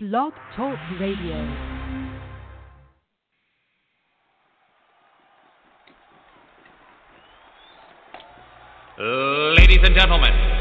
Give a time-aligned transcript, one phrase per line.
[0.00, 1.34] Blog Talk Radio.
[9.56, 10.57] Ladies and gentlemen,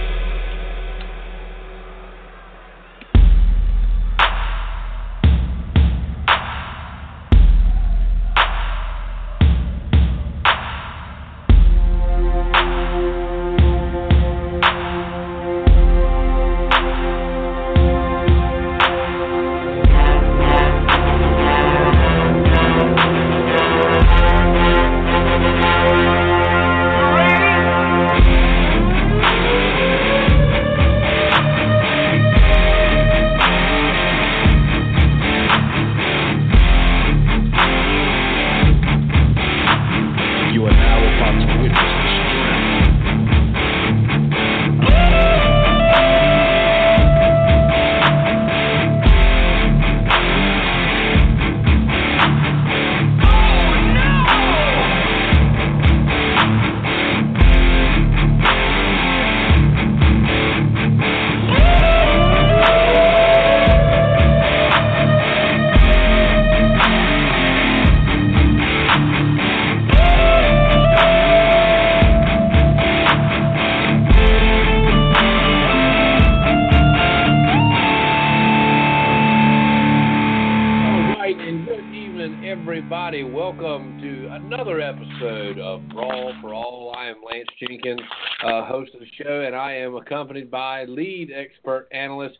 [90.27, 92.37] accompanied by lead expert analyst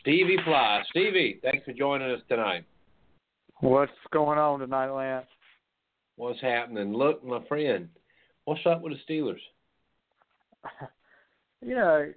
[0.00, 0.82] Stevie Fly.
[0.90, 2.64] Stevie, thanks for joining us tonight.
[3.60, 5.26] What's going on tonight, Lance?
[6.16, 6.92] What's happening?
[6.92, 7.88] Look, my friend,
[8.44, 9.40] what's up with the Steelers?
[11.64, 12.12] You know,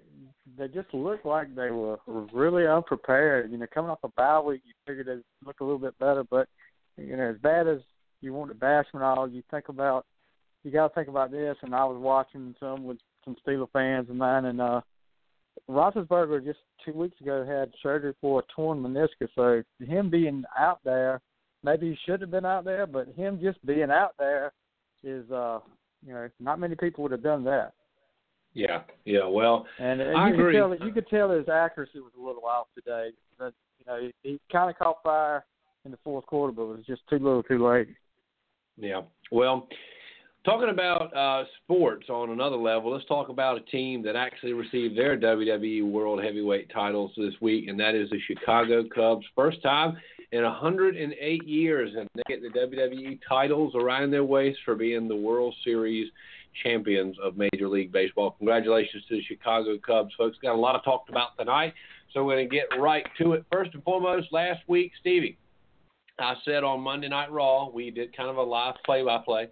[0.57, 1.99] they just looked like they were
[2.33, 3.51] really unprepared.
[3.51, 6.23] You know, coming off a bye week, you figured they'd look a little bit better,
[6.23, 6.47] but
[6.97, 7.77] you know, as bad as
[8.21, 10.07] you want to bash them and all, you think about
[10.63, 11.55] you got to think about this.
[11.61, 14.81] And I was watching some with some Steeler fans of mine, and uh,
[15.69, 19.29] Roethlisberger just two weeks ago had surgery for a torn meniscus.
[19.35, 21.21] So him being out there,
[21.63, 24.53] maybe he should have been out there, but him just being out there
[25.03, 25.59] is, uh,
[26.05, 27.73] you know, not many people would have done that.
[28.53, 29.25] Yeah, yeah.
[29.25, 30.53] Well, And, and I you agree.
[30.53, 33.09] could tell that you could tell his accuracy was a little off today.
[33.37, 35.45] That you know, he, he kind of caught fire
[35.83, 37.89] in the fourth quarter, but it was just too little, too late.
[38.77, 39.01] Yeah.
[39.31, 39.67] Well,
[40.45, 44.97] talking about uh, sports on another level, let's talk about a team that actually received
[44.97, 49.25] their WWE World Heavyweight titles this week, and that is the Chicago Cubs.
[49.35, 49.97] First time
[50.31, 55.15] in 108 years, and they get the WWE titles around their waist for being the
[55.15, 56.09] World Series
[56.63, 58.31] champions of Major League Baseball.
[58.37, 60.37] Congratulations to the Chicago Cubs, folks.
[60.41, 61.73] Got a lot of talked about tonight,
[62.13, 63.45] so we're going to get right to it.
[63.51, 65.37] First and foremost, last week, Stevie.
[66.19, 69.49] I said on Monday Night Raw, we did kind of a live play by play.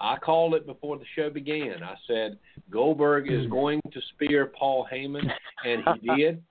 [0.00, 1.82] I called it before the show began.
[1.82, 2.38] I said
[2.70, 5.28] Goldberg is going to spear Paul Heyman,
[5.64, 6.42] and he did.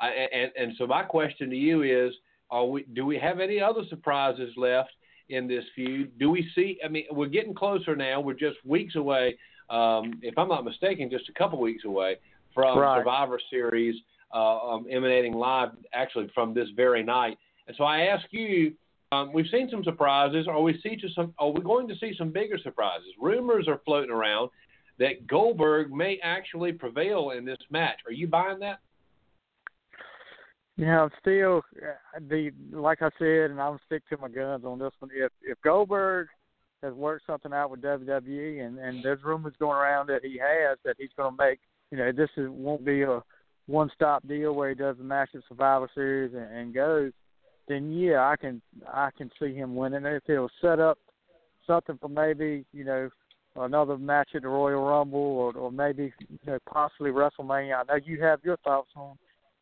[0.00, 2.12] I, and, and so my question to you is:
[2.50, 2.84] Are we?
[2.94, 4.90] Do we have any other surprises left
[5.28, 6.18] in this feud?
[6.18, 6.78] Do we see?
[6.84, 8.20] I mean, we're getting closer now.
[8.20, 9.36] We're just weeks away.
[9.70, 12.16] Um, if I'm not mistaken, just a couple weeks away
[12.54, 12.98] from Right.
[12.98, 13.94] Survivor Series
[14.34, 17.38] uh, um, emanating live, actually from this very night.
[17.66, 18.74] And so I ask you,
[19.12, 20.48] um, we've seen some surprises.
[20.48, 21.34] Are we see to some?
[21.38, 23.08] Are we going to see some bigger surprises?
[23.20, 24.50] Rumors are floating around
[24.98, 28.00] that Goldberg may actually prevail in this match.
[28.06, 28.80] Are you buying that?
[30.78, 34.78] You know, still uh, the like I said, and I'm stick to my guns on
[34.78, 35.10] this one.
[35.14, 36.28] If if Goldberg
[36.82, 40.78] has worked something out with WWE, and and there's rumors going around that he has
[40.86, 43.22] that he's going to make, you know, this is won't be a
[43.66, 47.12] one stop deal where he does the match at Survivor Series and, and goes,
[47.68, 50.04] then yeah, I can I can see him winning.
[50.04, 50.98] If he'll set up
[51.66, 53.08] something for maybe you know
[53.56, 57.76] another match at the Royal Rumble or or maybe you know possibly WrestleMania.
[57.76, 59.16] I know you have your thoughts on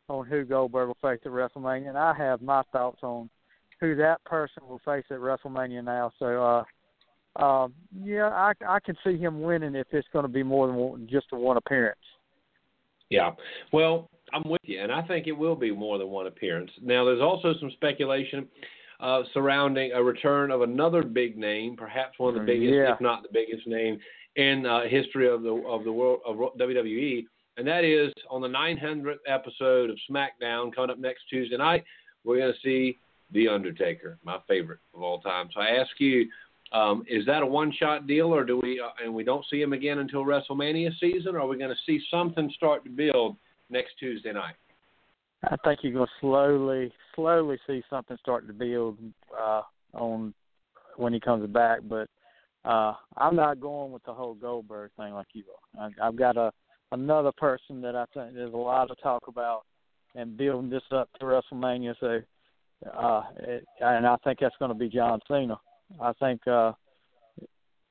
[0.08, 3.30] on who Goldberg will face at WrestleMania, and I have my thoughts on
[3.80, 6.12] who that person will face at WrestleMania now.
[6.18, 6.64] So,
[7.38, 7.72] uh, um,
[8.02, 11.08] yeah, I I can see him winning if it's going to be more than one,
[11.10, 11.98] just a one appearance.
[13.08, 13.32] Yeah.
[13.72, 16.70] Well, I'm with you, and I think it will be more than one appearance.
[16.82, 18.46] Now, there's also some speculation
[19.00, 22.94] uh, surrounding a return of another big name, perhaps one of the biggest, Yeah.
[22.94, 23.98] if not the biggest name
[24.36, 27.24] in uh, history of the of the world of WWE,
[27.56, 31.84] and that is on the 900th episode of SmackDown coming up next Tuesday night.
[32.24, 32.98] We're going to see
[33.32, 35.48] The Undertaker, my favorite of all time.
[35.54, 36.28] So I ask you,
[36.72, 39.72] um, is that a one-shot deal, or do we uh, and we don't see him
[39.72, 41.34] again until WrestleMania season?
[41.34, 43.36] Or are we going to see something start to build
[43.70, 44.54] next Tuesday night?
[45.44, 48.98] I think you're going to slowly, slowly see something start to build
[49.38, 49.62] uh,
[49.94, 50.34] on
[50.96, 51.80] when he comes back.
[51.88, 52.08] But
[52.64, 55.44] uh, I'm not going with the whole Goldberg thing like you
[55.78, 55.90] are.
[56.02, 56.52] I, I've got a
[56.92, 59.62] another person that I think there's a lot of talk about
[60.14, 61.94] and building this up to WrestleMania.
[62.00, 62.20] So,
[62.92, 65.58] uh, it, and I think that's going to be John Cena.
[66.00, 66.72] I think uh,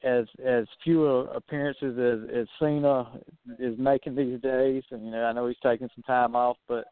[0.04, 3.20] as as few appearances as, as Cena
[3.60, 6.86] is making these days, and you know I know he's taking some time off, but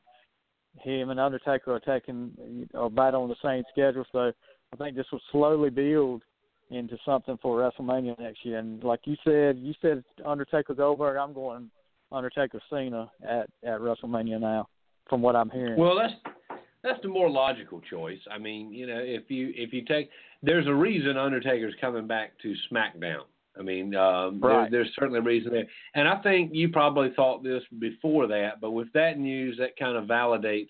[0.82, 4.32] him and Undertaker are taking are about on the same schedule, so
[4.74, 6.24] I think this will slowly build
[6.70, 8.60] into something for WrestleMania next year.
[8.60, 11.18] And like you said, you said Undertaker Goldberg.
[11.18, 11.70] I'm going
[12.12, 14.68] Undertaker Cena at at WrestleMania now,
[15.10, 15.80] from what I'm hearing.
[15.80, 16.14] Well, that's
[16.84, 18.20] that's the more logical choice.
[18.32, 20.10] I mean, you know, if you if you take,
[20.44, 23.24] there's a reason Undertaker's coming back to SmackDown.
[23.58, 24.70] I mean, um, right.
[24.70, 28.62] there, there's certainly a reason there, and I think you probably thought this before that,
[28.62, 30.70] but with that news, that kind of validates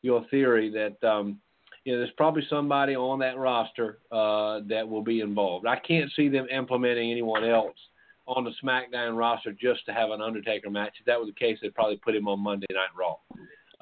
[0.00, 1.38] your theory that um,
[1.84, 5.66] you know there's probably somebody on that roster uh, that will be involved.
[5.66, 7.76] I can't see them implementing anyone else
[8.26, 10.94] on the SmackDown roster just to have an Undertaker match.
[11.00, 13.16] If that was the case, they'd probably put him on Monday Night Raw.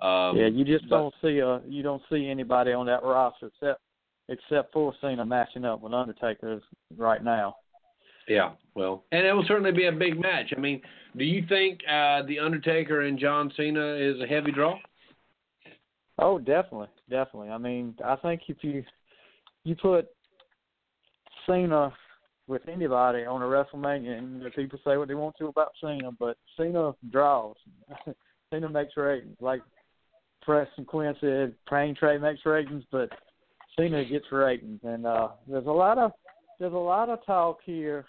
[0.02, 3.46] Um, yeah, you just but, don't see a you don't see anybody on that roster
[3.48, 3.80] except
[4.30, 6.60] except for Cena matching up with Undertaker
[6.96, 7.56] right now.
[8.28, 10.52] Yeah, well, and it will certainly be a big match.
[10.56, 10.80] I mean,
[11.16, 14.78] do you think uh, the Undertaker and John Cena is a heavy draw?
[16.18, 17.50] Oh, definitely, definitely.
[17.50, 18.84] I mean, I think if you
[19.64, 20.08] you put
[21.46, 21.92] Cena
[22.46, 26.36] with anybody on a WrestleMania, and people say what they want to about Cena, but
[26.56, 27.56] Cena draws.
[28.52, 29.36] Cena makes ratings.
[29.40, 29.62] Like
[30.42, 33.10] Preston Quinn said, Praying Trey makes ratings, but
[33.76, 34.80] Cena gets ratings.
[34.82, 36.12] And uh, there's a lot of
[36.58, 38.04] there's a lot of talk here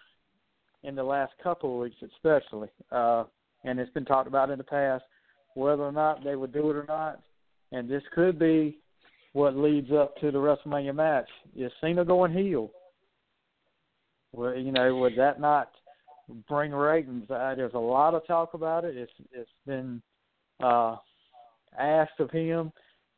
[0.83, 3.23] in the last couple of weeks, especially, uh,
[3.63, 5.03] and it's been talked about in the past
[5.53, 7.21] whether or not they would do it or not.
[7.71, 8.79] And this could be
[9.33, 11.29] what leads up to the WrestleMania match.
[11.55, 12.71] Is Cena going heel?
[14.33, 15.71] Well, you know, would that not
[16.47, 17.29] bring ratings?
[17.29, 18.97] Uh, there's a lot of talk about it.
[18.97, 20.01] It's it's been
[20.61, 20.97] uh,
[21.77, 22.71] asked of him,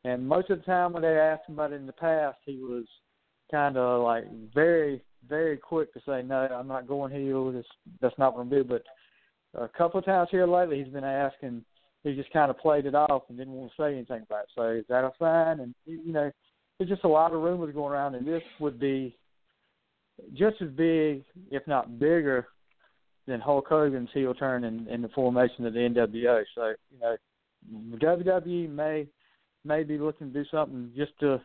[0.04, 2.58] and most of the time when they asked him about it in the past, he
[2.58, 2.84] was
[3.50, 4.24] kind of like
[4.54, 7.52] very very quick to say no, I'm not going heel.
[7.52, 7.66] This
[8.00, 8.68] that's not what I'm doing.
[8.68, 8.82] But
[9.60, 11.64] a couple of times here lately, he's been asking.
[12.02, 14.50] He just kind of played it off and didn't want to say anything about it.
[14.54, 15.60] So is that a sign?
[15.60, 16.30] And you know,
[16.78, 19.16] there's just a lot of rumors going around, and this would be
[20.34, 22.48] just as big, if not bigger,
[23.26, 26.42] than Hulk Hogan's heel turn in, in the formation of the NWO.
[26.54, 27.16] So you know,
[27.96, 29.06] WWE may
[29.64, 31.40] may be looking to do something just to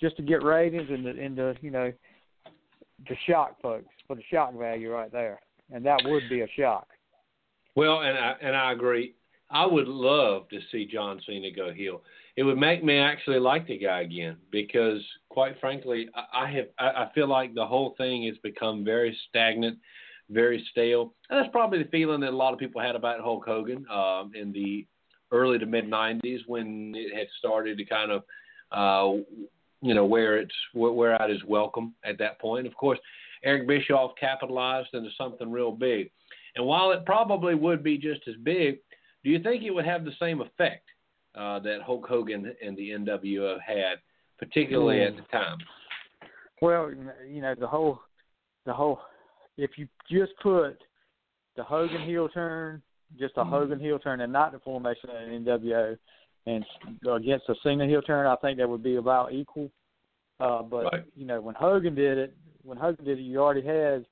[0.00, 1.92] just to get ratings and to, and to you know
[3.06, 5.40] to shock folks for the shock value right there,
[5.72, 6.88] and that would be a shock.
[7.74, 9.14] Well, and I and I agree.
[9.50, 12.02] I would love to see John Cena go heel.
[12.36, 16.66] It would make me actually like the guy again because, quite frankly, I, I have
[16.78, 19.78] I, I feel like the whole thing has become very stagnant,
[20.30, 21.14] very stale.
[21.30, 24.32] And that's probably the feeling that a lot of people had about Hulk Hogan um,
[24.34, 24.86] in the
[25.32, 28.22] early to mid '90s when it had started to kind of,
[28.72, 29.22] uh,
[29.82, 32.66] you know, where it's where out is welcome at that point.
[32.66, 32.98] Of course,
[33.44, 36.10] Eric Bischoff capitalized into something real big,
[36.56, 38.78] and while it probably would be just as big,
[39.24, 40.88] do you think it would have the same effect
[41.34, 43.98] uh, that Hulk Hogan and the NWO had,
[44.38, 45.58] particularly at the time?
[46.62, 46.90] Well,
[47.28, 48.00] you know, the whole,
[48.64, 49.00] the whole,
[49.58, 50.78] if you just put
[51.56, 52.82] the Hogan heel turn
[53.18, 55.96] just a Hogan heel turn and not the formation of an NWO.
[56.46, 56.64] And
[57.10, 59.70] against a Cena heel turn, I think that would be about equal.
[60.38, 61.04] Uh, but right.
[61.16, 64.04] you know, when Hogan did it, when Hogan did it, you already had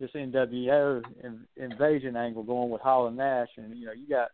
[0.00, 4.28] this NWO in, invasion angle going with Hall and Nash, and you know, you got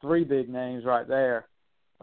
[0.00, 1.46] three big names right there.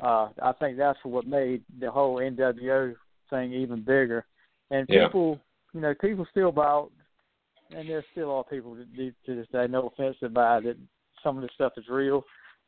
[0.01, 2.95] Uh, I think that's what made the whole NWO
[3.29, 4.25] thing even bigger.
[4.71, 5.05] And yeah.
[5.05, 5.39] people,
[5.73, 6.91] you know, people still bought,
[7.75, 10.77] and there still are people to, to this day, no offense to buy that
[11.23, 12.23] some of this stuff is real.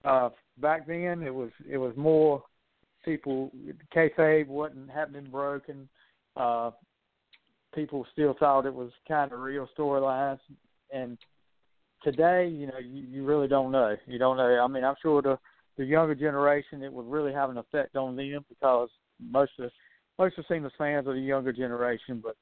[0.05, 0.29] Uh,
[0.59, 2.43] back then, it was it was more
[3.05, 3.51] people
[3.95, 5.87] kayfabe wasn't been broken.
[6.35, 6.71] Uh,
[7.73, 10.39] people still thought it was kind of real storylines,
[10.91, 11.17] and
[12.03, 13.95] today, you know, you, you really don't know.
[14.05, 14.59] You don't know.
[14.63, 15.37] I mean, I'm sure the
[15.77, 19.71] the younger generation, it would really have an effect on them because most of
[20.19, 22.35] most of the fans are the younger generation, but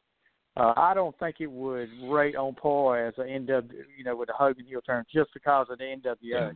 [0.57, 4.27] uh, I don't think it would rate on par as a NW, you know, with
[4.27, 6.17] the Hogan heel turn just because of the NWO.
[6.21, 6.51] Yeah.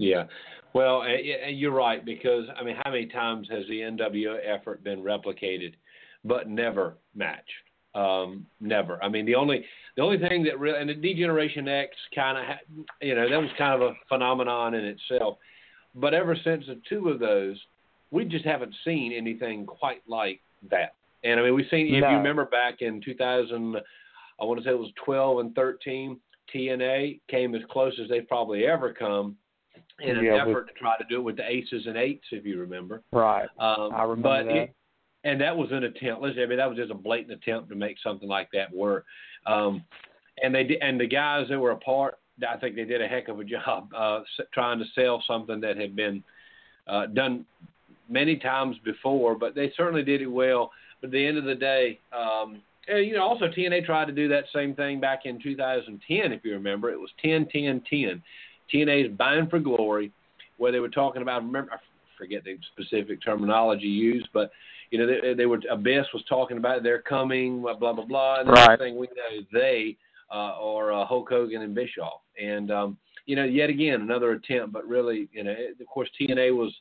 [0.00, 0.26] Yeah,
[0.74, 1.02] well,
[1.48, 5.74] you're right because I mean, how many times has the NWO effort been replicated,
[6.24, 7.50] but never matched?
[7.96, 9.02] Um, never.
[9.02, 9.64] I mean, the only
[9.96, 12.44] the only thing that really and the D-Generation X kind of
[13.02, 15.38] you know that was kind of a phenomenon in itself,
[15.96, 17.56] but ever since the two of those,
[18.12, 20.94] we just haven't seen anything quite like that.
[21.24, 22.10] And I mean, we've seen if No.
[22.10, 23.76] you remember back in 2000,
[24.40, 26.20] I want to say it was 12 and 13.
[26.54, 29.36] TNA came as close as they've probably ever come
[30.00, 32.26] in an Yeah, with- effort to try to do it with the aces and eights,
[32.30, 33.02] if you remember.
[33.12, 33.48] Right.
[33.58, 34.56] Um, I remember but that.
[34.56, 34.74] It,
[35.24, 36.22] and that was an attempt.
[36.22, 39.04] Listen, I mean, that was just a blatant attempt to make something like that work.
[39.46, 39.84] Um,
[40.42, 43.08] and they did, and the guys that were a part, I think they did a
[43.08, 44.20] heck of a job uh,
[44.54, 46.22] trying to sell something that had been
[46.86, 47.44] uh, done
[48.08, 49.34] many times before.
[49.36, 50.70] But they certainly did it well.
[51.00, 54.12] But at the end of the day, um, and, you know, also TNA tried to
[54.12, 56.90] do that same thing back in 2010, if you remember.
[56.90, 58.22] It was 10, 10, 10.
[58.72, 60.12] TNA's Bound for Glory,
[60.56, 61.44] where they were talking about.
[61.44, 61.76] Remember, I
[62.16, 64.50] forget the specific terminology used, but
[64.90, 68.40] you know, they, they were Abyss was talking about they're coming, blah blah blah, blah
[68.40, 68.68] and the Right.
[68.70, 69.96] next thing we know, they
[70.30, 74.72] uh, are uh, Hulk Hogan and Bischoff, and um, you know, yet again another attempt,
[74.72, 76.74] but really, you know, it, of course TNA was,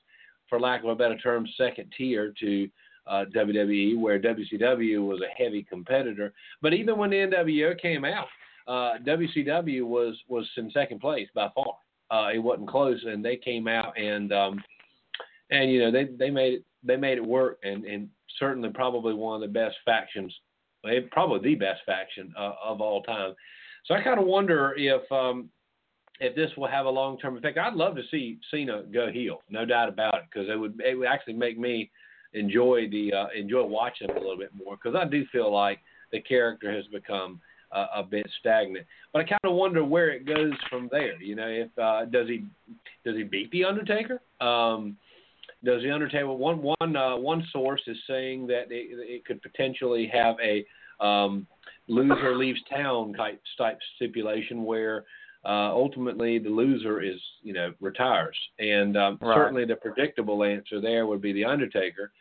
[0.49, 2.69] for lack of a better term, second tier to
[3.07, 6.33] uh, WWE, where WCW was a heavy competitor.
[6.61, 8.27] But even when the NWO came out,
[8.67, 11.77] uh, WCW was was in second place by far.
[12.09, 14.63] Uh, it wasn't close, and they came out and um,
[15.51, 18.09] and you know they they made it they made it work, and and
[18.39, 20.33] certainly probably one of the best factions,
[20.85, 23.33] eh, probably the best faction uh, of all time.
[23.85, 25.49] So I kind of wonder if um,
[26.19, 27.57] if this will have a long term effect.
[27.57, 30.95] I'd love to see Cena go heel, no doubt about it, because it would it
[30.95, 31.89] would actually make me
[32.33, 35.79] enjoy the uh, enjoy watching him a little bit more because I do feel like
[36.11, 37.41] the character has become
[37.71, 38.85] uh, a bit stagnant.
[39.13, 41.21] But I kind of wonder where it goes from there.
[41.21, 42.45] You know, if uh, does he
[43.03, 44.21] does he beat the Undertaker?
[44.41, 44.97] Um,
[45.63, 46.27] does the Undertaker?
[46.27, 50.65] One one uh, one source is saying that it, it could potentially have a
[51.03, 51.47] um,
[51.87, 55.05] loser leaves town type type stipulation where
[55.47, 59.35] uh, ultimately the loser is you know retires, and um, Right.
[59.35, 62.11] certainly the predictable answer there would be the Undertaker.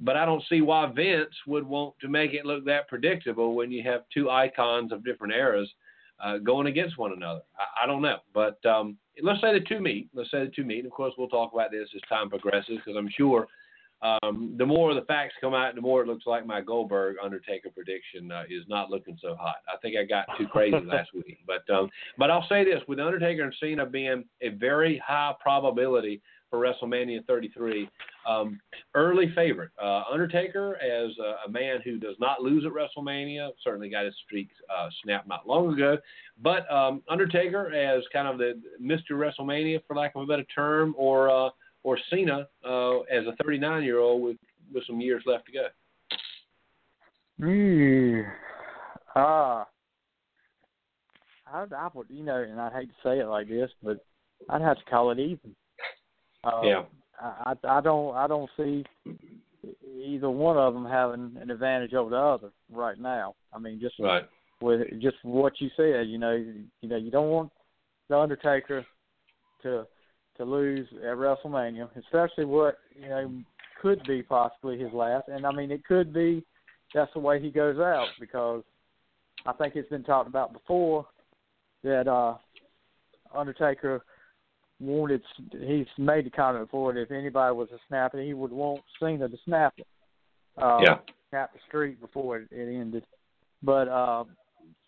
[0.00, 3.72] But I don't see why Vince would want to make it look that predictable when
[3.72, 5.68] you have two icons of different eras
[6.22, 7.40] uh, going against one another.
[7.58, 10.08] I, I don't know, but um, let's say the two meet.
[10.14, 10.84] Let's say the two meet.
[10.84, 13.48] Of course, we'll talk about this as time progresses because I'm sure
[14.02, 17.70] um, the more the facts come out, the more it looks like my Goldberg Undertaker
[17.70, 19.56] prediction uh, is not looking so hot.
[19.72, 23.00] I think I got too crazy last week, but um, but I'll say this: with
[23.00, 27.88] Undertaker and Cena being a very high probability for WrestleMania 33,
[28.26, 28.58] um,
[28.94, 29.70] early favorite.
[29.82, 34.14] Uh, Undertaker as a, a man who does not lose at WrestleMania, certainly got his
[34.24, 35.98] streak uh, snapped not long ago.
[36.42, 39.12] But um, Undertaker as kind of the Mr.
[39.12, 41.50] WrestleMania, for lack of a better term, or uh,
[41.88, 44.36] or Cena uh, as a 39 year old with
[44.74, 45.66] with some years left to go.
[47.40, 48.30] Mm.
[49.16, 49.66] Ah.
[51.50, 54.04] I, I would, you know, and I'd hate to say it like this, but
[54.50, 55.56] I'd have to call it even.
[56.44, 56.82] Uh, Yeah.
[57.18, 58.84] I, I I don't I don't see
[60.04, 63.34] either one of them having an advantage over the other right now.
[63.52, 64.28] I mean, just Right.
[64.60, 66.32] with just what you said, you know,
[66.82, 67.50] you know, you don't want
[68.10, 68.84] the Undertaker
[69.62, 69.86] to
[70.38, 73.30] to lose at WrestleMania, especially what you know
[73.80, 75.28] could be possibly his last.
[75.28, 76.44] And I mean, it could be
[76.94, 78.62] that's the way he goes out because
[79.46, 81.06] I think it's been talked about before
[81.84, 82.34] that uh
[83.34, 84.04] Undertaker
[84.80, 88.52] wanted he's made the comment before that if anybody was to snap it, he would
[88.52, 89.86] want Cena to snap it.
[90.56, 90.98] Uh, Yeah.
[91.30, 93.04] snap the streak before it, it ended.
[93.62, 94.24] But uh,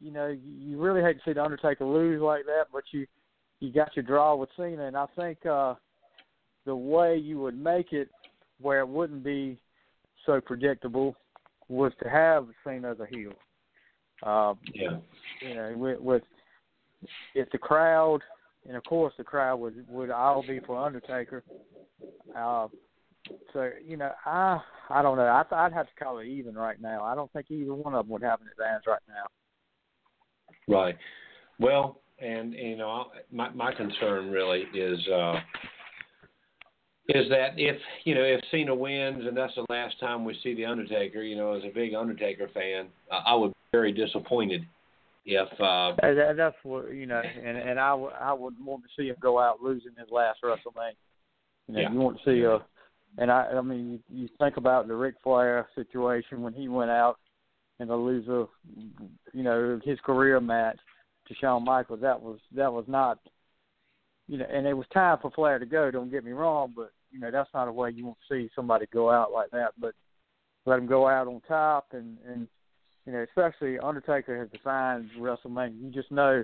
[0.00, 3.06] you know, you you really hate to see the Undertaker lose like that, but you
[3.60, 5.74] you got your draw with Cena, and I think uh,
[6.66, 8.08] the way you would make it
[8.60, 9.58] where it wouldn't be
[10.26, 11.14] so predictable
[11.68, 13.32] was to have Cena as a heel.
[14.22, 14.96] Uh, Yeah.
[15.40, 16.22] you know, with, with
[17.34, 18.20] if the crowd,
[18.66, 21.42] and of course the crowd would would all be for Undertaker.
[22.36, 22.68] Uh,
[23.52, 25.24] so you know, I I don't know.
[25.24, 27.04] I I'd have to call it even right now.
[27.04, 29.26] I don't think either one of them would have an advantage right now.
[30.68, 30.96] Right.
[31.58, 35.40] Well, and you know, my my concern really is uh
[37.08, 40.54] is that if you know if Cena wins and that's the last time we see
[40.54, 44.64] the Undertaker, you know, as a big Undertaker fan, uh, I would be very disappointed
[45.26, 48.82] if uh That, that- that's what you know, and and I would I would want
[48.84, 50.94] to see him go out losing his last WrestleMania.
[51.68, 51.92] You know, Yeah.
[51.92, 52.60] you want to see a,
[53.18, 56.90] and I I mean you, you think about the Ric Flair situation when he went
[56.90, 57.18] out
[57.80, 58.46] and to lose a,
[59.32, 60.78] you know, his career match
[61.30, 62.00] to Shawn Michaels.
[62.02, 63.18] That was that was not,
[64.28, 65.90] you know, and it was time for Flair to go.
[65.90, 68.50] Don't get me wrong, but you know that's not a way you want to see
[68.54, 69.72] somebody go out like that.
[69.78, 69.94] But
[70.66, 72.48] let him go out on top and and
[73.06, 75.80] you know, especially Undertaker has defined WrestleMania.
[75.80, 76.42] You just know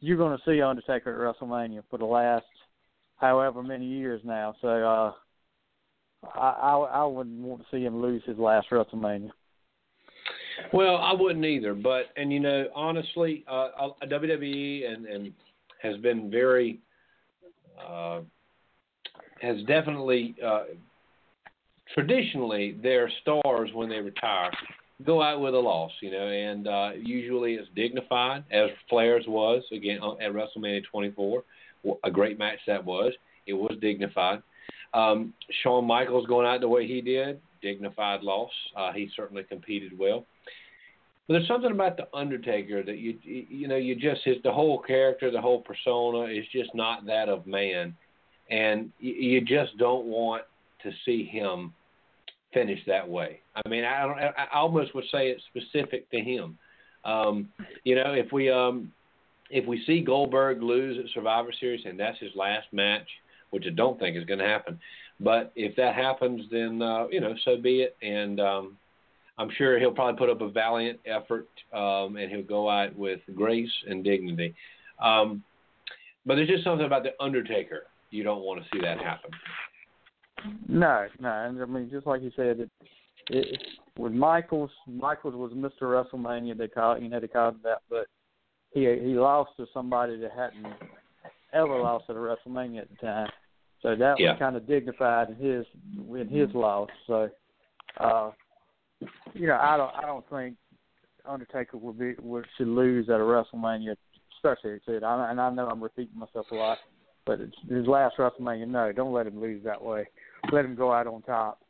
[0.00, 2.44] you're going to see Undertaker at WrestleMania for the last
[3.16, 4.54] however many years now.
[4.60, 5.12] So, uh,
[6.34, 9.30] I, I I wouldn't want to see him lose his last WrestleMania.
[10.72, 11.74] Well, I wouldn't either.
[11.74, 15.32] But and you know, honestly, uh, uh WWE and and
[15.82, 16.80] has been very
[17.80, 18.20] uh,
[19.40, 20.64] has definitely uh,
[21.94, 24.50] traditionally their stars when they retire
[25.04, 29.62] go out with a loss, you know, and uh, usually it's dignified, as Flair's was
[29.72, 31.42] again at WrestleMania 24.
[32.04, 33.12] A great match that was.
[33.46, 34.42] It was dignified.
[34.94, 38.50] Um, Shawn Michaels going out the way he did, dignified loss.
[38.74, 40.24] Uh, he certainly competed well.
[41.26, 44.80] But there's something about the Undertaker that you you know you just his the whole
[44.80, 47.96] character, the whole persona is just not that of man,
[48.50, 50.42] and you, you just don't want
[50.82, 51.72] to see him
[52.54, 53.40] finish that way.
[53.56, 54.18] I mean, I don't.
[54.18, 56.58] I almost would say it's specific to him.
[57.04, 57.48] Um,
[57.84, 58.92] you know, if we um,
[59.50, 63.06] if we see Goldberg lose at Survivor Series and that's his last match,
[63.50, 64.78] which I don't think is going to happen,
[65.20, 67.96] but if that happens, then uh, you know, so be it.
[68.02, 68.76] And um,
[69.38, 73.20] I'm sure he'll probably put up a valiant effort, um, and he'll go out with
[73.34, 74.54] grace and dignity.
[75.02, 75.42] Um,
[76.24, 79.30] but there's just something about the Undertaker you don't want to see that happen.
[80.68, 82.70] No, no, and I mean just like you said, it,
[83.30, 83.62] it
[83.98, 85.82] with Michaels, Michaels was Mr.
[85.82, 86.56] WrestleMania.
[86.56, 88.06] They call you know they called that, but
[88.72, 90.66] he he lost to somebody that hadn't
[91.52, 93.28] ever lost at a WrestleMania at the time.
[93.82, 94.32] So that yeah.
[94.32, 95.66] was kind of dignified in his
[96.14, 96.88] in his loss.
[97.06, 97.28] So,
[97.98, 98.30] uh,
[99.34, 100.56] you know, I don't I don't think
[101.26, 103.96] Undertaker would be would should lose at a WrestleMania,
[104.36, 105.02] especially said.
[105.02, 106.78] I, and I know I'm repeating myself a lot,
[107.24, 108.68] but it's his last WrestleMania.
[108.68, 110.06] No, don't let him lose that way
[110.52, 111.60] let him go out on top.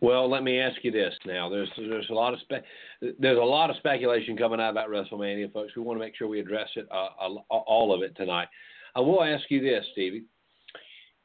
[0.00, 1.48] Well, let me ask you this now.
[1.48, 2.64] There's there's a lot of spe-
[3.18, 5.74] there's a lot of speculation coming out about WrestleMania, folks.
[5.74, 7.08] We want to make sure we address it uh,
[7.48, 8.48] all of it tonight.
[8.94, 10.24] I will ask you this, Stevie.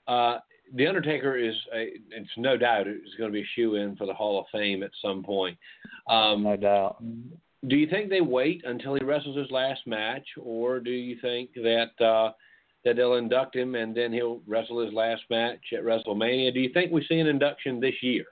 [0.07, 0.37] Uh,
[0.73, 4.05] the Undertaker is a, it's no doubt is going to be a shoe in for
[4.07, 5.57] the Hall of Fame at some point.
[6.09, 7.03] Um, no doubt.
[7.67, 11.53] Do you think they wait until he wrestles his last match, or do you think
[11.55, 12.31] that uh,
[12.83, 16.53] that they'll induct him and then he'll wrestle his last match at WrestleMania.
[16.53, 18.25] Do you think we see an induction this year?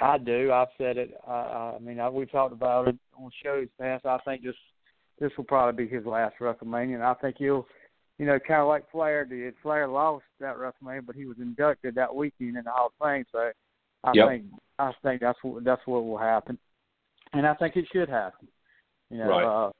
[0.00, 0.50] I do.
[0.52, 1.14] I've said it.
[1.26, 4.06] I, I mean, I, we've talked about it on shows past.
[4.06, 4.54] I think this
[5.18, 7.66] this will probably be his last WrestleMania, and I think he'll,
[8.20, 9.54] you know, kind of like Flair did.
[9.62, 13.24] Flair lost that WrestleMania, but he was inducted that weekend in the Hall of Fame.
[13.32, 13.50] So
[14.04, 14.28] I yep.
[14.28, 14.44] think
[14.78, 16.58] I think that's what that's what will happen,
[17.32, 18.46] and I think it should happen.
[19.08, 19.64] You know, right.
[19.66, 19.70] uh,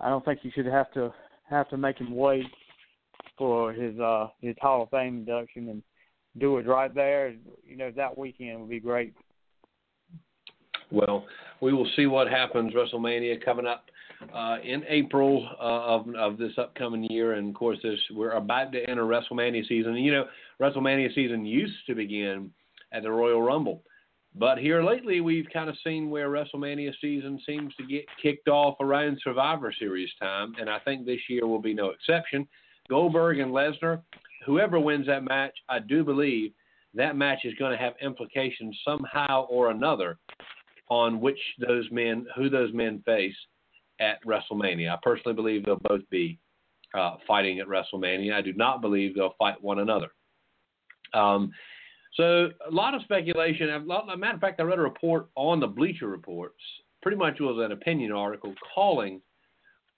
[0.00, 1.14] I don't think you should have to
[1.48, 2.46] have to make him wait
[3.36, 5.80] for his uh his Hall of Fame induction and
[6.36, 7.32] do it right there.
[7.64, 9.14] You know that weekend would be great.
[10.90, 11.26] Well,
[11.60, 12.74] we will see what happens.
[12.74, 13.84] WrestleMania coming up
[14.34, 18.72] uh, in April uh, of of this upcoming year, and of course, this, we're about
[18.72, 19.94] to enter WrestleMania season.
[19.96, 20.24] You know,
[20.60, 22.50] WrestleMania season used to begin
[22.92, 23.82] at the Royal Rumble.
[24.34, 28.76] But here lately, we've kind of seen where WrestleMania season seems to get kicked off
[28.80, 32.46] around Survivor Series time, and I think this year will be no exception.
[32.88, 34.02] Goldberg and Lesnar,
[34.46, 36.52] whoever wins that match, I do believe
[36.94, 40.18] that match is going to have implications somehow or another
[40.88, 43.36] on which those men, who those men face
[44.00, 44.92] at WrestleMania.
[44.92, 46.38] I personally believe they'll both be
[46.94, 48.32] uh, fighting at WrestleMania.
[48.32, 50.08] I do not believe they'll fight one another.
[51.14, 51.52] Um,
[52.14, 53.68] so a lot of speculation.
[53.68, 56.60] As a matter of fact, I read a report on the Bleacher Reports.
[57.02, 59.20] Pretty much was an opinion article calling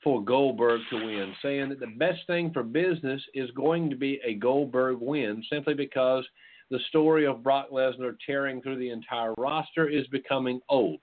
[0.03, 4.21] for Goldberg to win, saying that the best thing for business is going to be
[4.25, 6.27] a Goldberg win, simply because
[6.71, 11.01] the story of Brock Lesnar tearing through the entire roster is becoming old.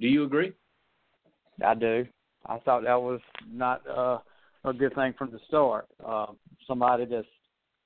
[0.00, 0.52] Do you agree?
[1.64, 2.06] I do.
[2.46, 4.18] I thought that was not uh,
[4.64, 5.86] a good thing from the start.
[6.04, 6.26] Uh,
[6.66, 7.26] somebody that's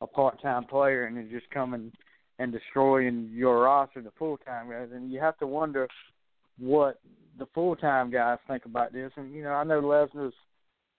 [0.00, 1.92] a part-time player and is just coming
[2.38, 5.88] and destroying your roster, the full time guys, and you have to wonder
[6.58, 7.00] what
[7.38, 9.12] the full time guys think about this.
[9.16, 10.34] And you know, I know Lesnar's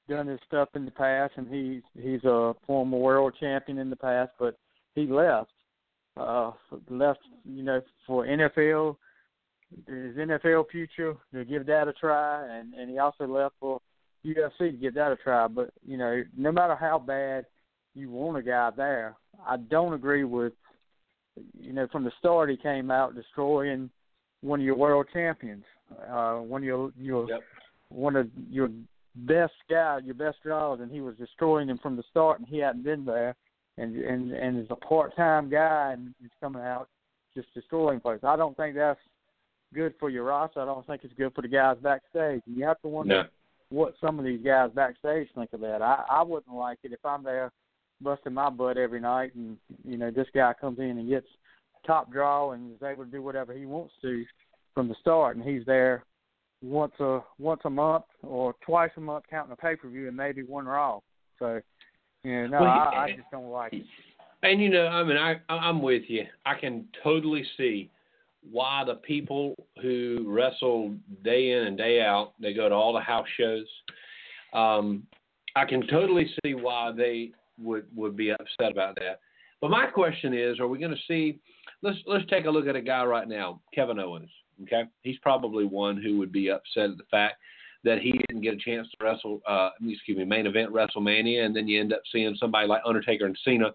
[0.07, 3.95] done his stuff in the past, and he's he's a former world champion in the
[3.95, 4.57] past, but
[4.93, 5.51] he left,
[6.17, 6.51] uh,
[6.89, 8.95] left you know for NFL,
[9.88, 13.79] his NFL future to give that a try, and and he also left for
[14.25, 15.47] UFC to give that a try.
[15.47, 17.45] But you know, no matter how bad
[17.93, 20.53] you want a guy there, I don't agree with
[21.59, 23.89] you know, from the start he came out destroying
[24.41, 25.63] one of your world champions,
[26.09, 27.41] uh, one of your your yep.
[27.89, 28.69] one of your
[29.15, 32.59] best guys, your best draws, and he was destroying him from the start, and he
[32.59, 33.35] hadn't been there,
[33.77, 36.89] and and and is a part time guy, and he's coming out
[37.33, 38.23] just destroying folks.
[38.23, 38.99] I don't think that's
[39.75, 40.61] good for your roster.
[40.61, 42.41] I don't think it's good for the guys backstage.
[42.47, 43.29] And you have to wonder no.
[43.69, 45.81] what some of these guys backstage think of that.
[45.81, 47.51] I I wouldn't like it if I'm there
[48.01, 51.27] busting my butt every night, and you know this guy comes in and gets
[51.85, 54.25] top draw and is able to do whatever he wants to
[54.73, 56.03] from the start, and he's there
[56.61, 60.17] once a once a month or twice a month counting a pay per view and
[60.17, 60.99] maybe one Raw.
[61.39, 61.61] So,
[62.23, 63.85] you know, no, Well, I, I just don't like it.
[64.43, 66.25] And you know, I mean, I I'm with you.
[66.45, 67.89] I can totally see
[68.51, 72.99] why the people who wrestle day in and day out, they go to all the
[72.99, 73.65] house shows.
[74.53, 75.03] Um,
[75.55, 77.31] I can totally see why they
[77.62, 79.19] would would be upset about that.
[79.62, 81.39] But my question is, are we going to see?
[81.81, 84.29] Let's let's take a look at a guy right now, Kevin Owens.
[84.63, 87.36] Okay, he's probably one who would be upset at the fact
[87.84, 89.41] that he didn't get a chance to wrestle.
[89.47, 93.25] Uh, excuse me, main event WrestleMania, and then you end up seeing somebody like Undertaker
[93.25, 93.71] and Cena.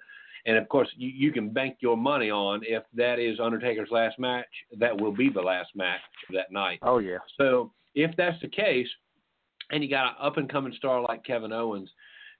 [0.47, 4.19] And of course, you, you can bank your money on if that is Undertaker's last
[4.19, 4.47] match,
[4.79, 6.01] that will be the last match
[6.33, 6.79] that night.
[6.83, 7.19] Oh yeah.
[7.39, 8.89] So if that's the case,
[9.71, 11.91] and you got an up and coming star like Kevin Owens,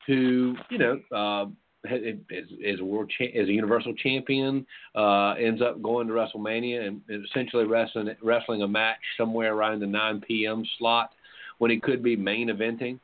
[0.07, 1.47] who you know uh,
[1.85, 6.87] is, is a world cha- is a universal champion, uh, ends up going to WrestleMania
[6.87, 10.65] and, and essentially wrestling wrestling a match somewhere around the 9 p.m.
[10.79, 11.11] slot
[11.59, 12.99] when he could be main eventing.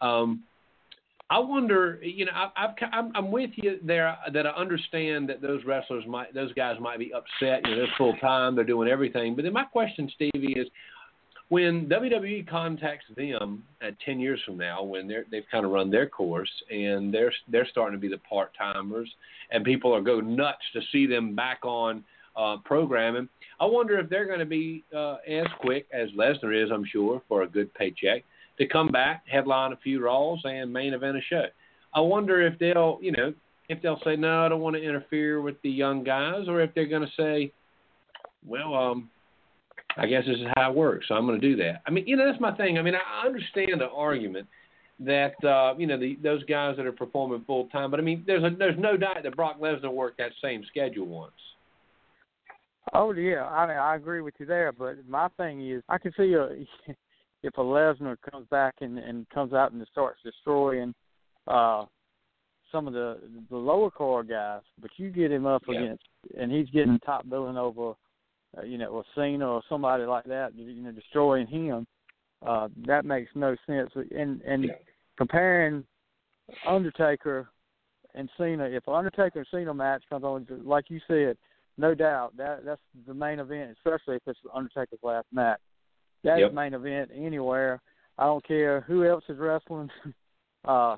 [0.00, 0.42] Um,
[1.30, 5.64] I wonder, you know, I, I'm, I'm with you there that I understand that those
[5.64, 7.64] wrestlers might, those guys might be upset.
[7.64, 9.36] You know, they're full time, they're doing everything.
[9.36, 10.66] But then my question, Stevie, is
[11.50, 15.88] when WWE contacts them at 10 years from now, when they're, they've kind of run
[15.88, 19.10] their course and they're they're starting to be the part timers,
[19.52, 22.02] and people are go nuts to see them back on
[22.36, 23.28] uh, programming.
[23.60, 27.22] I wonder if they're going to be uh, as quick as Lesnar is, I'm sure,
[27.28, 28.24] for a good paycheck
[28.60, 31.44] to come back, headline a few Raws, and main event a show.
[31.94, 33.32] I wonder if they'll, you know,
[33.70, 36.72] if they'll say no, I don't want to interfere with the young guys, or if
[36.74, 37.52] they're going to say,
[38.46, 39.10] well, um,
[39.96, 41.82] I guess this is how it works, so I'm going to do that.
[41.86, 42.78] I mean, you know, that's my thing.
[42.78, 44.46] I mean, I understand the argument
[45.00, 48.22] that uh, you know the, those guys that are performing full time, but I mean,
[48.26, 51.32] there's a, there's no doubt that Brock Lesnar worked that same schedule once.
[52.92, 54.72] Oh yeah, I mean, I agree with you there.
[54.72, 56.48] But my thing is, I can see a
[57.42, 60.94] if a Lesnar comes back and and comes out and starts destroying
[61.46, 61.84] uh
[62.70, 63.18] some of the
[63.50, 65.80] the lower core guys, but you get him up Yeah.
[65.80, 66.04] against
[66.38, 67.94] and he's getting top billing over,
[68.56, 71.86] uh, you know, a Cena or somebody like that, you know, destroying him.
[72.46, 73.90] Uh, that makes no sense.
[74.14, 74.74] And and Yeah.
[75.16, 75.84] comparing
[76.66, 77.48] Undertaker
[78.14, 81.36] and Cena, if Undertaker and Cena match comes on, like you said,
[81.76, 85.60] no doubt that that's the main event, especially if it's Undertaker's last match.
[86.22, 86.50] That's Yep.
[86.50, 87.80] the main event anywhere.
[88.18, 89.90] I don't care who else is wrestling.
[90.64, 90.96] uh,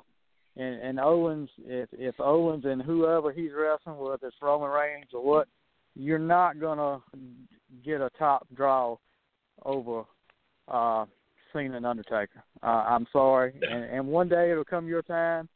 [0.57, 5.25] and and Owens, if if Owens and whoever he's wrestling, whether it's Roman Reigns or
[5.25, 5.49] what,
[5.95, 7.01] you're not gonna
[7.85, 8.97] get a top draw
[9.65, 10.05] over
[10.69, 11.07] uh
[11.53, 12.43] Cena and Undertaker.
[12.63, 15.49] Uh, I'm sorry, and and one day it'll come your time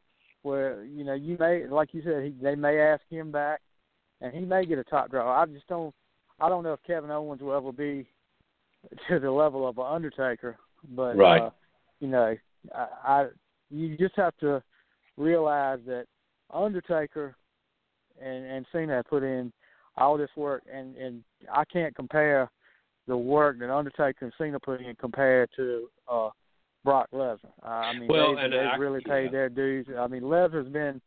[0.43, 3.61] where you know you may, like you said, he, they may ask him back,
[4.21, 5.43] and he may get a top draw.
[5.43, 5.95] I just don't,
[6.41, 8.09] I don't know if Kevin Owens will ever be
[9.09, 10.57] to the level of an Undertaker,
[10.91, 11.43] but Right.
[11.43, 11.51] uh,
[12.01, 12.37] you know,
[12.75, 13.27] I, I
[13.71, 14.63] you just have to
[15.17, 16.07] realize that
[16.53, 17.37] Undertaker
[18.21, 19.53] and and Cena put in
[19.97, 21.23] all this work, and and
[21.53, 22.51] I can't compare
[23.07, 26.31] the work that Undertaker and Cena put in compared to uh
[26.85, 27.39] Brock Lesnar.
[27.65, 29.31] Uh, I mean, Well, they and they I- really paid yeah.
[29.31, 29.87] their dues.
[29.99, 31.01] I mean, Lesnar's been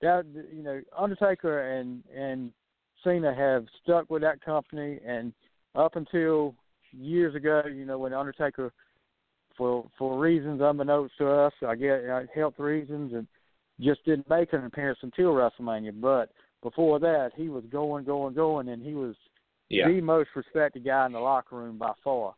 [0.00, 2.52] that you know Undertaker and and
[3.02, 5.32] Cena have stuck with that company, and
[5.74, 6.54] up until
[6.98, 8.72] years ago, you know, when Undertaker,
[9.56, 13.26] for for reasons unbeknownst to us, I get uh, health reasons, and
[13.80, 16.00] just didn't make an appearance until WrestleMania.
[16.00, 16.30] But
[16.62, 19.14] before that, he was going, going, going, and he was
[19.68, 22.34] Yeah, the most respected guy in the locker room by far.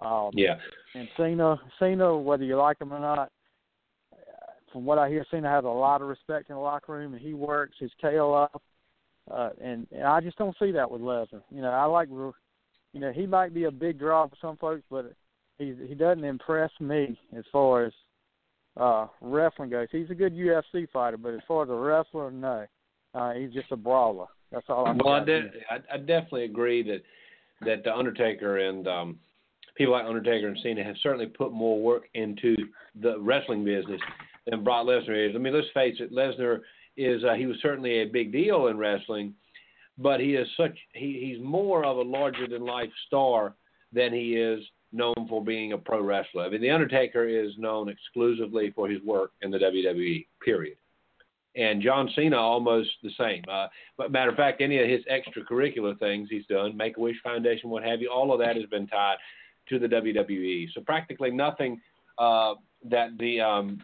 [0.00, 0.58] Um, yeah,
[0.94, 3.30] and Cena, Cena, whether you like him or not,
[4.72, 7.22] from what I hear, Cena has a lot of respect in the locker room, and
[7.22, 8.62] he works his tail off.
[9.30, 11.42] Uh, and, and I just don't see that with Lesnar.
[11.50, 12.08] You know, I like,
[12.98, 15.12] you know, he might be a big draw for some folks, but
[15.58, 17.92] he he doesn't impress me as far as
[18.76, 19.86] uh wrestling goes.
[19.92, 22.66] He's a good UFC fighter, but as far as a wrestler, no.
[23.14, 24.26] Uh, he's just a brawler.
[24.50, 24.98] That's all I'm.
[24.98, 27.02] Well, I, de- I, I definitely agree that
[27.64, 29.18] that the Undertaker and um,
[29.76, 32.56] people like Undertaker and Cena have certainly put more work into
[33.00, 34.00] the wrestling business
[34.48, 35.36] than Brock Lesnar is.
[35.36, 36.62] I mean, let's face it, Lesnar
[36.96, 39.34] is uh, he was certainly a big deal in wrestling,
[39.98, 43.54] but he is such he, he's more of a larger than life star
[43.92, 46.44] than he is known for being a pro wrestler.
[46.44, 50.26] I mean, the Undertaker is known exclusively for his work in the WWE.
[50.42, 50.76] Period.
[51.56, 53.42] And John Cena almost the same.
[53.50, 57.16] Uh, but matter of fact, any of his extracurricular things he's done, Make a Wish
[57.22, 59.16] Foundation, what have you, all of that has been tied
[59.68, 60.68] to the WWE.
[60.74, 61.80] So practically nothing
[62.18, 63.82] uh, that the um,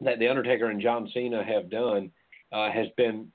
[0.00, 2.10] that the Undertaker and John Cena have done
[2.52, 3.32] uh, has been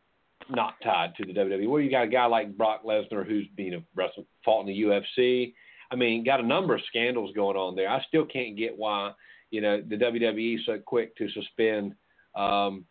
[0.52, 1.70] not tied to the WWE.
[1.70, 4.82] Where you got a guy like Brock Lesnar who's been a wrestle fought in the
[4.82, 5.54] UFC.
[5.92, 7.90] I mean, got a number of scandals going on there.
[7.90, 9.12] I still can't get why
[9.52, 11.94] you know the WWE so quick to suspend
[12.36, 12.86] um,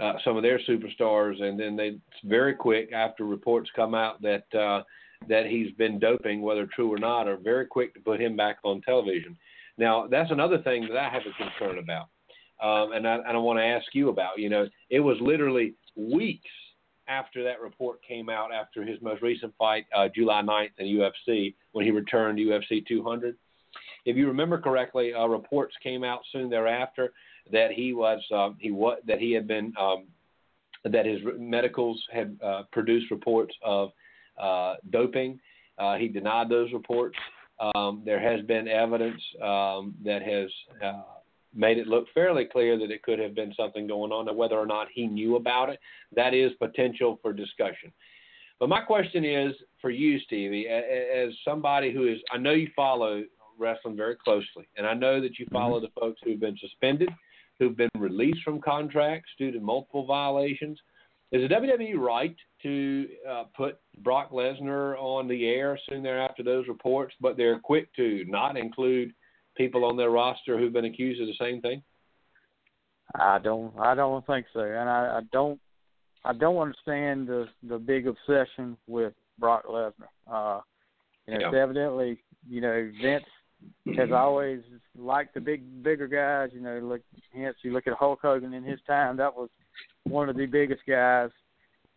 [0.00, 4.44] uh, some of their superstars, and then they very quick after reports come out that
[4.54, 4.82] uh,
[5.28, 8.58] that he's been doping, whether true or not, are very quick to put him back
[8.64, 9.36] on television.
[9.78, 12.08] Now that's another thing that I have a concern about,
[12.62, 14.38] um, and I, and I want to ask you about.
[14.38, 16.50] You know, it was literally weeks
[17.08, 21.54] after that report came out after his most recent fight, uh, July 9th in UFC,
[21.72, 23.36] when he returned to UFC 200.
[24.04, 27.12] If you remember correctly, uh, reports came out soon thereafter
[27.52, 30.04] that he was um, he what that he had been um,
[30.84, 33.90] that his medicals had uh, produced reports of
[34.40, 35.38] uh, doping.
[35.78, 37.16] Uh, he denied those reports.
[37.74, 40.50] Um, there has been evidence um, that has
[40.84, 41.02] uh,
[41.54, 44.26] made it look fairly clear that it could have been something going on.
[44.26, 45.78] Now, whether or not he knew about it,
[46.14, 47.92] that is potential for discussion.
[48.60, 53.24] But my question is for you, Stevie, as somebody who is, I know you follow
[53.58, 55.86] wrestling very closely, and I know that you follow mm-hmm.
[55.94, 57.10] the folks who've been suspended,
[57.58, 60.78] who've been released from contracts due to multiple violations.
[61.32, 66.68] Is the WWE right to uh, put Brock Lesnar on the air soon thereafter those
[66.68, 69.12] reports, but they're quick to not include
[69.56, 71.82] people on their roster who've been accused of the same thing?
[73.14, 73.72] I don't.
[73.78, 75.60] I don't think so, and I, I don't.
[76.24, 79.92] I don't understand the the big obsession with Brock Lesnar.
[80.30, 80.60] Uh,
[81.26, 81.48] you know, yeah.
[81.48, 83.24] it's evidently, you know, Vince
[83.96, 84.60] has always
[84.96, 86.50] liked the big, bigger guys.
[86.54, 89.16] You know, look, hence you look at Hulk Hogan in his time.
[89.16, 89.48] That was
[90.04, 91.30] one of the biggest guys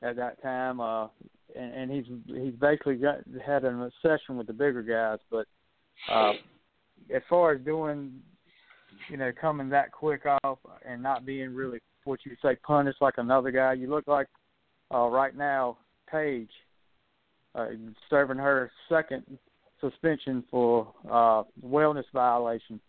[0.01, 0.79] at that time.
[0.79, 1.07] Uh,
[1.55, 5.19] and, and he's he's basically got had an obsession with the bigger guys.
[5.31, 5.47] But
[6.11, 6.33] uh,
[7.13, 8.13] as far as doing,
[9.09, 13.15] you know, coming that quick off and not being really what you say punished like
[13.17, 14.27] another guy, you look like
[14.93, 15.77] uh, right now
[16.09, 16.49] Paige
[17.55, 17.67] uh,
[18.09, 19.23] serving her second
[19.81, 22.79] suspension for uh, wellness violation.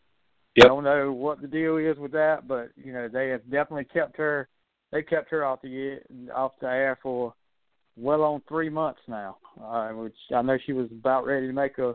[0.56, 0.64] Yep.
[0.64, 3.84] I don't know what the deal is with that, but you know they have definitely
[3.84, 4.48] kept her.
[4.90, 5.98] They kept her off the
[6.34, 7.34] off the air for
[7.96, 11.78] well on three months now, uh, which I know she was about ready to make
[11.78, 11.94] a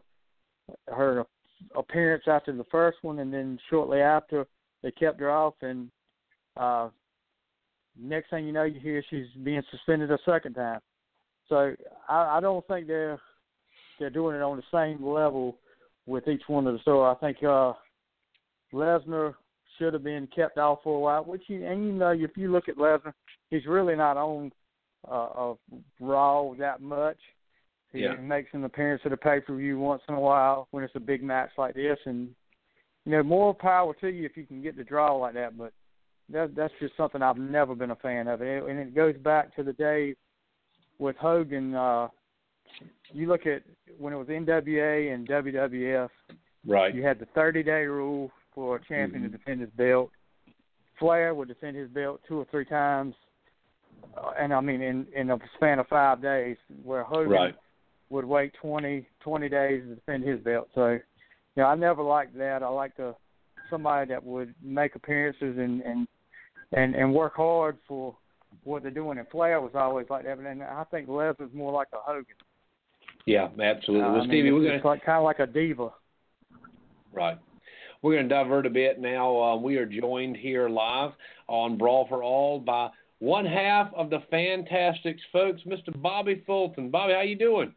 [0.88, 1.26] her
[1.76, 4.46] appearance after the first one, and then shortly after
[4.82, 5.90] they kept her off, and
[6.58, 6.90] uh,
[8.00, 10.80] next thing you know, you hear she's being suspended a second time.
[11.50, 11.76] So
[12.10, 13.20] I, I don't think they're
[14.00, 15.58] they're doing it on the same level
[16.06, 17.74] with each one of the so I think uh
[18.74, 19.36] Lesnar
[19.78, 21.24] should have been kept off for a while.
[21.24, 23.14] Which you and you know if you look at Lesnar,
[23.50, 24.52] he's really not on
[25.08, 25.58] uh, of
[26.00, 27.18] Raw that much.
[27.94, 28.16] He yeah.
[28.16, 31.00] makes an appearance at a pay per view once in a while when it's a
[31.00, 32.30] big match like this, and
[33.06, 35.58] you know more power to you if you can get the draw like that.
[35.58, 35.74] But
[36.30, 39.64] that that's just something I've never been a fan of, and it goes back to
[39.64, 40.16] the day
[40.98, 41.76] with Hogan.
[41.76, 42.08] uh
[43.12, 43.62] You look at
[44.00, 46.10] when it was NWA and WWF.
[46.66, 46.96] Right.
[46.96, 49.32] You had the 30 day rule for a champion mm-hmm.
[49.34, 50.10] to defend his belt.
[50.98, 53.14] Flair would defend his belt two or three times,
[54.18, 57.56] uh, and I mean in in a span of five days, where Hogan right.
[58.14, 60.70] Would wait 20 20 days to defend his belt.
[60.76, 61.00] So, you
[61.58, 62.62] know, I never liked that.
[62.62, 63.16] I liked to
[63.70, 66.08] somebody that would make appearances and and
[66.72, 68.16] and and work hard for
[68.64, 69.18] what they're doing.
[69.18, 72.36] And Flair was always like that, and I think Les was more like a Hogan.
[73.26, 74.06] Yeah, absolutely.
[74.06, 75.90] Uh, well, I Stevie, mean, we're it's going like, kind of like a diva.
[77.12, 77.40] Right.
[78.02, 79.42] We're going to divert a bit now.
[79.42, 81.12] Uh, we are joined here live
[81.48, 85.90] on Brawl for All by one half of the Fantastics folks, Mr.
[86.02, 86.90] Bobby Fulton.
[86.90, 87.74] Bobby, how you doing?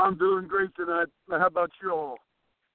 [0.00, 1.08] I'm doing great tonight.
[1.28, 2.16] How about you all?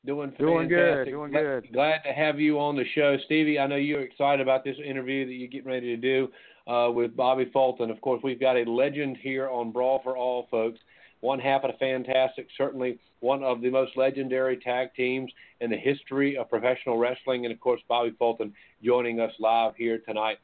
[0.05, 0.45] Doing fantastic.
[0.47, 1.05] Doing good.
[1.05, 1.73] Doing good.
[1.73, 3.57] Glad to have you on the show, Stevie.
[3.57, 6.27] I know you're excited about this interview that you're getting ready to do
[6.71, 7.89] uh, with Bobby Fulton.
[7.89, 10.79] Of course, we've got a legend here on Brawl for All, folks
[11.25, 15.77] one half of the Fantastic, certainly one of the most legendary tag teams in the
[15.77, 20.37] history of professional wrestling, and of course Bobby Fulton joining us live here tonight.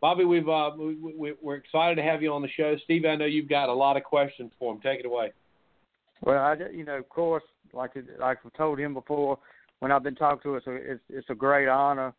[0.00, 2.76] Bobby, we've uh, we, are excited to have you on the show.
[2.84, 4.80] Steve, I know you've got a lot of questions for him.
[4.82, 5.32] Take it away.
[6.22, 9.38] Well, I, you know, of course, like like I've told him before,
[9.80, 12.14] when I've been talking to us, it's it's a great honor.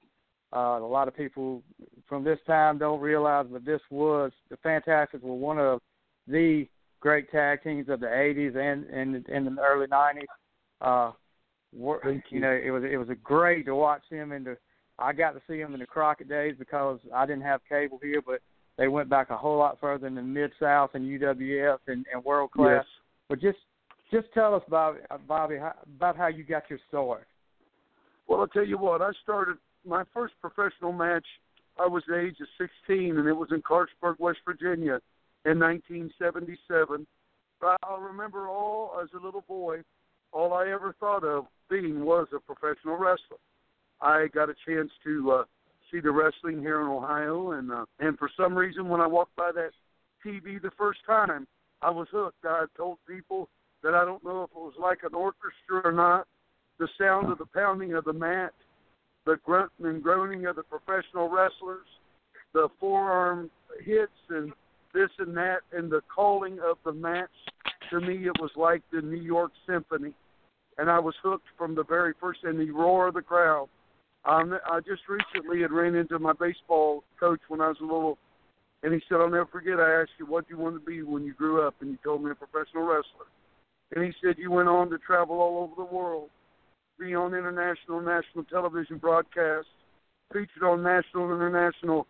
[0.54, 1.62] Uh, a lot of people
[2.08, 5.82] from this time don't realize, but this was the Fantastics were one of
[6.28, 6.66] the
[7.00, 10.24] great tag teams of the '80s and and in the early '90s.
[10.80, 11.12] Uh,
[11.74, 12.22] were, you.
[12.30, 14.58] you know, it was it was a great to watch them in the.
[15.00, 18.22] I got to see them in the Crockett days because I didn't have cable here,
[18.26, 18.42] but
[18.78, 22.24] they went back a whole lot further in the Mid South and UWF and, and
[22.24, 22.78] World Class.
[22.78, 22.86] Yes.
[23.30, 23.58] But just
[24.12, 27.28] just tell us, Bobby, Bobby, how, about how you got your start.
[28.28, 29.02] Well, I'll tell you what.
[29.02, 31.26] I started my first professional match.
[31.80, 32.48] I was the age of
[32.88, 35.00] 16, and it was in Clarksburg, West Virginia,
[35.46, 37.06] in 1977.
[37.60, 39.82] But I remember all as a little boy,
[40.32, 43.38] all I ever thought of being was a professional wrestler.
[44.02, 45.44] I got a chance to uh,
[45.92, 49.36] see the wrestling here in Ohio, and uh, and for some reason, when I walked
[49.36, 49.72] by that
[50.24, 51.48] TV the first time,
[51.82, 52.46] I was hooked.
[52.46, 53.50] I told people
[53.84, 56.28] that I don't know if it was like an orchestra or not.
[56.80, 58.54] The sound of the pounding of the mat,
[59.26, 61.88] the grunting and groaning of the professional wrestlers,
[62.54, 63.50] the forearm
[63.84, 64.52] hits and
[64.94, 67.30] this and that, and the calling of the match.
[67.90, 70.14] To me, it was like the New York Symphony,
[70.78, 72.40] and I was hooked from the very first.
[72.44, 73.70] And the roar of the crowd.
[74.26, 78.18] Um, I just recently had ran into my baseball coach when I was a little,
[78.84, 81.24] and he said, "I'll never forget." I asked you what you wanted to be when
[81.24, 83.28] you grew up, and you told me a professional wrestler.
[83.96, 86.30] And he said you went on to travel all over the world,
[87.00, 89.72] be on international, national television broadcasts,
[90.34, 92.06] featured on national, and international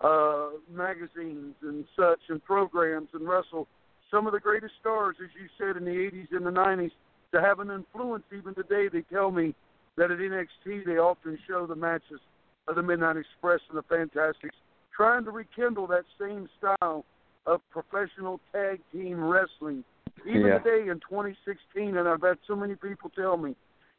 [0.00, 3.66] uh, magazines and such, and programs, and wrestle
[4.10, 6.92] some of the greatest stars, as you said, in the 80s and the 90s,
[7.32, 8.88] to have an influence even today.
[8.90, 9.54] They tell me
[9.96, 12.20] that at NXT they often show the matches
[12.68, 14.56] of the Midnight Express and the Fantastics,
[14.96, 17.04] trying to rekindle that same style
[17.46, 19.84] of professional tag team wrestling.
[20.26, 20.58] Even Yeah.
[20.58, 23.54] today in 2016, and I've had so many people tell me,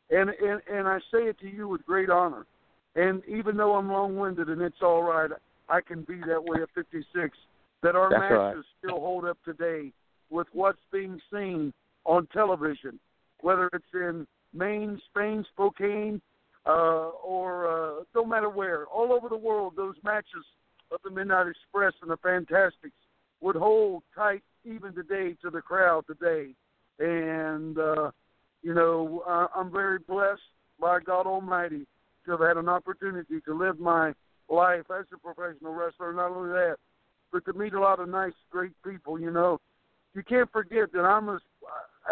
[0.10, 2.45] and, and and I say it to you with great honor.
[2.95, 5.29] And even though I'm long-winded, and it's all right,
[5.69, 7.38] I can be that way at 56.
[7.82, 8.65] That our That's matches right.
[8.79, 9.93] still hold up today
[10.29, 11.73] with what's being seen
[12.05, 12.99] on television,
[13.41, 16.21] whether it's in Maine, Spain, Spokane,
[16.65, 20.43] uh, or uh, no matter where, all over the world, those matches
[20.91, 22.95] of the Midnight Express and the Fantastics
[23.41, 26.52] would hold tight even today to the crowd today.
[26.99, 28.12] And uh,
[28.62, 30.41] you know, I, I'm very blessed
[30.80, 31.86] by God Almighty
[32.25, 34.13] to have had an opportunity to live my
[34.49, 36.13] life as a professional wrestler.
[36.13, 36.78] Not only that,
[37.32, 39.19] but to meet a lot of nice, great people.
[39.19, 39.60] You know,
[40.13, 41.41] you can't forget that I'm as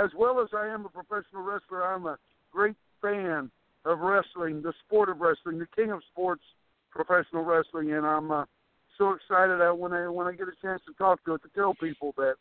[0.01, 1.83] as well as I am a professional wrestler.
[1.83, 2.17] I'm a
[2.51, 3.49] great fan
[3.85, 6.43] of wrestling, the sport of wrestling, the king of sports,
[6.91, 8.45] professional wrestling, and I'm uh,
[8.97, 11.49] so excited that when I when I get a chance to talk to it to
[11.55, 12.35] tell people that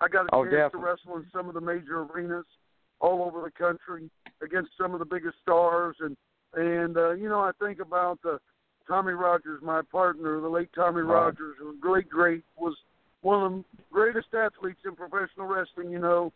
[0.00, 2.46] I got a Oh, chance to wrestle in some of the major arenas
[3.00, 4.10] all over the country
[4.42, 6.16] against some of the biggest stars and
[6.54, 8.38] and uh, you know I think about uh,
[8.88, 11.26] Tommy Rogers, my partner, the late Tommy Right.
[11.26, 12.76] Rogers, who was great, great was
[13.22, 15.90] one of the greatest athletes in professional wrestling.
[15.90, 16.32] You know,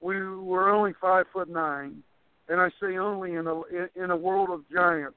[0.00, 2.02] we were only five foot nine,
[2.48, 3.62] and I say only in a
[3.96, 5.16] in a world of giants.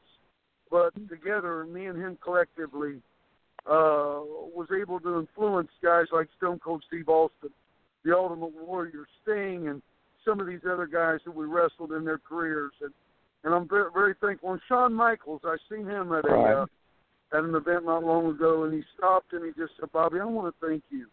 [0.70, 3.02] But together, me and him collectively
[3.68, 4.22] uh,
[4.56, 7.50] was able to influence guys like Stone Cold Steve Austin,
[8.06, 9.82] the Ultimate Warrior, Sting, and
[10.24, 12.74] some of these other guys that we wrestled in their careers.
[12.82, 12.94] And
[13.44, 14.52] and I'm very, very thankful.
[14.52, 16.54] And Shawn Michaels, I seen him at a Right.
[16.54, 16.66] uh,
[17.34, 20.26] at an event not long ago, and he stopped and he just said, "Bobby, I
[20.26, 21.08] want to thank you.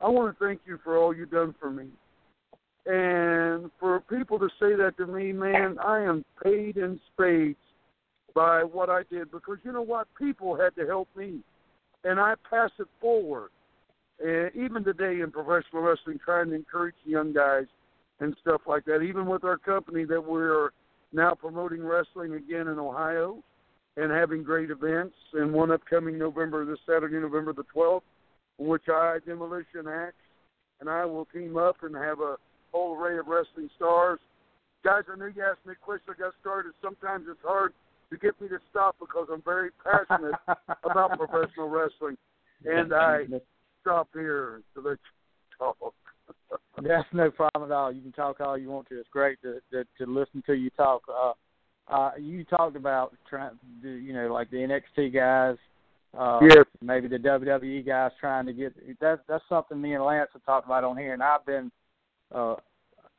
[0.00, 1.90] I want to thank you for all you've done for me."
[2.86, 7.58] And for people to say that to me, man, I am paid in spades
[8.34, 10.08] by what I did because you know what?
[10.16, 11.40] People had to help me,
[12.04, 13.50] and I pass it forward.
[14.20, 17.66] And even today in professional wrestling, trying to encourage young guys
[18.20, 19.00] and stuff like that.
[19.00, 20.70] Even with our company that we're
[21.12, 23.42] now promoting wrestling again in Ohio
[23.96, 28.02] and having great events, and one upcoming November, this Saturday, November the 12th,
[28.58, 30.14] in which I, Demolition Axe,
[30.80, 32.36] and I will team up and have a
[32.70, 34.20] whole array of wrestling stars.
[34.84, 36.14] Guys, I know you asked me a question.
[36.16, 36.72] I got started.
[36.80, 37.72] Sometimes it's hard
[38.10, 40.34] to get me to stop because I'm very passionate
[40.84, 42.16] about professional wrestling,
[42.64, 43.24] and I
[43.80, 45.94] stop here to let you talk.
[46.82, 47.92] That's no problem at all.
[47.92, 48.98] You can talk all you want to.
[48.98, 51.02] It's great to to, to listen to you talk.
[51.08, 51.32] Uh,
[51.92, 55.56] uh, you talked about trying, to, you know, like the NXT guys,
[56.18, 56.66] uh, Yes.
[56.82, 58.74] maybe the WWE guys trying to get.
[59.00, 61.70] That's that's something me and Lance have talked about on here, and I've been,
[62.34, 62.56] uh,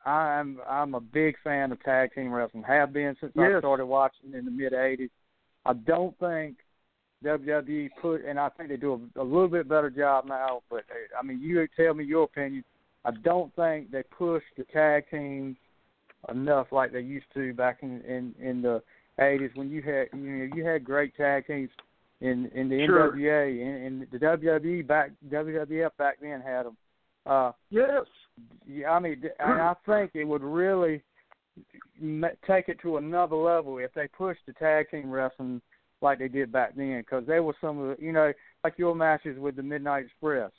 [0.04, 2.62] I'm I'm a big fan of tag team wrestling.
[2.64, 5.10] Have been since I started watching in the mid '80s.
[5.66, 6.56] I don't think
[7.24, 10.62] WWE put, and I think they do a, a little bit better job now.
[10.70, 12.64] But uh, I mean, you tell me your opinion.
[13.04, 15.56] I don't think they push the tag teams
[16.30, 18.82] enough like they used to back in in, in the
[19.18, 21.70] '80s when you had you know you had great tag teams
[22.20, 23.12] in in the Sure.
[23.12, 26.76] NWA and, and the WWE back WWF back then had them.
[27.26, 28.06] Uh, Yes.
[28.66, 31.02] yeah, I mean, and I think it would really
[32.46, 35.60] take it to another level if they pushed the tag team wrestling
[36.00, 38.32] like they did back then, because they were some of the, you know,
[38.64, 40.50] like your matches with the Midnight Express.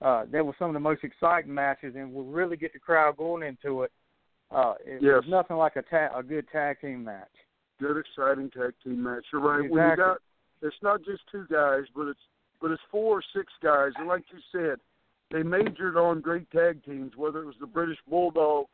[0.00, 3.16] Uh, they were some of the most exciting matches, and would really get the crowd
[3.16, 3.90] going into it.
[4.50, 5.14] Uh, it, Yes.
[5.22, 7.32] There's nothing like a ta- a good tag team match.
[7.80, 9.24] Good, exciting tag team match.
[9.32, 9.68] You're right.
[9.68, 10.04] When you Exactly.
[10.04, 10.18] got
[10.62, 12.20] It's not just two guys, but it's
[12.60, 13.92] but it's four or six guys.
[13.96, 14.78] And like you said,
[15.30, 18.70] they majored on great tag teams, whether it was the British Bulldogs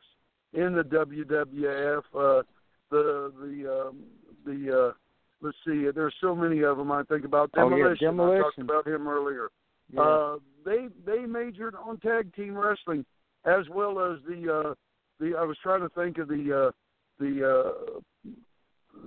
[0.53, 2.43] in the WWF, uh,
[2.91, 4.03] the the um,
[4.45, 4.93] the uh,
[5.41, 6.91] let's see, there's so many of them.
[6.91, 8.19] I think about Oh, yeah, Demolition.
[8.19, 9.49] I talked about him earlier.
[9.91, 10.01] Yeah.
[10.01, 10.35] Uh,
[10.65, 13.05] they they majored on tag team wrestling
[13.45, 14.73] as well as the uh,
[15.19, 15.35] the.
[15.37, 16.71] I was trying to think of the uh,
[17.19, 18.29] the uh,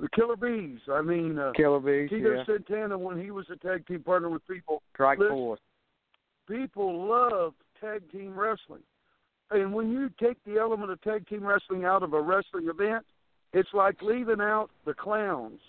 [0.00, 0.80] the Killer Bees.
[0.92, 2.44] I mean, uh, Killer Bees, Tito yeah.
[2.44, 4.82] Santana when he was a tag team partner with people.
[4.94, 5.60] Strike Force.
[6.48, 8.82] People love tag team wrestling,
[9.50, 13.04] and when you take the element of tag team wrestling out of a wrestling event,
[13.52, 15.60] it's like leaving out the clowns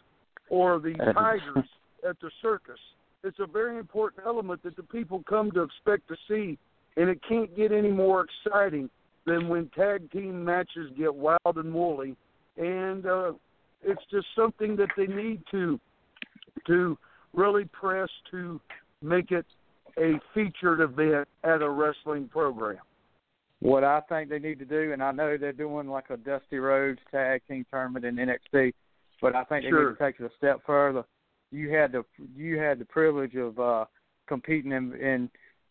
[0.50, 1.68] or the tigers
[2.08, 2.80] at the circus.
[3.24, 6.58] It's a very important element that the people come to expect to see,
[6.96, 8.90] and it can't get any more exciting
[9.26, 12.16] than when tag team matches get wild and woolly,
[12.56, 13.34] and uh,
[13.84, 15.80] it's just something that they need to
[16.66, 16.98] to
[17.34, 18.60] really press to
[19.02, 19.46] make it
[19.98, 22.80] a featured event at a wrestling program.
[23.60, 26.58] What I think they need to do, and I know they're doing like a Dusty
[26.58, 28.74] Rhodes tag team tournament in NXT,
[29.22, 29.90] but I think they Sure.
[29.90, 31.04] need to take it a step further.
[31.52, 32.04] You had the
[32.36, 33.86] you had the privilege of uh
[34.28, 35.30] competing in in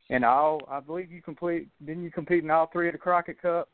[0.09, 0.61] in all.
[0.68, 1.68] I believe you complete.
[1.85, 3.70] Didn't you compete in all three of the Crockett Cups?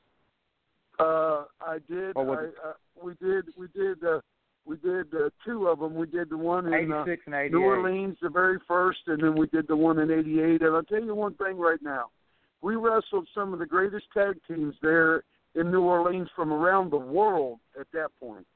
[0.99, 2.15] Uh, I did.
[2.15, 2.73] Was I, uh,
[3.03, 3.47] we did.
[3.57, 4.05] We did.
[4.05, 4.21] Uh,
[4.65, 5.95] we did uh, two of them.
[5.95, 7.63] We did the one in Eighty uh, and New.
[7.63, 10.63] Orleans, the very first, and then we did the one in '88.
[10.63, 12.11] And I'll tell you one thing right now:
[12.61, 16.97] we wrestled some of the greatest tag teams there in New Orleans from around the
[16.97, 18.47] world at that point.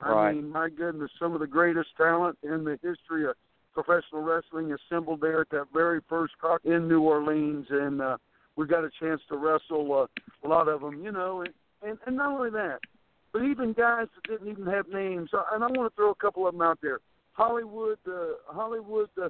[0.00, 0.28] Right.
[0.28, 3.34] I mean, my goodness, some of the greatest talent in the history of
[3.74, 8.16] professional wrestling assembled there at that very first cock in New Orleans, and uh,
[8.56, 11.52] we got a chance to wrestle uh, a lot of them, you know, and,
[11.82, 12.78] and and not only that,
[13.32, 15.30] but even guys that didn't even have names.
[15.52, 16.98] And I want to throw a couple of them out there.
[17.32, 19.28] Hollywood, uh, Hollywood, uh,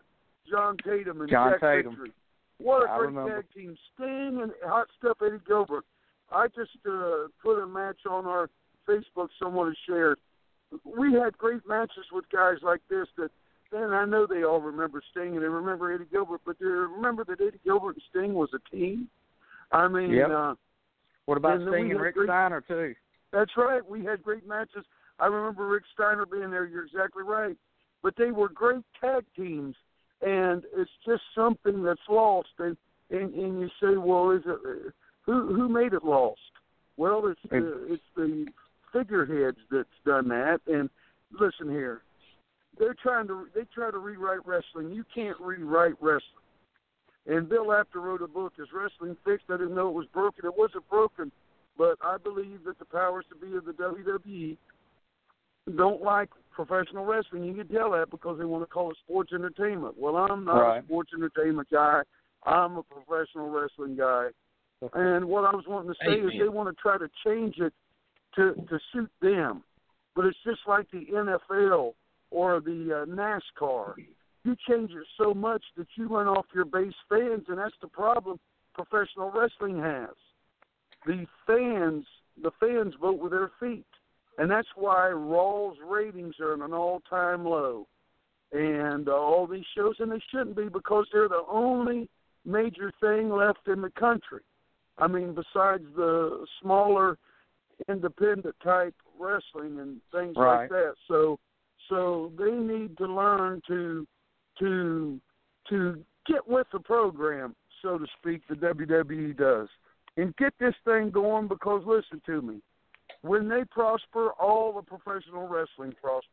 [0.51, 1.91] John Tatum and John Jack Tatum.
[1.93, 2.13] Victory.
[2.59, 3.37] What a I great remember.
[3.43, 3.77] tag team!
[3.95, 5.85] Sting and Hot Stuff Eddie Gilbert.
[6.33, 8.51] I just uh, put a match on our
[8.89, 9.29] Facebook.
[9.41, 10.19] Someone has shared.
[10.85, 13.07] We had great matches with guys like this.
[13.17, 13.31] That
[13.71, 17.25] then I know they all remember Sting and they remember Eddie Gilbert, but they remember
[17.25, 19.09] that Eddie Gilbert and Sting was a team.
[19.71, 20.31] I mean, Yep.
[20.31, 20.55] uh,
[21.27, 22.95] What about Sting and Rick great- Steiner too?
[23.33, 23.87] That's right.
[23.89, 24.85] We had great matches.
[25.19, 26.67] I remember Rick Steiner being there.
[26.67, 27.57] You're exactly right.
[28.03, 29.75] But they were great tag teams,
[30.23, 32.49] and it's just something that's lost.
[32.59, 32.77] And
[33.11, 34.93] and, and you say, well, is it
[35.27, 36.41] who who made it lost?
[36.97, 38.47] Well, it's the it's the
[38.93, 40.61] figureheads that's done that.
[40.67, 40.89] And
[41.33, 42.03] listen here,
[42.79, 44.93] they're trying to they try to rewrite wrestling.
[44.93, 46.23] You can't rewrite wrestling.
[47.27, 49.47] And Bill Apter wrote a book, Is Wrestling Fixed?
[49.51, 50.47] I didn't know it was broken.
[50.47, 51.31] It wasn't broken,
[51.79, 54.57] but I believe that the powers to be of the WWE
[55.77, 57.45] don't like professional wrestling.
[57.45, 59.95] You can tell that because they want to call it sports entertainment.
[59.97, 60.83] Well, I'm not Right.
[60.83, 62.03] a sports entertainment guy.
[62.45, 64.31] I'm a professional wrestling guy.
[64.93, 67.73] And what I was wanting to say is they want to try to change it
[68.37, 69.63] to to suit them.
[70.15, 71.95] But it's just like the NFL
[72.31, 73.95] or the uh, NASCAR.
[74.45, 77.89] You change it so much that you run off your base fans, and that's the
[77.89, 78.39] problem
[78.75, 80.15] professional wrestling has.
[81.07, 82.05] The fans,
[82.43, 83.87] the fans vote with their feet,
[84.39, 87.87] and that's why Raw's ratings are at an all-time low.
[88.53, 92.09] And uh, all these shows, and they shouldn't be because they're the only
[92.45, 94.41] major thing left in the country.
[94.97, 97.19] I mean, besides the smaller
[97.89, 100.63] independent type wrestling and things Right.
[100.63, 100.95] like that.
[101.07, 101.39] So
[101.89, 104.07] so they need to learn to
[104.59, 105.21] to
[105.71, 109.69] to get with the program, so to speak, the WWE does.
[110.19, 112.61] And get this thing going because listen to me.
[113.23, 116.25] When they prosper, all the professional wrestling prospers.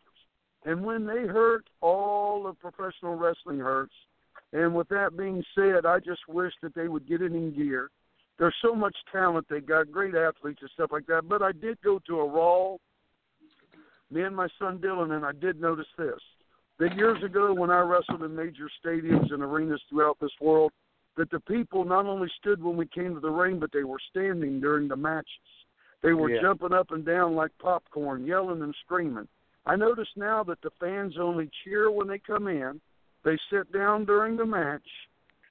[0.66, 3.94] And when they hurt, all of professional wrestling hurts.
[4.54, 7.92] And with that being said, I just wish that they would get it in gear.
[8.40, 9.46] There's so much talent.
[9.52, 11.30] They got great athletes and stuff like that.
[11.30, 12.78] But I did go to a Raw,
[14.10, 16.20] me and my son Dylan, and I did notice this.
[16.80, 20.72] That years ago when I wrestled in major stadiums and arenas throughout this world,
[21.18, 24.00] that the people not only stood when we came to the ring, but they were
[24.10, 25.66] standing during the matches.
[26.02, 26.42] They were Yeah.
[26.42, 29.28] jumping up and down like popcorn, yelling and screaming.
[29.66, 32.80] I notice now that the fans only cheer when they come in.
[33.24, 34.88] They sit down during the match,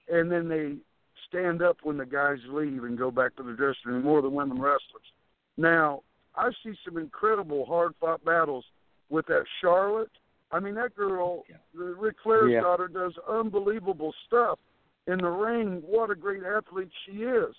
[0.08, 0.78] and then they
[1.26, 4.04] stand up when the guys leave and go back to the dressing room.
[4.04, 5.12] More than women wrestlers.
[5.56, 6.02] Now,
[6.36, 8.64] I see some incredible hard-fought battles
[9.08, 10.12] with that Charlotte.
[10.52, 12.60] I mean, that girl, the Ric Flair's Yeah.
[12.60, 14.60] daughter, does unbelievable stuff
[15.06, 15.82] in the ring.
[15.86, 17.54] What a great athlete she is!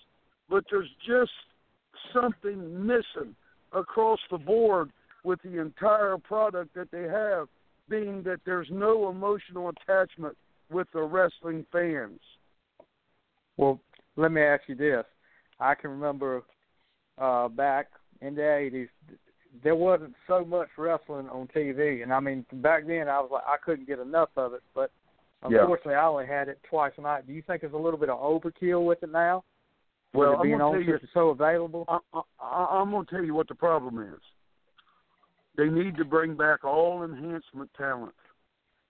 [0.50, 1.32] But there's just
[2.14, 3.36] something missing
[3.74, 4.92] across the board
[5.24, 7.48] with the entire product that they have.
[7.90, 10.36] being that there's no emotional attachment
[10.72, 12.20] with the wrestling fans.
[13.58, 13.80] Well,
[14.16, 15.06] let me ask you this.
[15.60, 16.44] I can remember
[17.18, 17.88] uh back
[18.22, 18.90] in the eighties
[19.64, 23.44] there wasn't so much wrestling on TV and I mean back then I was like
[23.48, 24.92] I couldn't get enough of it, but
[25.44, 25.60] Yeah.
[25.62, 27.28] unfortunately I only had it twice a night.
[27.28, 29.44] Do you think there's a little bit of overkill with it now?
[30.14, 31.86] With Well, it being on you, so available?
[31.88, 32.00] I,
[32.40, 34.20] I, I'm going to tell you what the problem is.
[35.58, 38.14] They need to bring back all enhancement talent.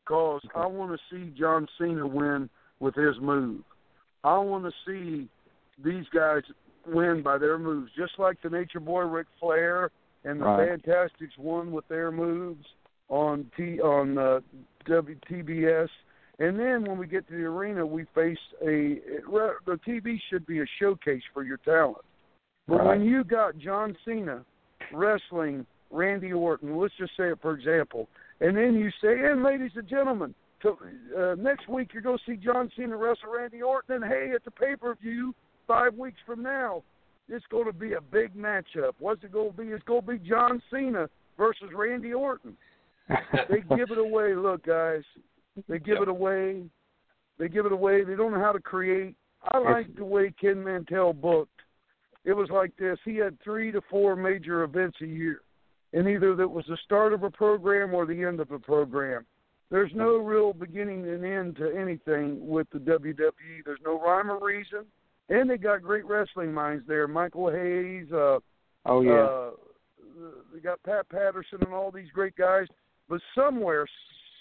[0.07, 3.61] Cause I want to see John Cena win with his move.
[4.23, 5.27] I want to see
[5.83, 6.43] these guys
[6.87, 9.89] win by their moves, just like the Nature Boy Ric Flair
[10.23, 10.69] and the Right.
[10.69, 12.65] Fantastics won with their moves
[13.09, 14.39] on T on uh,
[14.87, 15.89] WTBS.
[16.39, 19.25] And then when we get to the arena, we face a it-
[19.65, 22.03] the TV should be a showcase for your talent.
[22.67, 22.87] But Right.
[22.87, 24.43] when you got John Cena
[24.91, 28.09] wrestling Randy Orton, let's just say it for example,
[28.41, 30.77] and then you say, and ladies and gentlemen, to,
[31.15, 34.43] uh, next week you're going to see John Cena wrestle Randy Orton, and hey, at
[34.43, 35.33] the pay per view
[35.67, 36.83] five weeks from now,
[37.29, 38.93] it's going to be a big matchup.
[38.99, 39.69] What's it going to be?
[39.69, 42.57] It's going to be John Cena versus Randy Orton.
[43.07, 44.35] They give it away.
[44.35, 45.03] Look, guys,
[45.67, 46.63] they give it away.
[47.37, 48.03] They give it away.
[48.03, 49.15] They don't know how to create.
[49.51, 51.61] I like the way Ken Mantell booked.
[52.23, 52.97] It was like this.
[53.05, 55.41] He had three to four major events a year,
[55.93, 59.25] and either that was the start of a program or the end of a program.
[59.69, 63.63] There's no real beginning and end to anything with the WWE.
[63.63, 64.85] There's no rhyme or reason,
[65.29, 67.07] and they got great wrestling minds there.
[67.07, 68.39] Michael Hayes, uh,
[68.85, 69.25] oh yeah.
[69.25, 69.51] uh,
[70.53, 72.67] they got Pat Patterson and all these great guys,
[73.09, 73.85] but somewhere,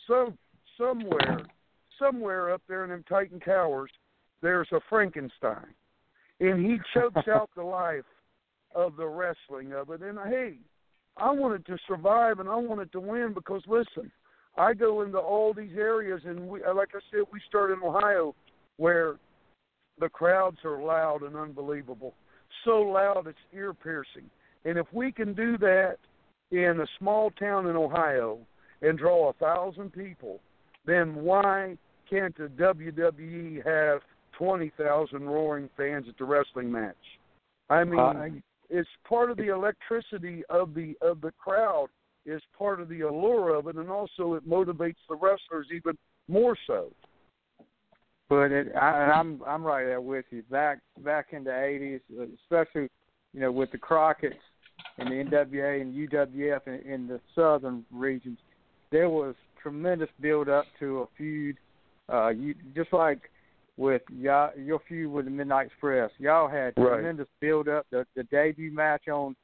[0.07, 0.39] some
[0.79, 1.41] somewhere,
[1.99, 3.91] somewhere up there in them Titan Towers,
[4.43, 5.75] there's a Frankenstein,
[6.41, 8.05] and he chokes out the life
[8.75, 10.03] of the wrestling of it.
[10.03, 10.59] And hey,
[11.17, 14.11] I want it to survive and I want it to win because listen,
[14.57, 17.83] I go into all these areas and we, uh, like I said, we start in
[17.83, 18.35] Ohio
[18.77, 19.17] where
[20.01, 22.15] the crowds are loud and unbelievable,
[22.65, 24.29] so loud it's ear piercing.
[24.65, 25.99] And if we can do that
[26.51, 28.39] in a small town in Ohio
[28.83, 30.41] and draw a thousand people,
[30.87, 31.77] then why
[32.09, 34.03] can't the WWE have
[34.37, 36.97] twenty thousand roaring fans at the wrestling match?
[37.71, 38.29] I mean, Uh,
[38.71, 41.89] it's part of the electricity of the of the crowd
[42.27, 45.97] is part of the allure of it, and also it motivates the wrestlers even
[46.29, 46.91] more so.
[48.29, 50.43] But it, I, and I'm I'm right there with you.
[50.51, 52.01] Back back in the eighties,
[52.43, 52.89] especially
[53.33, 54.37] you know with the Crockett's
[54.99, 58.39] and the NWA and UWF in, in the southern regions,
[58.91, 59.35] there was
[59.65, 61.57] tremendous build up to a feud.
[62.13, 63.31] Uh, you just like
[63.77, 66.95] with y'all, your feud with the Midnight Express, y'all had Right.
[66.95, 67.87] tremendous build up.
[67.91, 69.35] The the debut match on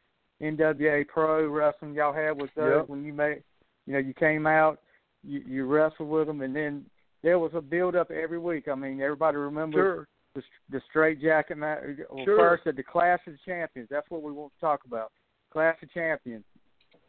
[0.40, 2.88] NWA Pro Wrestling y'all had was those Yep.
[2.88, 3.42] when you made,
[3.86, 4.78] you know, you came out,
[5.24, 6.84] you you wrestled with them, and then
[7.22, 8.68] there was a build up every week.
[8.68, 10.06] I mean, everybody remembers Sure.
[10.34, 11.82] the, the straight jacket match.
[12.10, 12.36] Well, Sure.
[12.38, 13.88] First, at the Clash of the Champions.
[13.90, 15.10] That's what we want to talk about.
[15.50, 16.44] Clash of Champions.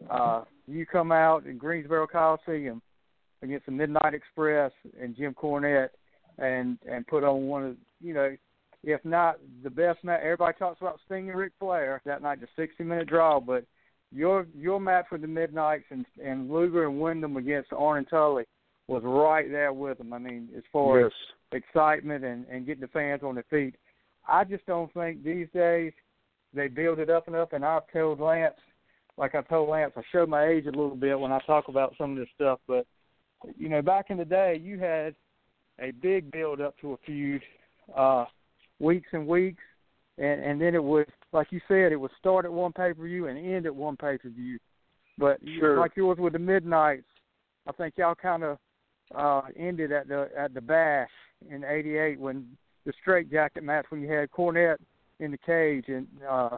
[0.09, 2.81] Uh, you come out in Greensboro Coliseum
[3.41, 5.89] against the Midnight Express and Jim Cornette,
[6.37, 8.35] and and put on one of you know,
[8.83, 10.21] if not the best match.
[10.23, 13.65] Everybody talks about Sting and Ric Flair that night, the 60 minute draw, but
[14.11, 18.45] your your match with the Midnights and and Luger and Windham against Arn and Tully
[18.87, 20.13] was right there with them.
[20.13, 21.11] I mean, as far as
[21.53, 23.75] excitement and, and getting the fans on their feet.
[24.27, 25.91] I just don't think these days
[26.53, 27.53] they build it up and up.
[27.53, 28.55] And I've told Lance,
[29.17, 31.95] like I told Lance, I show my age a little bit when I talk about
[31.97, 32.59] some of this stuff.
[32.67, 32.85] But
[33.57, 35.15] you know, back in the day, you had
[35.79, 37.41] a big build up to a feud,
[37.95, 38.25] uh,
[38.79, 39.63] weeks and weeks,
[40.17, 43.03] and and then it would, like you said, it would start at one pay per
[43.03, 44.59] view and end at one pay per view.
[45.17, 45.79] But Sure.
[45.79, 47.07] like yours with the Midnights,
[47.67, 48.57] I think y'all kind of
[49.15, 51.09] uh ended at the at the bash
[51.49, 52.47] in '88 when
[52.85, 54.77] the straight jacket match when you had Cornette
[55.19, 56.57] in the cage and uh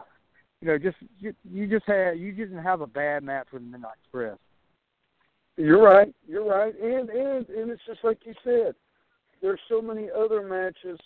[0.62, 3.68] you know just you, you just had you didn't have a bad match with the
[3.68, 4.38] Midnight Express.
[5.58, 6.14] You're right.
[6.28, 6.74] You're right.
[6.80, 8.76] And and and it's just like you said.
[9.42, 11.00] There's so many other matches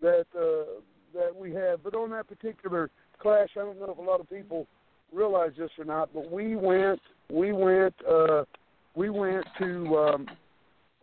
[0.00, 0.80] that uh
[1.14, 1.82] that we have.
[1.84, 2.90] But on that particular
[3.20, 4.66] clash, I don't know if a lot of people
[5.12, 7.00] realize this or not, but we went
[7.30, 8.44] we went uh
[8.94, 10.26] we went to um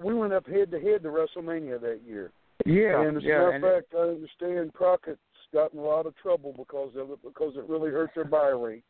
[0.04, 2.32] we went up head to head to WrestleMania that year.
[2.66, 5.20] Yeah, and as a yeah, matter of fact, I understand Crockett's
[5.54, 8.84] gotten a lot of trouble because of it because it really hurt their buy rate.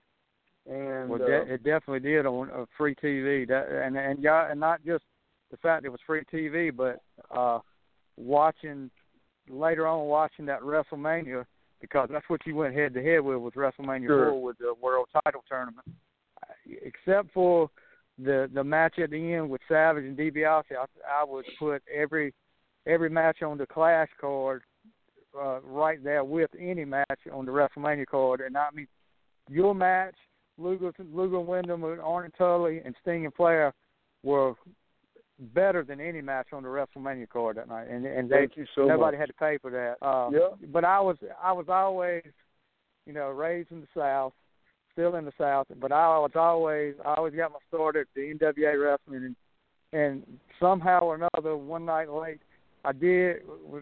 [0.68, 3.48] And well, uh, it definitely did on uh, free TV.
[3.48, 5.04] That and and y'all, and not just
[5.52, 7.02] the fact it was free TV, but
[7.36, 7.60] uh
[8.18, 8.92] watching
[9.50, 11.46] later on watching that WrestleMania
[11.82, 14.32] because that's what you went head to head with with WrestleMania Sure.
[14.32, 15.88] four with the World Title tournament.
[16.66, 17.70] Except for
[18.18, 22.34] the the match at the end with Savage and DiBiase, I, I would put every
[22.86, 24.62] every match on the Clash card
[25.40, 28.42] uh, right there with any match on the WrestleMania card.
[28.42, 28.88] And I mean,
[29.50, 30.16] your match,
[30.60, 33.74] Luger, Luger Windham, and Arn Tully, and Sting and Flair
[34.24, 34.54] were
[35.54, 38.86] better than any match on the WrestleMania card that night, and and they you so
[38.86, 39.22] nobody much.
[39.22, 39.96] had to pay for that.
[40.06, 40.68] Uh, Yeah.
[40.72, 42.24] But I was I was always,
[43.06, 44.34] you know, raised in the South,
[44.92, 45.68] still in the South.
[45.80, 49.36] But I was always I always got my start at the NWA wrestling, and
[49.92, 50.24] and
[50.60, 52.42] somehow or another, one night late,
[52.86, 53.38] I did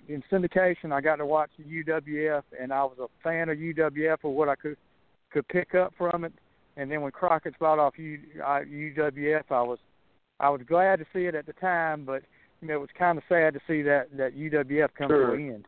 [0.08, 0.92] in syndication.
[0.92, 4.48] I got to watch the UWF, and I was a fan of UWF for what
[4.48, 4.78] I could
[5.32, 6.34] could pick up from it.
[6.78, 9.80] And then when Crockett's bought off U, I, UWF, I was
[10.40, 12.22] I was glad to see it at the time, but
[12.62, 15.28] you know it was kind of sad to see that that UWF come Sure.
[15.28, 15.66] to an end.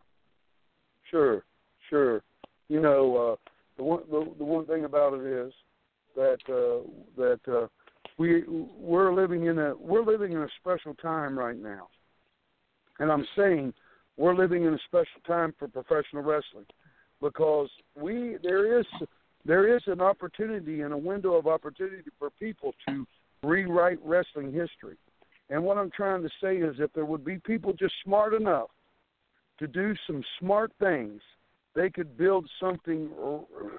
[1.09, 1.43] Sure,
[1.89, 2.21] sure.
[2.67, 3.35] You know, uh,
[3.77, 5.51] the one the, the one thing about it is
[6.15, 6.87] that uh,
[7.17, 7.67] that uh,
[8.19, 11.87] we we're living in a we're living in a special time right now,
[12.99, 13.73] and I'm saying
[14.15, 16.65] we're living in a special time for professional wrestling
[17.19, 18.85] because we there is
[19.45, 23.05] there is an opportunity and a window of opportunity for people to
[23.43, 24.97] rewrite wrestling history.
[25.49, 28.69] And what I'm trying to say is if there would be people just smart enough
[29.57, 31.21] to do some smart things,
[31.75, 33.09] they could build something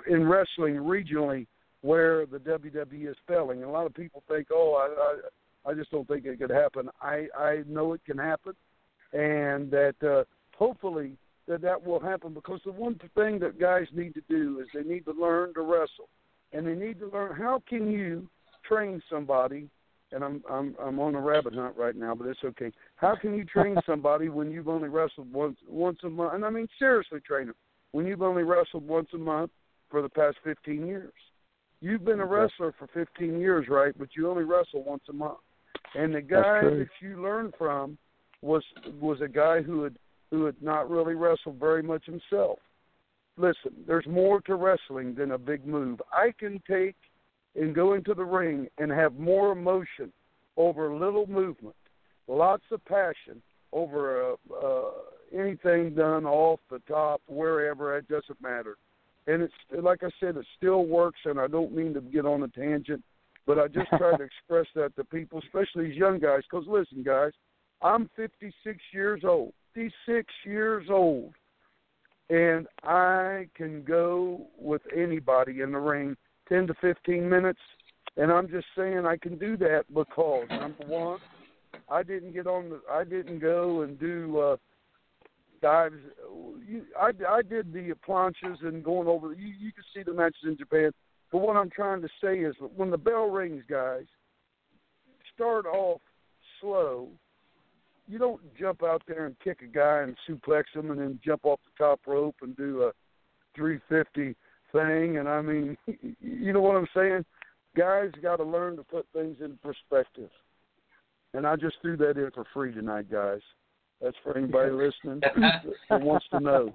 [0.08, 1.46] in wrestling regionally
[1.82, 3.62] where the WWE is failing.
[3.62, 6.50] And a lot of people think, "Oh, I, I, I just don't think it could
[6.50, 8.54] happen." I, I know it can happen,
[9.12, 10.24] and that uh,
[10.56, 11.16] hopefully
[11.50, 14.88] that that will happen because the one thing that guys need to do is they
[14.88, 16.08] need to learn to wrestle,
[16.52, 18.28] and they need to learn how can you
[18.66, 19.68] train somebody
[20.12, 22.72] and I'm I'm I'm on a rabbit hunt right now, but it's okay.
[22.96, 26.34] How can you train somebody when you've only wrestled once once a month?
[26.34, 27.56] And I mean seriously, train them
[27.92, 29.50] when you've only wrestled once a month
[29.90, 31.12] for the past 15 years.
[31.80, 33.94] You've been a wrestler for 15 years, right?
[33.98, 35.38] But you only wrestle once a month.
[35.94, 37.98] And the guy that you learned from
[38.42, 38.62] was
[39.00, 39.96] was a guy who had
[40.30, 42.58] who had not really wrestled very much himself.
[43.36, 46.00] Listen, there's more to wrestling than a big move.
[46.12, 46.96] I can take
[47.56, 50.12] and go into the ring and have more emotion
[50.56, 51.74] over little movement,
[52.28, 54.90] lots of passion over uh, uh,
[55.32, 58.76] anything done off the top, wherever, it doesn't matter.
[59.26, 62.42] And it's like I said, it still works, and I don't mean to get on
[62.42, 63.02] a tangent,
[63.46, 66.40] but I just try to express that to people, especially these young guys.
[66.50, 67.32] Because listen, guys,
[67.82, 71.34] I'm 56 years old, 56 years old,
[72.28, 76.16] and I can go with anybody in the ring
[76.48, 77.60] 10 to 15 minutes.
[78.16, 81.18] And I'm just saying I can do that because number one,
[81.88, 84.56] I didn't get on the, I didn't go and do uh,
[85.62, 85.96] dives.
[87.00, 89.32] I, I did the planches and going over.
[89.32, 90.90] You, you can see the matches in Japan.
[91.30, 94.06] But what I'm trying to say is when the bell rings, guys,
[95.34, 96.00] start off
[96.60, 97.08] slow.
[98.10, 101.44] You don't jump out there and kick a guy and suplex him and then jump
[101.44, 102.92] off the top rope and do a
[103.54, 104.34] 350
[104.72, 105.18] thing.
[105.18, 105.76] And I mean,
[106.20, 107.24] you know what I'm saying?
[107.76, 110.30] Guys got to learn to put things in perspective.
[111.34, 113.40] And I just threw that in for free tonight, guys.
[114.02, 114.70] That's for anybody
[115.04, 115.20] listening
[115.88, 116.74] that wants to know.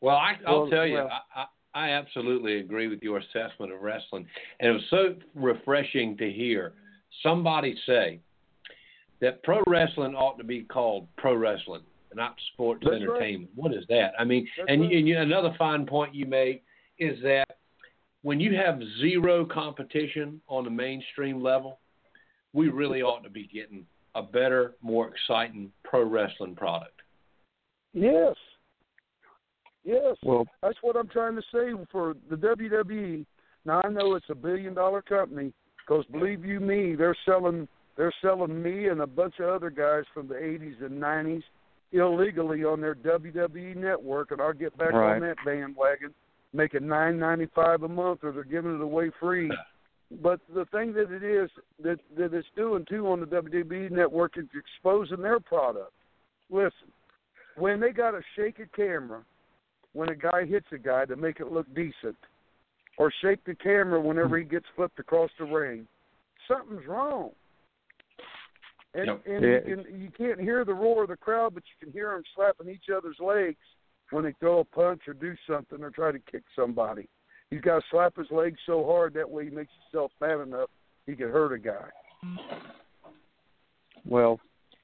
[0.00, 3.72] Well, I, I'll Well, tell you, well- I, I, I absolutely agree with your assessment
[3.72, 4.26] of wrestling,
[4.60, 6.74] and it was so refreshing to hear
[7.22, 8.20] somebody say
[9.22, 11.82] that pro wrestling ought to be called pro wrestling,
[12.14, 13.02] not sports That's right.
[13.02, 13.50] entertainment.
[13.54, 14.12] What is that?
[14.18, 14.92] I mean, That's and, right.
[14.92, 16.64] and you, another fine point you make
[16.98, 17.46] is that
[18.22, 21.78] when you have zero competition on the mainstream level,
[22.52, 27.00] we really ought to be getting a better, more exciting pro wrestling product.
[27.94, 28.34] Yes.
[29.84, 30.16] Yes.
[30.24, 33.24] Well, That's what I'm trying to say for the WWE.
[33.64, 38.12] Now I know it's a billion dollar company because believe you me, they're selling they're
[38.22, 41.42] selling me and a bunch of other guys from the 80s and 90s
[41.92, 45.14] illegally on their WWE network, and I'll get back Right.
[45.16, 46.14] on that bandwagon,
[46.54, 49.50] making nine ninety five a month, or they're giving it away free.
[50.20, 51.48] But the thing that it is
[51.82, 55.90] that that it's doing too on the WWE network is exposing their product.
[56.50, 56.92] Listen,
[57.56, 59.24] when they got to shake a camera
[59.94, 62.16] when a guy hits a guy to make it look decent,
[62.98, 65.86] or shake the camera whenever he gets flipped across the ring,
[66.46, 67.30] something's wrong.
[68.94, 69.26] And Yep.
[69.26, 69.50] and Yeah.
[69.50, 72.22] you can you can't hear the roar of the crowd, but you can hear them
[72.34, 73.64] slapping each other's legs
[74.10, 77.08] when they throw a punch or do something or try to kick somebody.
[77.50, 80.70] He's got to slap his legs so hard that way he makes himself mad enough
[81.06, 81.88] he can hurt a guy.
[84.04, 84.40] Well,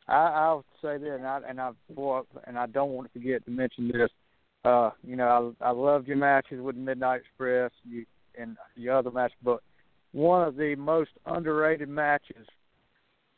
[0.07, 3.45] I, I'll say this, and I and I boy, and I don't want to forget
[3.45, 4.11] to mention this.
[4.65, 8.07] Uh, you know, I I loved your matches with Midnight Express, you
[8.37, 9.61] and your other match, but
[10.13, 12.47] one of the most underrated matches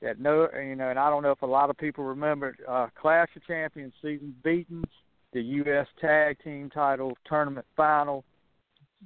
[0.03, 2.89] that no, you know, and I don't know if a lot of people remember uh,
[3.01, 4.87] Clash of Champions Season's Beatings,
[5.33, 5.87] the U.S.
[6.01, 8.25] Tag Team Title Tournament Final,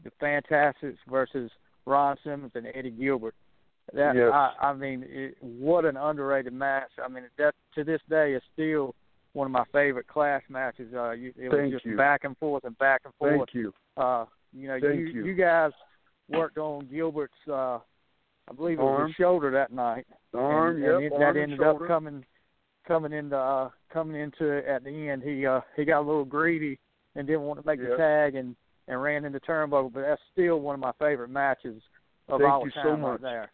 [0.03, 1.51] the Fantastics versus
[1.86, 3.34] Ron Simmons and Eddie Gilbert.
[3.92, 4.30] That Yes.
[4.32, 6.90] I, I mean, it, what an underrated match.
[7.05, 8.95] I mean, that to this day is still
[9.34, 10.95] one of my favorite Clash matches.
[10.95, 11.97] Uh, you, it was just you.
[11.97, 13.49] back and forth and back and forth.
[13.53, 13.74] Thank you.
[13.97, 15.34] Uh, you know, Thank you, you.
[15.34, 15.72] guys
[16.28, 17.80] worked on Gilbert's, uh,
[18.51, 21.40] I believe it was his shoulder that night, Arm, and, yep, and it, arm that
[21.40, 21.84] ended shoulder.
[21.84, 22.24] up coming,
[22.86, 25.22] coming into, uh, coming into it at the end.
[25.22, 26.78] He, uh, he got a little greedy
[27.14, 28.55] and didn't want to make the tag and
[28.86, 31.80] and ran into turnbuckle, but that's still one of my favorite matches
[32.28, 33.53] of Thank all you time so right there.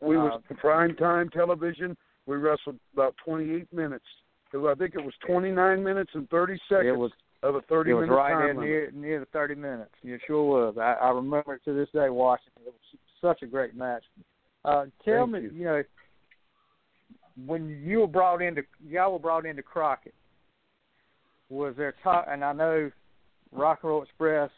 [0.00, 1.96] We Uh, was prime time television.
[2.26, 4.04] We wrestled about 28 minutes.
[4.52, 7.12] It was, I think it was 29 minutes and 30 seconds It was
[7.42, 9.92] of a 30 it was minute right time near near the thirty minutes.
[10.02, 10.76] It sure was.
[10.76, 12.68] I, I remember it to this day watching it.
[12.68, 14.04] It was such a great match.
[14.64, 15.50] Uh, tell Thank me, you.
[15.54, 15.82] you know,
[17.46, 20.14] when you were brought into y'all were brought into Crockett,
[21.48, 22.26] was there talk?
[22.28, 22.90] And I know
[23.52, 24.50] Rock and Roll Express.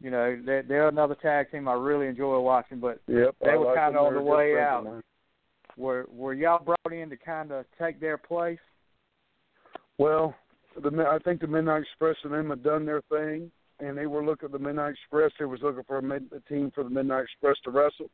[0.00, 2.78] You know, they're, they're another tag team I really enjoy watching.
[2.78, 4.78] But Yep, They I were like kinda on the They're a good way out.
[4.80, 5.02] of mine.
[5.76, 8.58] were were y'all brought in to kind of take their place?
[9.98, 10.34] Well,
[10.80, 13.50] the I think the Midnight Express and them had done their thing,
[13.84, 15.32] and they were looking at the Midnight Express.
[15.38, 18.10] They was looking for a, mid, a team for the Midnight Express to wrestle.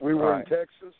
[0.00, 0.40] We were Right.
[0.40, 0.94] in Texas,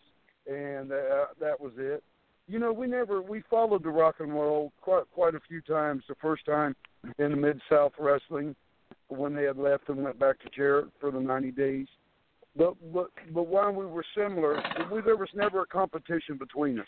[0.46, 2.02] and uh, that was it.
[2.46, 6.04] You know, we never we followed the rock and roll quite quite a few times.
[6.08, 6.76] The first time
[7.18, 8.54] in the Mid South Wrestling
[9.08, 11.86] when they had left and went back to Jarrett for the 90 days.
[12.56, 14.62] But but but while we were similar,
[14.92, 16.86] we, there was never a competition between us.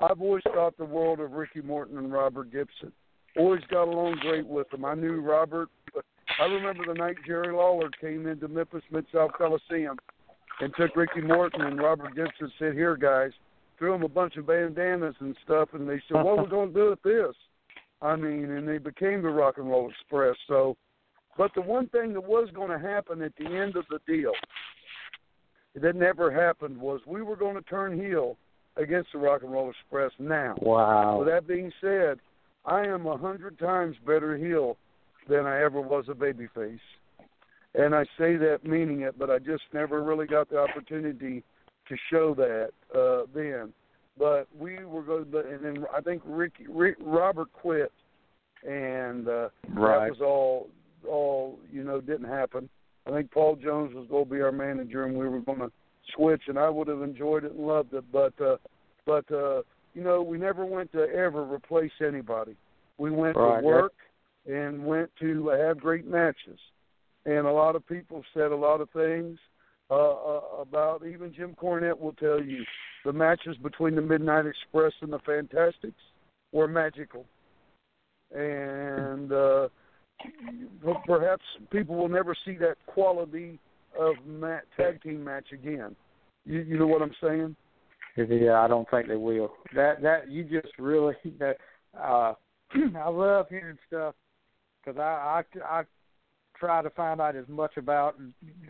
[0.00, 2.92] I've always thought the world of Ricky Morton and Robert Gibson.
[3.36, 4.84] Always got along great with them.
[4.84, 5.68] I knew Robert.
[6.40, 9.96] I remember the night Jerry Lawler came into Memphis Mid South Coliseum
[10.60, 13.32] and took Ricky Morton and Robert Gibson said, "Here, guys,"
[13.78, 16.72] threw them a bunch of bandanas and stuff, and they said, "What are we going
[16.72, 17.34] to do with this?"
[18.00, 20.36] I mean, and they became the Rock and Roll Express.
[20.46, 20.76] So,
[21.36, 24.32] but the one thing that was going to happen at the end of the deal,
[25.74, 28.36] that never happened, was we were going to turn heel
[28.76, 30.54] against the Rock and Roll Express now.
[30.60, 31.18] Wow.
[31.18, 32.20] With that being said,
[32.64, 34.76] I am a hundred times better heel
[35.28, 36.78] than I ever was a babyface,
[37.74, 39.18] and I say that meaning it.
[39.18, 41.42] But I just never really got the opportunity
[41.88, 43.72] to show that uh, then.
[44.18, 47.92] But we were going, to, and then I think Ricky, Rick, Robert quit,
[48.66, 50.08] and uh, Right.
[50.08, 50.68] that was all.
[51.08, 52.68] All you know didn't happen.
[53.06, 55.70] I think Paul Jones was going to be our manager, and we were going to
[56.14, 58.04] switch, and I would have enjoyed it and loved it.
[58.12, 58.56] But uh,
[59.06, 59.62] but uh,
[59.94, 62.56] you know, we never went to ever replace anybody.
[62.98, 63.60] We went Right.
[63.60, 63.92] to work
[64.48, 66.58] and went to have great matches.
[67.26, 69.38] And a lot of people said a lot of things
[69.90, 71.06] uh, uh, about.
[71.06, 72.64] Even Jim Cornette will tell you
[73.04, 76.00] the matches between the Midnight Express and the Fantastics
[76.52, 77.26] were magical.
[78.34, 79.68] And uh,
[81.06, 83.58] perhaps people will never see that quality
[83.98, 85.94] of mat, tag team match again.
[86.46, 87.56] You, you know what I'm saying?
[88.16, 89.52] Yeah, I don't think they will.
[89.74, 91.56] That that you just really that
[91.96, 92.34] uh
[92.98, 94.14] I love hearing stuff
[94.88, 95.82] because I, I I
[96.58, 98.16] try to find out as much about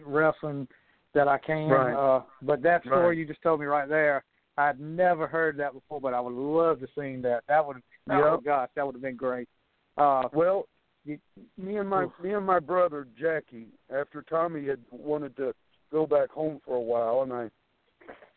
[0.05, 0.69] wrestling
[1.15, 1.69] that I can.
[1.69, 1.95] Right.
[1.95, 3.19] Uh, but that story Right.
[3.19, 4.25] you just told me right there,
[4.57, 6.01] I'd never heard that before.
[6.01, 7.45] But I would love to seen that.
[7.49, 7.79] That would
[8.11, 9.49] oh gosh, that would have been great.
[9.97, 10.67] Uh, Well,
[11.05, 11.19] you,
[11.57, 12.13] me and my Oof.
[12.23, 15.55] me and my brother Jackie, after Tommy had wanted to
[15.91, 17.49] go back home for a while, and I,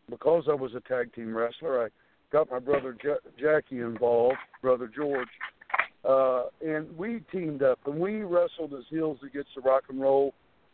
[0.09, 1.89] because I was a tag team wrestler, I
[2.31, 5.27] got my brother ja- Jackie involved, brother George,
[6.07, 10.33] uh, and we teamed up and we wrestled as heels against the rock and roll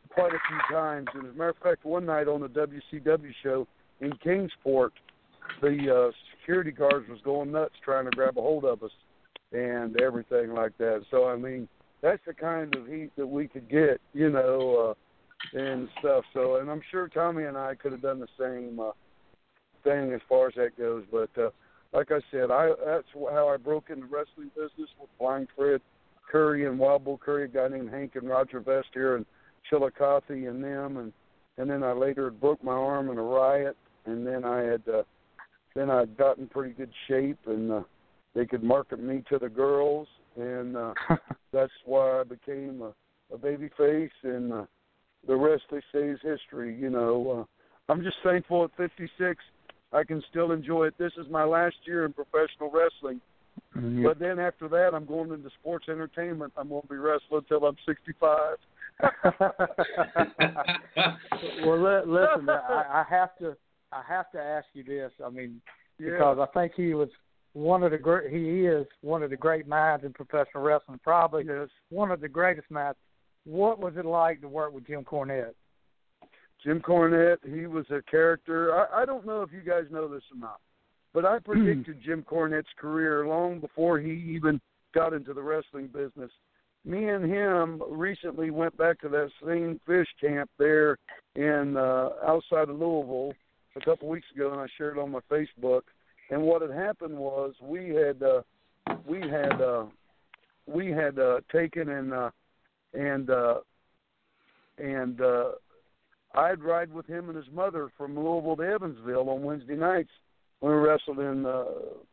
[0.09, 1.07] quite a few times.
[1.13, 3.67] And as a matter of fact, one night on the WCW show
[3.99, 4.93] in Kingsport,
[5.61, 8.91] the uh, security guards was going nuts trying to grab a hold of us
[9.51, 11.03] and everything like that.
[11.11, 11.67] So I mean,
[12.01, 14.95] that's the kind of heat that we could get, you know,
[15.53, 16.23] uh, and stuff.
[16.33, 18.91] So, and I'm sure Tommy and I could have done the same uh,
[19.83, 21.03] thing as far as that goes.
[21.11, 21.49] But uh,
[21.93, 25.81] like I said, I that's how I broke into wrestling business with Flying Fred
[26.29, 29.25] Curry and Wild Bull Curry, a guy named Hank and Roger Vest here in
[29.69, 31.13] Chillicothe, and them, and
[31.57, 33.75] and then I later broke my arm in a riot,
[34.05, 35.03] and then I had uh,
[35.75, 37.81] then I'd gotten pretty good shape, and uh,
[38.35, 40.93] they could market me to the girls, and uh,
[41.53, 42.93] that's why I became a,
[43.33, 44.65] a baby face, and uh,
[45.27, 46.77] the rest they say is history.
[46.77, 49.43] You know, uh, I'm just thankful at 56
[49.93, 50.95] I can still enjoy it.
[50.97, 53.21] This is my last year in professional wrestling,
[53.75, 54.03] mm-hmm.
[54.03, 56.53] but then after that I'm going into sports entertainment.
[56.57, 58.57] I'm going to be wrestling until I'm 65.
[61.65, 63.55] well, li- listen, I, I have to,
[63.91, 65.11] I have to ask you this.
[65.23, 65.61] I mean,
[65.99, 66.11] Yeah.
[66.11, 67.09] because I think he was
[67.53, 68.31] one of the great.
[68.31, 70.99] He is one of the great minds in professional wrestling.
[71.03, 71.69] Probably yes.
[71.89, 72.97] one of the greatest minds.
[73.45, 75.53] What was it like to work with Jim Cornette?
[76.67, 78.75] Jim Cornette, he was a character.
[78.75, 80.59] I, I don't know if you guys know this or not,
[81.13, 84.59] but I predicted Jim Cornette's career long before he even
[84.93, 86.29] got into the wrestling business.
[86.83, 90.97] Me and him recently went back to that same fish camp there
[91.35, 93.31] in uh, outside of Louisville
[93.77, 95.83] a couple weeks ago, and I shared it on my Facebook.
[96.31, 98.41] And what had happened was we had uh,
[99.07, 99.85] we had uh,
[100.65, 102.29] we had uh, taken and uh,
[102.93, 103.55] and uh,
[104.77, 105.51] and uh,
[106.37, 110.11] I'd ride with him and his mother from Louisville to Evansville on Wednesday nights
[110.59, 111.63] when we wrestled in uh,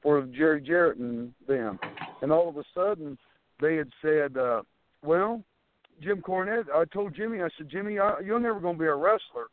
[0.02, 1.78] for Jerry Jarrett and them.
[2.22, 3.18] And all of a sudden,
[3.60, 4.62] they had said, uh,
[5.04, 5.42] "Well,
[6.02, 8.94] Jim Cornette." I told Jimmy, I said, "Jimmy, I, you're never going to be a
[8.94, 9.48] wrestler."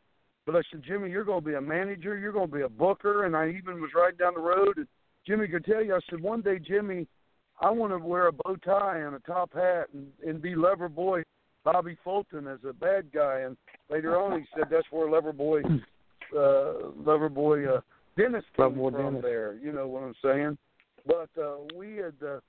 [0.46, 2.18] But I said, Jimmy, you're going to be a manager.
[2.18, 3.26] You're going to be a booker.
[3.26, 4.88] And I even was riding down the road, and
[5.24, 5.94] Jimmy could tell you.
[5.94, 7.06] I said, one day, Jimmy,
[7.60, 10.88] I want to wear a bow tie and a top hat and, and be Lover
[10.88, 11.22] Boy
[11.64, 13.40] Bobby Fulton as a bad guy.
[13.40, 13.56] And
[13.90, 15.60] later on, he said that's where Lover Boy,
[16.36, 17.80] uh, Lover Boy uh,
[18.16, 19.22] Dennis came Lover Boy from Dennis.
[19.22, 19.54] there.
[19.54, 20.58] You know what I'm saying?
[21.06, 22.40] But uh, we had uh,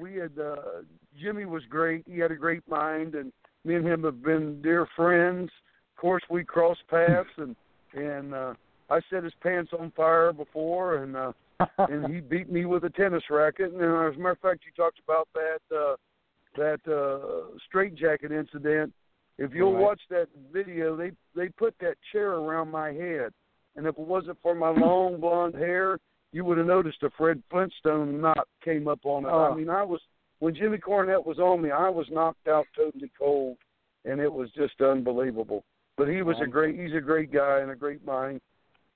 [0.00, 0.82] we had uh,
[1.20, 2.04] Jimmy was great.
[2.06, 3.32] He had a great mind, and
[3.64, 5.50] me and him have been dear friends.
[5.96, 7.56] Of course, we crossed paths, and
[7.94, 8.54] and uh,
[8.90, 11.32] I set his pants on fire before, and uh,
[11.78, 13.72] and he beat me with a tennis racket.
[13.72, 15.96] And uh, as a matter of fact, you talked about that uh,
[16.58, 18.92] that uh, straitjacket incident.
[19.38, 19.82] If you'll Right.
[19.82, 23.32] watch that video, they they put that chair around my head,
[23.76, 25.98] and if it wasn't for my long blonde hair,
[26.32, 29.28] you would have noticed a Fred Flintstone knot came up on it.
[29.28, 29.52] Oh.
[29.52, 30.00] I mean, I was
[30.40, 33.56] when Jimmy Cornette was on me, I was knocked out totally cold,
[34.04, 35.64] and it was just unbelievable.
[35.96, 38.40] But he was a great he's a great guy and a great mind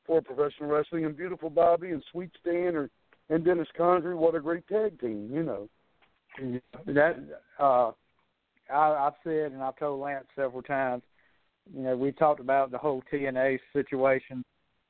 [0.04, 2.90] for professional wrestling and beautiful Bobby and Sweet Stan or
[3.28, 5.68] and Dennis Condrey, what a great tag team, you know.
[6.86, 7.16] That
[7.58, 7.90] uh
[8.72, 11.02] I I've said and I've told Lance several times,
[11.74, 14.44] you know, we talked about the whole TNA situation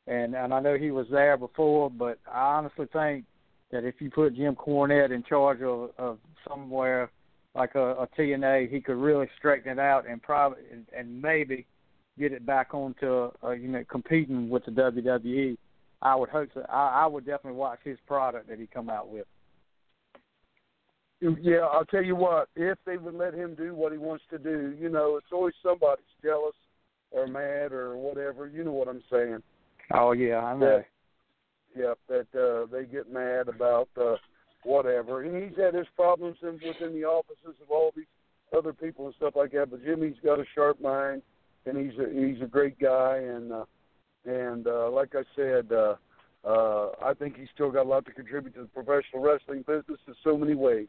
[0.06, 3.24] and and I know he was there before, but I honestly think
[3.70, 7.10] that if you put Jim Cornette in charge of, of somewhere
[7.54, 11.66] like a, a TNA, he could really straighten it out and probably and, and maybe
[12.18, 15.56] get it back onto uh, you know competing with the WWE.
[16.02, 16.66] I would hope so.
[16.68, 19.26] I, I would definitely watch his product that he come out with.
[21.40, 24.38] Yeah, I'll tell you what, if they would let him do what he wants to
[24.38, 26.56] do, you know, it's always somebody's jealous
[27.12, 29.40] or mad or whatever, you know what I'm saying.
[29.94, 30.82] Oh yeah, I know.
[31.76, 34.16] Yep, that uh they get mad about uh
[34.64, 35.22] whatever.
[35.22, 38.06] And he's had his problems in, within the offices of all these
[38.56, 39.70] other people and stuff like that.
[39.70, 41.22] But Jimmy's got a sharp mind,
[41.66, 43.18] and he's a, he's a great guy.
[43.18, 43.64] And uh,
[44.24, 45.94] and uh, like I said, uh,
[46.44, 50.00] uh, I think he's still got a lot to contribute to the professional wrestling business
[50.08, 50.88] in so many ways.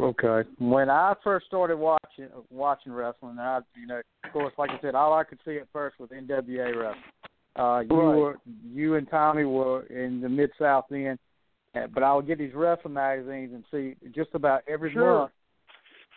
[0.00, 0.48] Okay.
[0.58, 4.94] When I first started watching watching wrestling, I you know, of course, like I said,
[4.94, 7.04] all I could see at first was NWA wrestling.
[7.56, 8.16] Uh, you Right.
[8.16, 8.38] were
[8.72, 11.18] you and Tommy were in the mid South then,
[11.92, 15.18] but I would get these wrestling magazines and see just about every Sure.
[15.20, 15.32] month.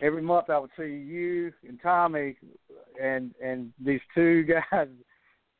[0.00, 2.36] Every month I would see you and Tommy
[3.00, 4.88] and and these two guys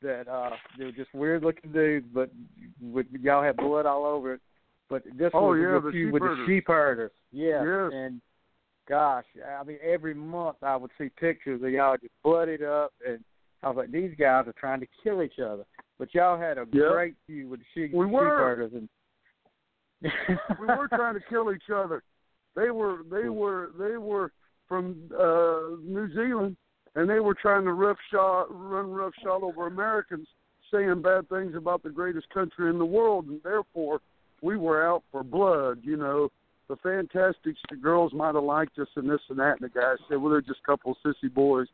[0.01, 2.29] that uh they were just weird looking dudes, but
[2.79, 4.41] with y'all had blood all over it.
[4.89, 6.37] But this Oh, was yeah, with, the sheep with herders.
[6.47, 7.11] the sheep herders.
[7.31, 7.63] Yeah.
[7.63, 7.91] Yes.
[7.93, 8.21] And
[8.87, 9.25] gosh,
[9.59, 13.23] I mean every month I would see pictures of y'all just bloodied up and
[13.63, 15.65] I was like, These guys are trying to kill each other.
[15.97, 16.91] But y'all had a Yep.
[16.91, 18.87] great feud with the sheep, We sheep herders and
[20.59, 22.03] we were trying to kill each other.
[22.55, 24.31] They were they were they were
[24.67, 26.57] from uh New Zealand
[26.95, 30.27] and they were trying to rough shot run roughshod over Americans
[30.71, 33.99] saying bad things about the greatest country in the world and therefore
[34.41, 36.29] we were out for blood, you know.
[36.67, 39.97] The Fantastics, the girls might have liked us and this and that, and the guys
[40.09, 41.67] said, well, they're just a couple of sissy boys.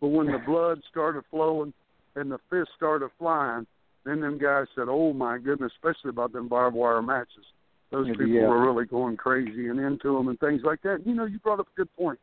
[0.00, 1.74] But when the blood started flowing
[2.16, 3.66] and the fists started flying,
[4.04, 7.44] then them guys said, oh, my goodness, especially about them barbed wire matches.
[7.90, 8.14] Those Yeah.
[8.14, 11.06] people were really going crazy and into them and things like that.
[11.06, 12.18] You know, you brought up a good point.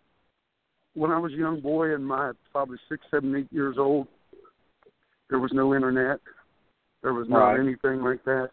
[0.95, 4.07] When I was a young boy and my probably six, seven, eight years old,
[5.29, 6.21] there was no internet.
[7.03, 7.59] There was not Right.
[7.59, 8.49] anything like that.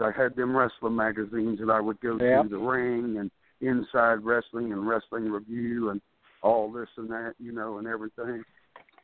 [0.00, 2.44] I had them wrestling magazines that I would go Yep.
[2.44, 3.30] to the ring and
[3.60, 6.00] inside wrestling and wrestling review and
[6.42, 8.44] all this and that, you know, and everything.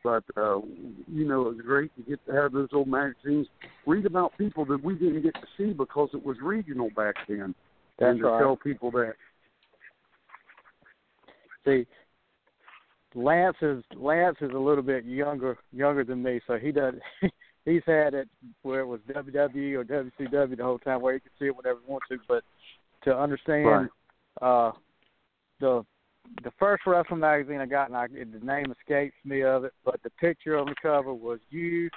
[0.02, 0.60] But uh
[1.08, 3.46] you know, it was great to get to have those old magazines,
[3.86, 7.54] read about people that we didn't get to see because it was regional back then.
[7.98, 8.38] That's and to right.
[8.40, 9.14] tell people that
[11.64, 11.86] See,
[13.14, 16.94] Lance is Lance is a little bit younger younger than me, so he does
[17.64, 18.28] he's had it
[18.62, 21.80] where it was WWE or WCW the whole time, where he could see it whenever
[21.84, 22.18] he wants to.
[22.28, 22.44] But
[23.04, 23.88] to understand Right.
[24.42, 24.72] uh,
[25.60, 25.84] the
[26.42, 30.02] the first wrestling magazine I got, and I, the name escapes me of it, but
[30.02, 31.90] the picture on the cover was you,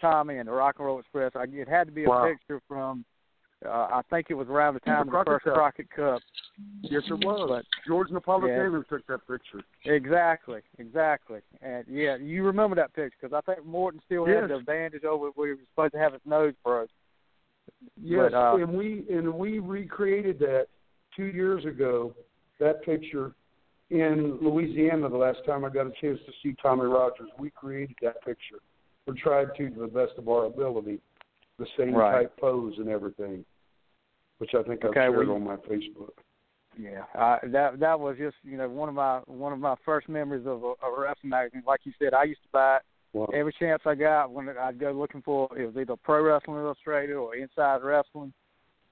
[0.00, 1.32] Tommy, and the Rock and Roll Express.
[1.34, 2.26] I, it had to be a Wow.
[2.26, 3.04] picture from.
[3.64, 5.54] Uh, I think it was around the The time of the Crockett first Cup.
[5.54, 6.22] Crockett Cup.
[6.82, 7.48] Yes, it was.
[7.48, 9.62] But George Napolitano took that picture.
[9.84, 14.50] Exactly, exactly, and yeah, you remember that picture because I think Morton still had Yes.
[14.50, 16.90] the bandage over where he was supposed to have his nose broke.
[18.00, 20.66] Yes, But, uh, and we and we recreated that
[21.16, 22.14] two years ago.
[22.60, 23.32] That picture
[23.90, 25.08] in Louisiana.
[25.08, 28.58] The last time I got a chance to see Tommy Rogers, we created that picture.
[29.06, 31.00] We tried to, to the best of our ability,
[31.58, 32.22] the same Right.
[32.22, 33.44] type pose and everything,
[34.38, 36.10] which I think I've shared well, on my Facebook.
[36.76, 40.08] Yeah, uh, that that was just you know one of my one of my first
[40.08, 41.62] memories of a, a wrestling magazine.
[41.66, 42.82] Like you said, I used to buy it
[43.14, 43.28] Wow.
[43.32, 47.14] every chance I got when I'd go looking for it was either Pro Wrestling Illustrated
[47.14, 48.32] or Inside Wrestling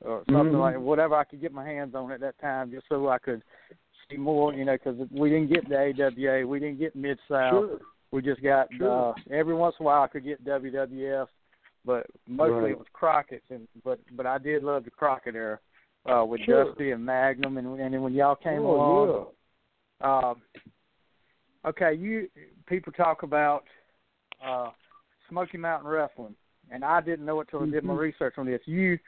[0.01, 0.61] or something Mhm.
[0.61, 3.43] like whatever I could get my hands on at that time, just so I could
[4.09, 4.55] see more.
[4.55, 7.69] You know, because we didn't get the AWA, we didn't get Mid South.
[7.69, 7.81] Sure.
[8.13, 9.11] We just got Sure.
[9.11, 11.29] uh every once in a while I could get WWF,
[11.85, 12.71] but mostly Right.
[12.73, 13.51] it was Crockett's.
[13.51, 15.59] And but but I did love the Crockett era
[16.07, 16.65] uh, with Sure.
[16.65, 19.27] Dusty and Magnum, and and then when y'all came oh, along.
[20.01, 20.19] yeah.
[20.31, 20.43] Um,
[21.65, 22.29] okay, you
[22.67, 23.65] people talk about
[24.45, 24.71] uh,
[25.29, 26.35] Smoky Mountain Wrestling,
[26.71, 27.99] and I didn't know it till I did my Mhm.
[27.99, 28.61] research on this.
[28.67, 28.99] You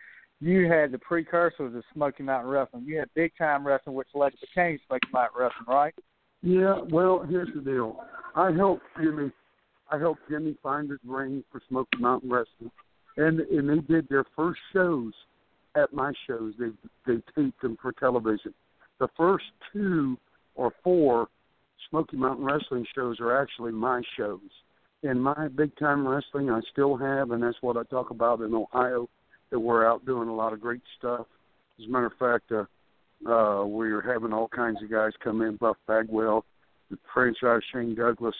[0.40, 2.84] you had the precursors of Smoky Mountain Wrestling.
[2.84, 5.94] You had Big Time Wrestling, which later became Smoky Mountain Wrestling, right?
[6.42, 8.04] Yeah, well, here's the deal.
[8.34, 9.32] I helped Jimmy.
[9.90, 12.70] I helped Jimmy find his ring for Smoky Mountain Wrestling,
[13.16, 15.12] and and they did their first shows
[15.76, 16.54] at my shows.
[16.58, 16.70] They
[17.06, 18.54] they taped them for television.
[18.98, 20.16] The first two
[20.54, 21.28] or four
[21.90, 24.40] Smoky Mountain Wrestling shows are actually my shows.
[25.02, 28.54] And my big time wrestling, I still have, and that's what I talk about in
[28.54, 29.08] Ohio.
[29.50, 31.26] That we're out doing a lot of great stuff.
[31.78, 35.56] As a matter of fact, uh, uh, we're having all kinds of guys come in,
[35.56, 36.44] Buff Bagwell,
[36.90, 38.34] the franchise Shane Douglas.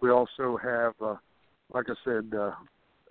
[0.00, 1.16] We also have, uh,
[1.72, 2.52] like I said, uh,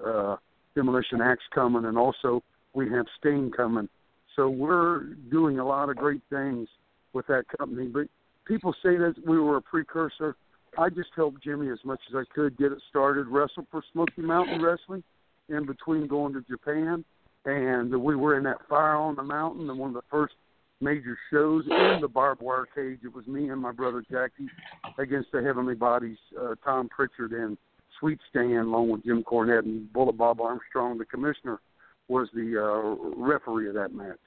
[0.05, 0.37] uh,
[0.75, 3.89] Demolition Axe coming, and also we have Stain coming.
[4.35, 6.67] So we're doing a lot of great things
[7.13, 7.87] with that company.
[7.87, 8.07] But
[8.45, 10.35] people say that we were a precursor.
[10.77, 14.21] I just helped Jimmy as much as I could get it started, wrestle for Smoky
[14.21, 15.03] Mountain Wrestling
[15.47, 17.05] in between going to Japan.
[17.45, 20.33] And we were in that fire on the mountain and one of the first
[20.81, 22.99] major shows in the barbed wire cage.
[23.03, 24.49] It was me and my brother Jackie
[24.97, 27.57] against the Heavenly Bodies, uh, Tom Prichard and
[27.99, 30.97] Sweet Stan, along with Jim Cornette and Bullet Bob Armstrong.
[30.97, 31.59] The commissioner
[32.07, 34.17] was the uh, referee of that match.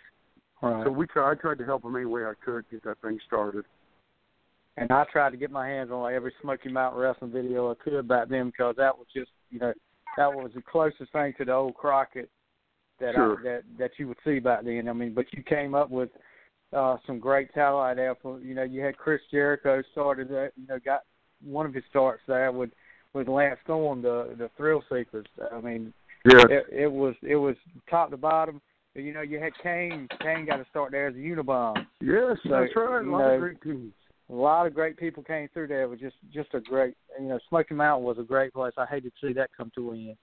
[0.62, 0.84] Right.
[0.84, 3.18] So we tried, I tried to help him any way I could get that thing
[3.26, 3.64] started.
[4.76, 7.74] and I tried to get my hands on like every Smoky Mountain Wrestling video I
[7.82, 9.72] could back then because that was just you know
[10.16, 12.28] that was the closest thing to the old Crockett
[13.00, 13.38] that Sure.
[13.38, 14.88] I, that that you would see back then.
[14.88, 16.08] I mean, but you came up with
[16.72, 18.14] uh some great talent out there.
[18.22, 20.52] For, you know, you had Chris Jericho started that.
[20.56, 21.02] You know, got
[21.44, 22.70] one of his starts there with
[23.14, 25.26] with Lance Storm, the the Thrill Seekers.
[25.52, 25.92] I mean,
[26.24, 26.44] Yeah.
[26.50, 27.56] it, it was it was
[27.88, 28.60] top to bottom.
[28.94, 30.08] You know, you had Kane.
[30.20, 31.86] Kane got to start there as a Unabomb.
[32.00, 33.04] Yes, So, that's right.
[33.04, 33.92] A lot know, of great teams.
[34.28, 35.82] a lot of great people came through there.
[35.82, 38.72] It was just just a great, you know, Smoky Mountain was a great place.
[38.76, 40.16] I hated to see that come to an end.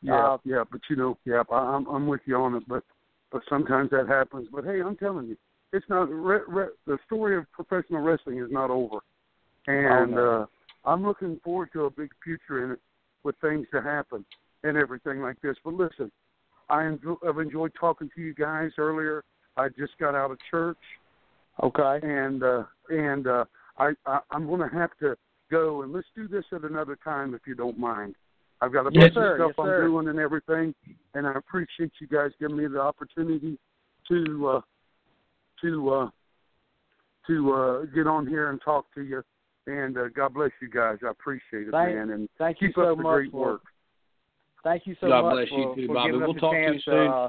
[0.00, 2.82] Yeah, Uh, yeah, but you know, yeah, I- I'm I'm with you on it, but
[3.30, 4.48] but sometimes that happens.
[4.50, 5.36] But hey, I'm telling you,
[5.74, 8.98] it's not re, re, the story of professional wrestling is not over,
[9.66, 10.42] and no.
[10.42, 12.78] uh, I'm looking forward to a big future in it
[13.24, 14.24] with things to happen
[14.62, 15.56] and everything like this.
[15.64, 16.12] But listen,
[16.70, 19.24] I enjoy, I've enjoyed talking to you guys earlier.
[19.56, 20.78] I just got out of church,
[21.62, 21.98] Okay.
[22.02, 23.44] and uh, and uh,
[23.76, 25.16] I, I I'm going to have to
[25.50, 28.14] go, and let's do this at another time if you don't mind.
[28.60, 29.34] I've got a Yes, bunch sir.
[29.34, 29.86] of stuff Yes, I'm sir.
[29.88, 30.72] doing and everything,
[31.14, 33.58] and I appreciate you guys giving me the opportunity
[34.08, 34.60] to uh,
[35.64, 36.08] to uh,
[37.26, 39.22] to uh, get on here and talk to you.
[39.66, 40.98] And uh, God bless you guys.
[41.04, 42.10] I appreciate it, Thank- man.
[42.10, 43.62] And Thank you keep so up the much great for work.
[44.62, 46.12] thank you so God much God bless you too, Bobby.
[46.12, 47.08] We'll us a talk to you soon.
[47.08, 47.28] Uh,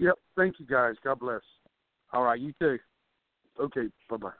[0.00, 0.18] Yep.
[0.36, 0.96] Thank you, guys.
[1.04, 1.40] God bless.
[2.12, 2.78] all right, you too.
[3.60, 3.86] Okay.
[4.10, 4.30] Bye bye.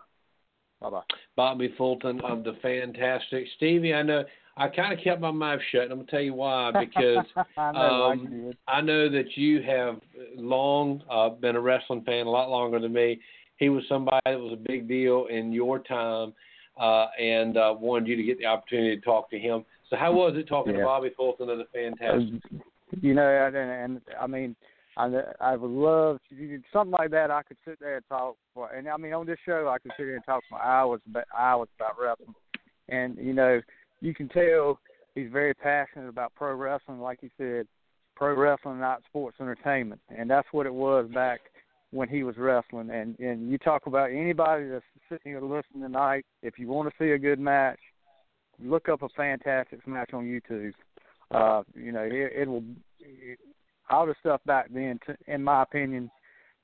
[0.80, 1.02] Bye bye.
[1.36, 3.46] Bobby Fulton of the Fantastic.
[3.56, 4.24] Stevie, I know
[4.56, 5.82] I kind of kept my mouth shut.
[5.82, 6.72] and I'm going to tell you why.
[6.78, 7.26] Because
[7.56, 8.72] I know um, why.
[8.72, 10.00] I know that you have
[10.36, 13.20] long uh, been a wrestling fan, a lot longer than me.
[13.56, 16.32] He was somebody that was a big deal in your time
[16.80, 19.64] uh, and uh, wanted you to get the opportunity to talk to him.
[19.90, 20.80] So, how was it talking Yeah.
[20.80, 22.42] to Bobby Fulton of the Fantastic?
[23.00, 24.56] You know, and, and I mean,
[24.96, 27.30] I I would love to, something like that.
[27.30, 29.92] I could sit there and talk for, and I mean on this show I could
[29.96, 32.34] sit here and talk for hours about hours about wrestling,
[32.88, 33.60] and you know
[34.00, 34.78] you can tell
[35.14, 37.00] he's very passionate about pro wrestling.
[37.00, 37.66] Like he said,
[38.16, 41.40] pro wrestling, not sports entertainment, and that's what it was back
[41.90, 42.90] when he was wrestling.
[42.90, 46.24] And and you talk about anybody that's sitting here listening tonight.
[46.42, 47.78] If you want to see a good match,
[48.62, 50.72] look up a fantastic match on YouTube.
[51.30, 52.64] Uh, you know, it, it will.
[53.00, 53.38] It,
[53.90, 56.10] all the stuff back then, to, in my opinion,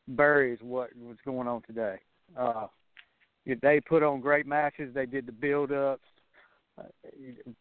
[0.08, 1.96] buries what was going on today.
[2.38, 2.66] Uh,
[3.62, 4.94] they put on great matches.
[4.94, 6.09] They did the build-ups, uh,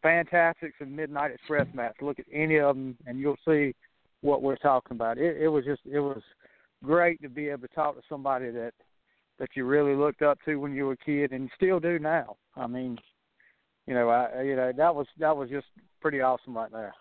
[0.02, 1.96] fantastics and Midnight Express match.
[2.02, 3.74] Look at any of them, and you'll see
[4.22, 5.18] what we're talking about.
[5.18, 6.22] It, it was just, it was
[6.84, 8.74] great to be able to talk to somebody that
[9.40, 12.36] that you really looked up to when you were a kid, and still do now.
[12.58, 12.98] I mean,
[13.88, 15.68] you know, I you know that was that was just
[16.02, 16.94] pretty awesome right there.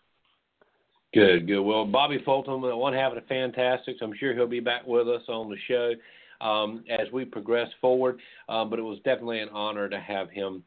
[1.14, 1.62] Good, good.
[1.62, 3.98] Well, Bobby Fulton, one half of the Fantastics.
[4.02, 8.18] I'm sure he'll be back with us on the show um, as we progress forward.
[8.48, 10.62] Um, but it was definitely an honor to have him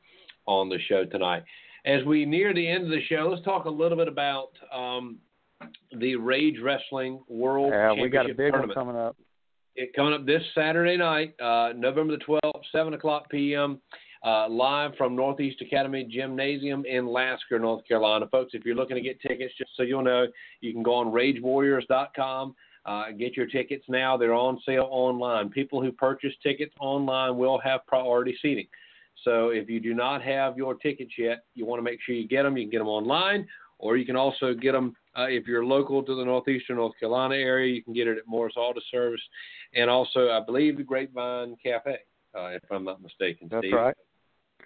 [0.46, 1.44] on the show tonight.
[1.86, 5.18] As we near the end of the show, let's talk a little bit about um,
[5.98, 8.76] the Rage Wrestling World yeah, Championship we got a big tournament.
[8.76, 9.16] one coming up.
[9.76, 13.80] It coming up this Saturday night, uh, November the 12th, 7 o'clock p.m
[14.24, 18.28] uh, live from Northeast Academy Gymnasium in Lasker, North Carolina.
[18.28, 20.28] Folks, if you're looking to get tickets, just so you'll know,
[20.62, 22.56] you can go on RageWarriors.com.
[22.84, 24.18] Uh, get your tickets now.
[24.18, 25.50] They're on sale online.
[25.50, 28.68] People who purchase tickets online will have priority seating.
[29.24, 32.28] So if you do not have your tickets yet, you want to make sure you
[32.28, 32.58] get them.
[32.58, 33.48] You can get them online,
[33.80, 37.36] or you can also get them uh, if you're local to the northeastern North Carolina
[37.36, 37.74] area.
[37.74, 39.22] You can get it at Morris Auto Service,
[39.74, 41.98] and also I believe the Grapevine Cafe,
[42.38, 43.48] uh, if I'm not mistaken.
[43.52, 43.74] That's Steve.
[43.74, 43.96] right.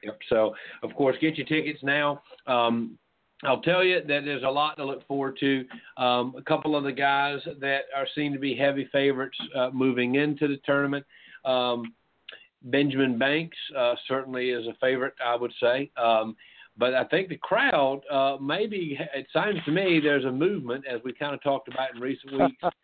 [0.03, 0.20] Yep.
[0.30, 0.53] So,
[0.84, 2.22] of course, get your tickets now.
[2.47, 2.97] Um,
[3.43, 5.66] I'll tell you that there's a lot to look forward to.
[5.97, 10.16] Um, a couple of the guys that are seen to be heavy favorites uh, moving
[10.16, 11.06] into the tournament.
[11.43, 11.93] Um,
[12.66, 15.91] Benjamin Banks uh, certainly is a favorite, I would say.
[15.97, 16.36] Um,
[16.78, 20.99] but I think the crowd, uh, maybe it seems to me there's a movement, as
[21.05, 22.76] we kind of talked about in recent weeks,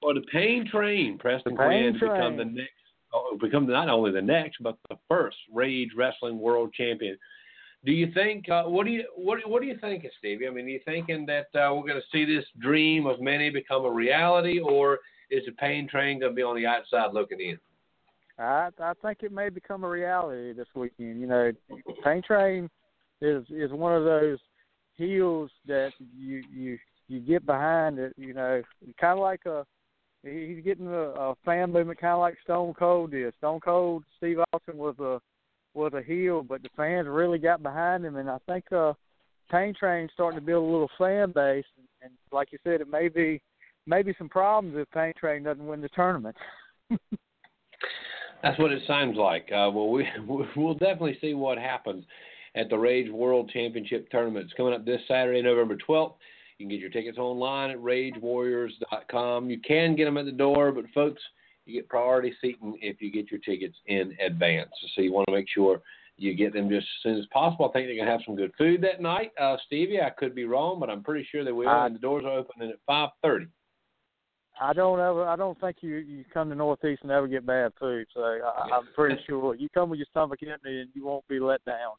[0.00, 2.72] for the Pain Train, Preston Quinn, to become the next
[3.14, 7.16] uh, become not only the next but the first Rage Wrestling World Champion.
[7.84, 8.48] Do you think?
[8.48, 10.46] Uh, what do you what what do you think, Stevie?
[10.46, 13.50] I mean, are you thinking that uh, we're going to see this dream of many
[13.50, 14.98] become a reality, or
[15.30, 17.58] is the pain train going to be on the outside looking in?
[18.38, 21.20] I I think it may become a reality this weekend.
[21.20, 21.52] You know,
[22.04, 22.70] Pain Train
[23.20, 24.38] is is one of those
[24.96, 26.78] heels that you you
[27.08, 28.12] you get behind it.
[28.16, 28.62] You know,
[29.00, 29.64] kind of like a
[30.22, 33.34] he's getting a, a fan movement, kind of like Stone Cold did.
[33.38, 35.20] Stone Cold Steve Austin was a
[35.74, 38.94] was a heel, but the fans really got behind him, and I think uh,
[39.50, 41.64] Pain Train's starting to build a little fan base.
[41.76, 43.40] And, and like you said, it may be
[43.86, 46.36] maybe some problems if Pain Train doesn't win the tournament.
[48.42, 49.48] That's what it sounds like.
[49.50, 50.06] Uh, well, we
[50.56, 52.04] we'll definitely see what happens
[52.54, 54.46] at the Rage World Championship tournament.
[54.46, 56.14] It's coming up this Saturday, November 12th.
[56.58, 59.48] You can get your tickets online at RageWarriors.com.
[59.48, 61.22] You can get them at the door, but folks,
[61.66, 64.70] you get priority seating if you get your tickets in advance.
[64.94, 65.80] So you want to make sure
[66.16, 67.68] you get them just as soon as possible.
[67.68, 69.30] I think they're going to have some good food that night.
[69.40, 71.68] Uh, Stevie, I could be wrong, but I'm pretty sure they will.
[71.68, 73.46] And the doors are opening at 5:30.
[74.60, 75.24] I don't ever.
[75.26, 78.06] I don't think you you come to Northeast and ever get bad food.
[78.14, 81.38] So I, I'm pretty sure you come with your stomach empty and you won't be
[81.38, 81.94] let down.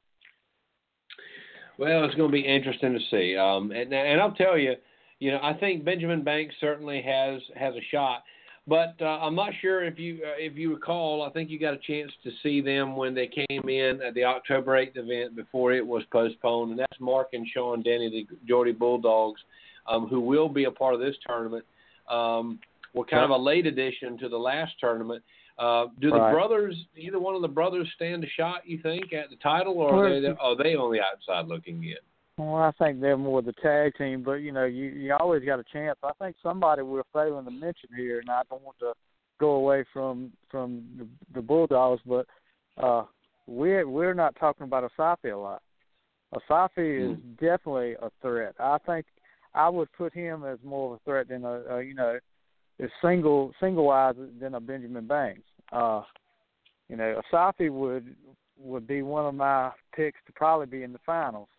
[1.77, 3.37] Well, it's going to be interesting to see.
[3.37, 4.73] Um, and, and I'll tell you,
[5.19, 8.23] you know, I think Benjamin Banks certainly has has a shot,
[8.67, 11.23] but uh, I'm not sure if you uh, if you recall.
[11.23, 14.25] I think you got a chance to see them when they came in at the
[14.25, 18.73] October 8th event before it was postponed, and that's Mark and Sean Denny, the Geordie
[18.73, 19.39] Bulldogs,
[19.87, 21.63] um, who will be a part of this tournament.
[22.09, 22.59] Um,
[22.93, 25.23] were kind of a late addition to the last tournament.
[25.59, 28.61] Uh, do the brothers, either one of the brothers, stand a shot?
[28.65, 31.83] You think at the title, or are they Well, are they on the outside looking
[31.83, 31.97] in?
[32.37, 35.59] Well, I think they're more the tag team, but you know, you you always got
[35.59, 35.99] a chance.
[36.01, 38.93] I think somebody we're failing to mention here, and I don't want to
[39.39, 42.25] go away from from the, the Bulldogs, but
[42.81, 43.03] uh,
[43.45, 45.61] we're we're not talking about Asafi a lot.
[46.33, 48.55] Asafi is definitely a threat.
[48.59, 49.05] I think
[49.59, 52.17] I would put him as more of a threat than a, a you know,
[52.79, 55.41] is single single wise than a Benjamin Banks.
[55.73, 56.03] Uh,
[56.87, 58.15] you know, Asafi would
[58.57, 61.49] would be one of my picks to probably be in the finals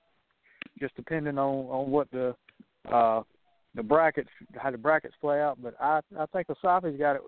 [0.79, 2.35] just depending on on what the
[2.91, 3.23] uh
[3.75, 5.59] the brackets how the brackets play out.
[5.63, 7.23] But I I think Asafi's got it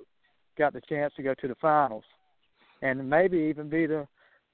[0.57, 2.05] got the chance to go to the finals
[2.81, 4.09] and maybe even be the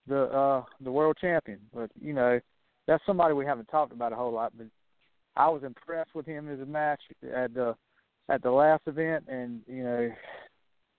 [0.09, 1.61] the uh the world champion.
[1.73, 2.41] But you know
[2.89, 4.53] that's somebody we haven't talked about a whole lot.
[4.59, 4.67] But
[5.39, 7.01] I was impressed with him as a match
[7.35, 7.75] at the
[8.29, 10.11] at the last event, and you know,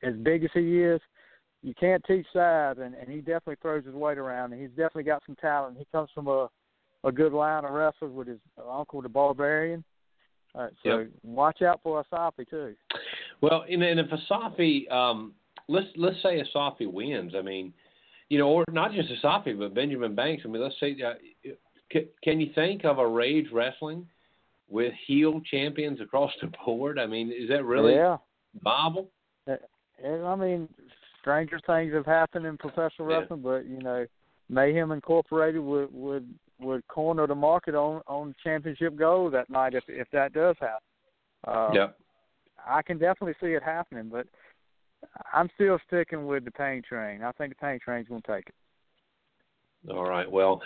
[0.02, 1.00] as big as he is,
[1.62, 5.04] you can't teach size, and, and he definitely throws his weight around, and he's definitely
[5.04, 5.78] got some talent.
[5.78, 6.50] He comes from a
[7.04, 8.40] a good line of wrestlers with his
[8.70, 9.84] uncle, the Barbarian.
[10.56, 11.10] Uh, so Yep.
[11.24, 12.76] watch out for Asafi too.
[13.42, 15.34] Well, and, and if Asafi, um,
[15.68, 17.34] let's let's say Asafi wins.
[17.36, 17.74] I mean,
[18.30, 20.44] you know, or not just Asafi, but Benjamin Banks.
[20.46, 21.14] I mean, let's say, uh,
[21.92, 24.08] can, can you think of a Rage Wrestling
[24.70, 27.00] with heel champions across the board?
[27.00, 28.18] I mean, is that really Yeah.
[28.62, 29.12] viable?
[29.48, 30.74] And I mean,
[31.20, 33.20] stranger things have happened in professional Yeah.
[33.20, 34.08] wrestling, but you know,
[34.48, 39.88] Mayhem Incorporated would would would corner the market on on championship gold that night if
[39.90, 40.84] if that does happen.
[41.46, 41.90] Uh, yeah.
[42.66, 44.28] I can definitely see it happening, but
[45.32, 47.24] I'm still sticking with the pain train.
[47.24, 48.56] I think the pain train's going to take it.
[49.88, 50.30] All right.
[50.30, 50.62] Well,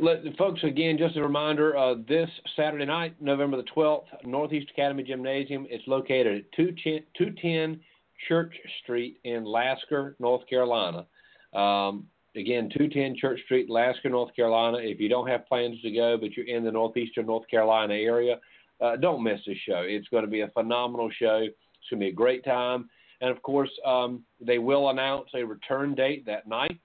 [0.00, 5.02] let, folks, again, just a reminder uh, this Saturday night, November the 12th, Northeast Academy
[5.02, 5.66] Gymnasium.
[5.70, 7.80] It's located at 210 210
[8.28, 11.06] Church Street in Lasker, North Carolina.
[11.54, 12.06] Um,
[12.36, 14.78] again, 210 Church Street, Lasker, North Carolina.
[14.80, 18.38] If you don't have plans to go, but you're in the northeastern North Carolina area,
[18.80, 19.82] uh, don't miss this show.
[19.84, 21.40] It's going to be a phenomenal show.
[21.42, 22.88] It's going to be a great time.
[23.20, 26.78] And of course, um, they will announce a return date that night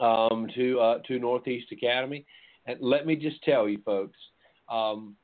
[0.00, 2.24] um, to uh, to Northeast Academy.
[2.66, 4.18] And let me just tell you, folks,
[4.68, 5.16] um,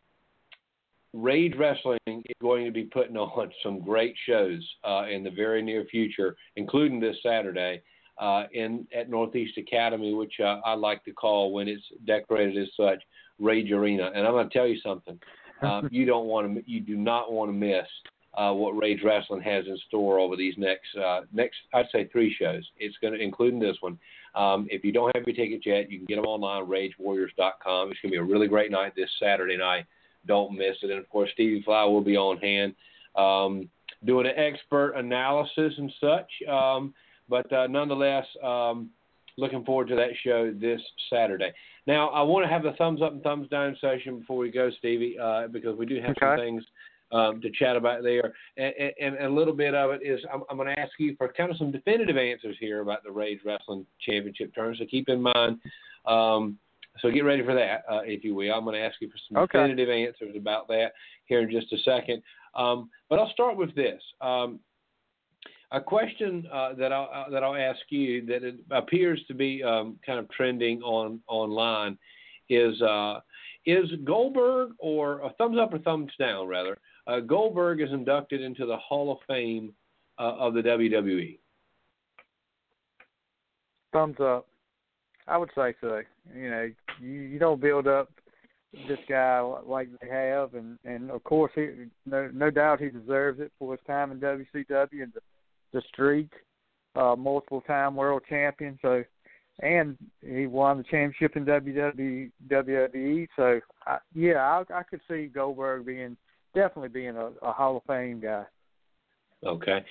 [1.12, 5.62] Rage Wrestling is going to be putting on some great shows uh, in the very
[5.62, 7.82] near future, including this Saturday
[8.18, 12.68] uh, in at Northeast Academy, which uh, I like to call when it's decorated as
[12.76, 13.02] such,
[13.38, 14.10] Rage Arena.
[14.14, 15.18] And I'm going to tell you something:
[15.62, 17.86] um, you don't want to, you do not want to miss
[18.36, 22.34] uh, what Rage Wrestling has in store over these next uh, next I'd say three
[22.38, 22.64] shows.
[22.78, 23.98] It's going to including this one.
[24.34, 27.90] Um, if you don't have your tickets yet, you can get them online at RageWarriors.com.
[27.90, 29.86] It's going to be a really great night this Saturday night.
[30.26, 30.90] Don't miss it.
[30.90, 32.74] And of course, Stevie Fly will be on hand
[33.16, 33.68] um,
[34.04, 36.30] doing an expert analysis and such.
[36.48, 36.94] Um,
[37.28, 38.90] but uh, nonetheless, um,
[39.36, 40.80] looking forward to that show this
[41.10, 41.52] Saturday.
[41.86, 44.70] Now, I want to have the thumbs up and thumbs down session before we go,
[44.78, 46.64] Stevie, uh, because we do have some things
[47.14, 48.34] um, to chat about there.
[48.56, 51.14] And, and, and a little bit of it is I'm, I'm going to ask you
[51.16, 54.76] for kind of some definitive answers here about the Rage Wrestling Championship turn.
[54.78, 55.60] So keep in mind.
[56.06, 56.58] Um,
[57.00, 58.52] so get ready for that, uh, if you will.
[58.52, 59.58] I'm going to ask you for some Okay.
[59.58, 60.92] definitive answers about that
[61.24, 62.22] here in just a second.
[62.54, 64.00] Um, but I'll start with this.
[64.20, 64.60] Um,
[65.72, 69.60] a question uh, that I'll uh, that I'll ask you that it appears to be
[69.62, 71.98] um, kind of trending on online
[72.48, 73.20] is uh,
[73.66, 76.78] is Goldberg or a thumbs up or thumbs down rather?
[77.06, 79.72] Uh, Goldberg is inducted into the Hall of Fame
[80.18, 81.38] uh, of the WWE.
[83.92, 84.46] Thumbs up.
[85.26, 86.02] I would say so.
[86.34, 86.70] You know,
[87.00, 88.10] you, you don't build up
[88.88, 91.68] this guy like they have, and and of course he
[92.06, 95.20] no no doubt he deserves it for his time in WCW and the,
[95.72, 96.30] the streak,
[96.96, 98.78] uh, multiple time world champion.
[98.82, 99.04] So,
[99.60, 103.28] and he won the championship in WWE.
[103.36, 106.16] So I, yeah, I, I could see Goldberg being
[106.54, 108.44] definitely being a, a Hall of Fame guy.
[109.44, 109.84] Okay.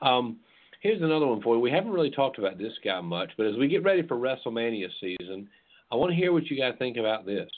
[0.00, 0.38] Um,
[0.80, 1.60] here's another one for you.
[1.60, 4.88] We haven't really talked about this guy much, but as we get ready for WrestleMania
[5.00, 5.48] season,
[5.92, 7.48] I want to hear what you guys think about this.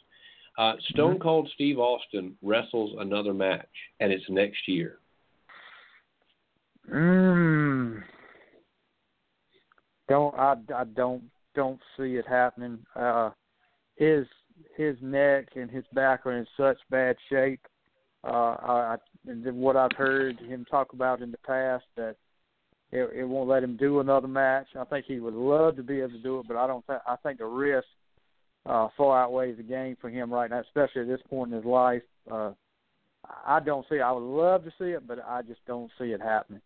[0.58, 3.68] Uh, Stone Cold Steve Austin wrestles another match,
[4.00, 4.98] and it's next year.
[6.92, 8.02] Mm.
[10.08, 11.24] Don't I, I don't
[11.54, 12.78] don't see it happening.
[12.94, 13.30] Uh
[13.96, 14.26] his
[14.76, 17.60] his neck and his back are in such bad shape.
[18.26, 22.16] Uh I, what I've heard him talk about in the past that
[22.92, 24.66] it, it won't let him do another match.
[24.78, 27.00] I think he would love to be able to do it, but I don't think
[27.06, 27.86] I think the risk
[28.66, 31.66] uh far outweighs the gain for him right now, especially at this point in his
[31.66, 32.02] life.
[32.30, 32.52] Uh
[33.44, 36.20] I don't see I would love to see it, but I just don't see it
[36.20, 36.60] happening.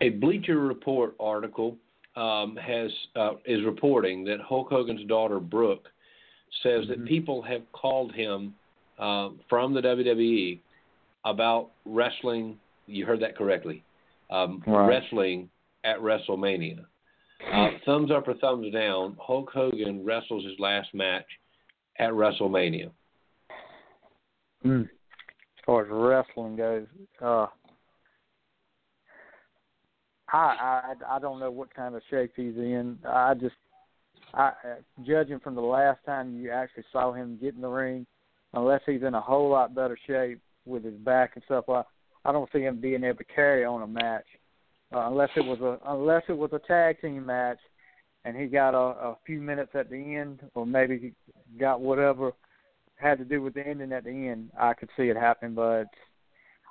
[0.00, 1.76] A Bleacher Report article
[2.16, 5.88] um, has uh, is reporting that Hulk Hogan's daughter Brooke
[6.62, 7.08] says that Mhm.
[7.08, 8.54] people have called him
[8.98, 10.60] uh, from the WWE
[11.24, 12.58] about wrestling.
[12.86, 13.82] You heard that correctly.
[14.30, 14.86] Um, Right.
[14.86, 15.48] Wrestling
[15.84, 16.84] at WrestleMania.
[17.52, 19.16] Uh, thumbs up or thumbs down.
[19.20, 21.26] Hulk Hogan wrestles his last match
[21.98, 22.90] at WrestleMania.
[24.64, 24.82] Mm.
[24.82, 26.86] As far as wrestling goes,
[27.22, 27.46] uh,
[30.32, 32.98] I, I I don't know what kind of shape he's in.
[33.06, 33.54] I just,
[34.34, 34.52] I uh,
[35.04, 38.06] judging from the last time you actually saw him get in the ring,
[38.54, 41.82] unless he's in a whole lot better shape with his back and stuff, I,
[42.24, 44.26] I don't see him being able to carry on a match,
[44.94, 47.58] uh, unless it was a unless it was a tag team match,
[48.24, 52.32] and he got a, a few minutes at the end, or maybe he got whatever
[52.96, 55.54] had to do with the ending at the end, I could see it happen.
[55.54, 55.86] But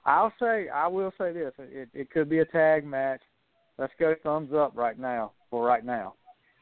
[0.05, 3.21] I'll say I will say this: it, it could be a tag match.
[3.77, 6.15] Let's go thumbs up right now for right now.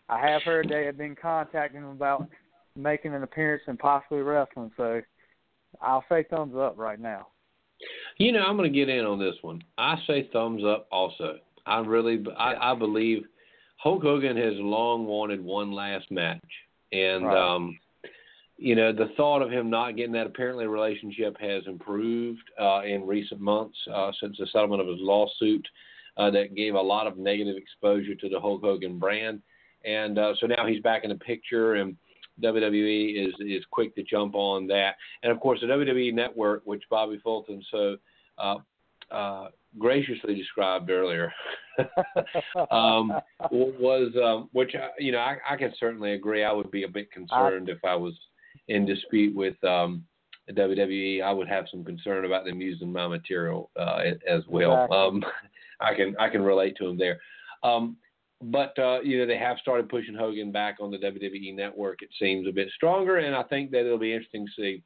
[0.10, 2.28] I have heard they have been contacting him about
[2.76, 4.72] making an appearance and possibly wrestling.
[4.78, 5.02] So
[5.82, 7.28] I'll say thumbs up right now.
[8.18, 9.64] You know, I'm going to get in on this one.
[9.78, 11.38] I say thumbs up also.
[11.66, 13.24] I really, I, I believe
[13.78, 16.42] Hulk Hogan has long wanted one last match,
[16.92, 17.56] and Right.
[17.56, 17.78] um,
[18.58, 23.06] you know, the thought of him not getting that apparently relationship has improved uh, in
[23.06, 25.68] recent months uh, since the settlement of his lawsuit
[26.18, 29.42] uh, that gave a lot of negative exposure to the Hulk Hogan brand,
[29.84, 31.98] and uh, so now he's back in the picture and.
[32.42, 36.84] WWE is is quick to jump on that, and of course the WWE Network, which
[36.90, 37.98] Bobby Fulton so
[38.38, 38.56] uh,
[39.12, 39.48] uh,
[39.78, 41.32] graciously described earlier,
[42.72, 43.14] um,
[43.52, 46.44] was um, which you know I, I can certainly agree.
[46.44, 48.14] I would be a bit concerned if I was
[48.68, 50.04] in dispute with um,
[50.52, 51.22] WWE.
[51.22, 54.74] I would have some concern about them using my material uh, as well.
[54.74, 54.98] Exactly.
[54.98, 55.24] Um,
[55.80, 57.20] I can I can relate to them there.
[58.46, 62.02] But uh, you know they have started pushing Hogan back on the WWE network.
[62.02, 64.84] It seems a bit stronger, and I think that it'll be interesting to see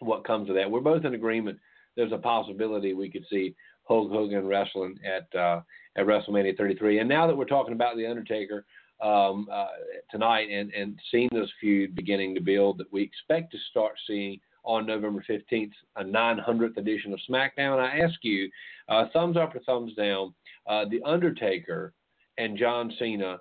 [0.00, 0.70] what comes of that.
[0.70, 1.58] We're both in agreement.
[1.96, 3.54] There's a possibility we could see
[3.84, 5.60] Hulk Hogan wrestling at uh,
[5.96, 7.00] at WrestleMania 33.
[7.00, 8.64] And now that we're talking about the Undertaker
[9.02, 9.66] um, uh,
[10.10, 14.40] tonight and and seeing this feud beginning to build, that we expect to start seeing
[14.64, 17.78] on November 15th, a 900th edition of SmackDown.
[17.78, 18.50] I ask you,
[18.88, 20.34] uh, thumbs up or thumbs down,
[20.66, 21.94] uh, the Undertaker
[22.38, 23.38] and John Cena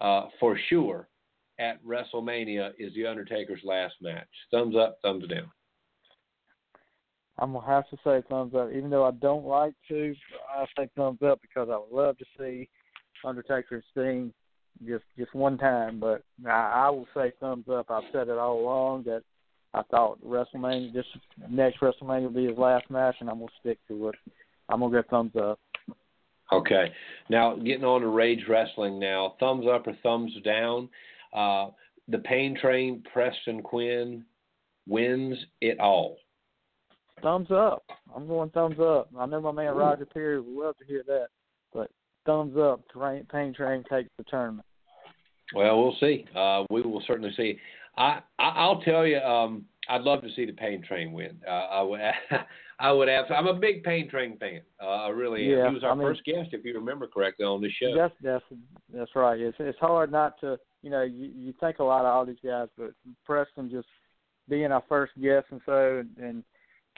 [0.00, 1.08] uh, for sure
[1.58, 4.28] at WrestleMania is the Undertaker's last match.
[4.50, 5.50] Thumbs up, thumbs down.
[7.38, 10.14] I'm gonna have to say thumbs up, even though I don't like to.
[10.54, 12.68] I say thumbs up because I would love to see
[13.24, 14.32] Undertaker's Sting
[14.86, 15.98] just just one time.
[15.98, 17.90] But I, I will say thumbs up.
[17.90, 19.22] I've said it all along that
[19.74, 21.06] I thought WrestleMania, this
[21.48, 24.14] next WrestleMania will be his last match, and I'm gonna stick to it.
[24.68, 25.58] I'm gonna get thumbs up.
[26.50, 26.92] Okay.
[27.28, 29.34] Now, getting on to Rage Wrestling now.
[29.38, 30.88] Thumbs up or thumbs down?
[31.32, 31.68] Uh,
[32.08, 34.24] the Pain Train, Preston Quinn,
[34.86, 36.18] wins it all.
[37.22, 37.84] Thumbs up.
[38.14, 39.08] I'm going thumbs up.
[39.16, 41.28] I know my man Roger Perry would love to hear that,
[41.72, 41.90] but
[42.26, 42.86] thumbs up.
[42.88, 44.66] Train, Pain Train takes the tournament.
[45.54, 46.24] Well, we'll see.
[46.34, 47.58] Uh, we will certainly see.
[47.96, 49.18] I, I I'll tell you.
[49.18, 51.38] Um, I'd love to see the Pain Train win.
[51.46, 52.00] Uh, I would.
[52.82, 53.26] I would have.
[53.30, 54.60] I'm a big Pain Train fan.
[54.82, 55.44] Uh, I really.
[55.44, 57.94] Yeah, He was our I mean- first guest, if you remember correctly, on this show.
[57.96, 58.44] That's that's
[58.92, 59.38] that's right.
[59.38, 62.42] It's it's hard not to you know you you think a lot of all these
[62.44, 62.90] guys, but
[63.24, 63.86] Preston just
[64.48, 66.42] being our first guest and so and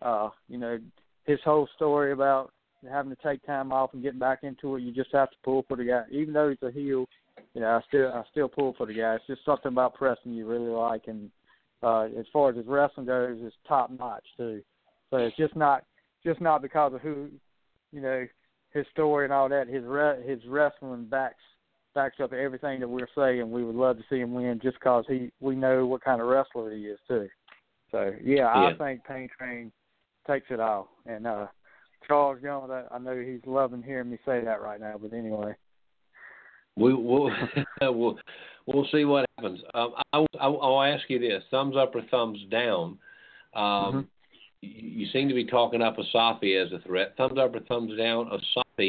[0.00, 0.78] uh you know
[1.24, 2.50] his whole story about
[2.90, 4.82] having to take time off and getting back into it.
[4.82, 7.04] You just have to pull for the guy, even though he's a heel.
[7.52, 9.16] You know, I still I still pull for the guy.
[9.16, 11.30] It's just something about Preston you really like, and
[11.82, 14.62] uh as far as his wrestling goes, it's top notch too.
[15.14, 15.84] So it's just not
[16.26, 17.28] just not because of who
[17.92, 18.26] you know
[18.72, 19.68] his story and all that.
[19.68, 21.36] His re- his wrestling backs
[21.94, 23.48] backs up everything that we're saying.
[23.48, 26.26] We would love to see him win just because he we know what kind of
[26.26, 27.28] wrestler he is too.
[27.92, 29.70] So yeah, I think Pain Train
[30.26, 30.88] takes it all.
[31.06, 31.46] And uh
[32.08, 34.96] Charles Young, I, I know he's loving hearing me say that right now.
[35.00, 35.54] But anyway,
[36.74, 37.30] We, we'll
[37.82, 38.18] we'll
[38.66, 39.60] we'll see what happens.
[39.74, 42.98] Um, I, I, I'll ask you this: thumbs up or thumbs down?
[43.54, 44.08] Um, you,
[44.64, 47.14] you seem to be talking up Asafi as a threat.
[47.16, 48.30] Thumbs up or thumbs down?
[48.30, 48.88] Asafi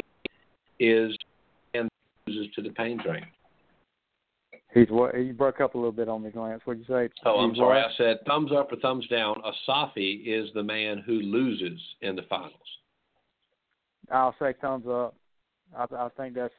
[0.78, 1.16] is
[1.74, 1.88] and
[2.26, 3.24] loses to the pain train.
[4.74, 6.62] he's what he broke up a little bit on me, Lance.
[6.64, 7.08] What'd you say?
[7.24, 7.80] Oh, I'm He's sorry.
[7.82, 7.90] what?
[7.90, 9.36] I said thumbs up or thumbs down.
[9.68, 12.52] Asafi is the man who loses in the finals.
[14.10, 15.14] I'll say thumbs up.
[15.76, 16.54] I, I think that's,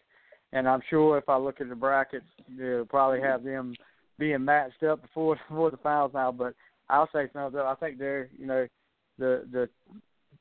[0.54, 2.26] and I'm sure if I look at the brackets,
[2.58, 3.74] they'll probably have them
[4.20, 6.32] being matched up before before the finals now.
[6.32, 6.56] But
[6.90, 7.66] I'll say thumbs up.
[7.66, 8.68] I think they're, you know,
[9.18, 9.70] the the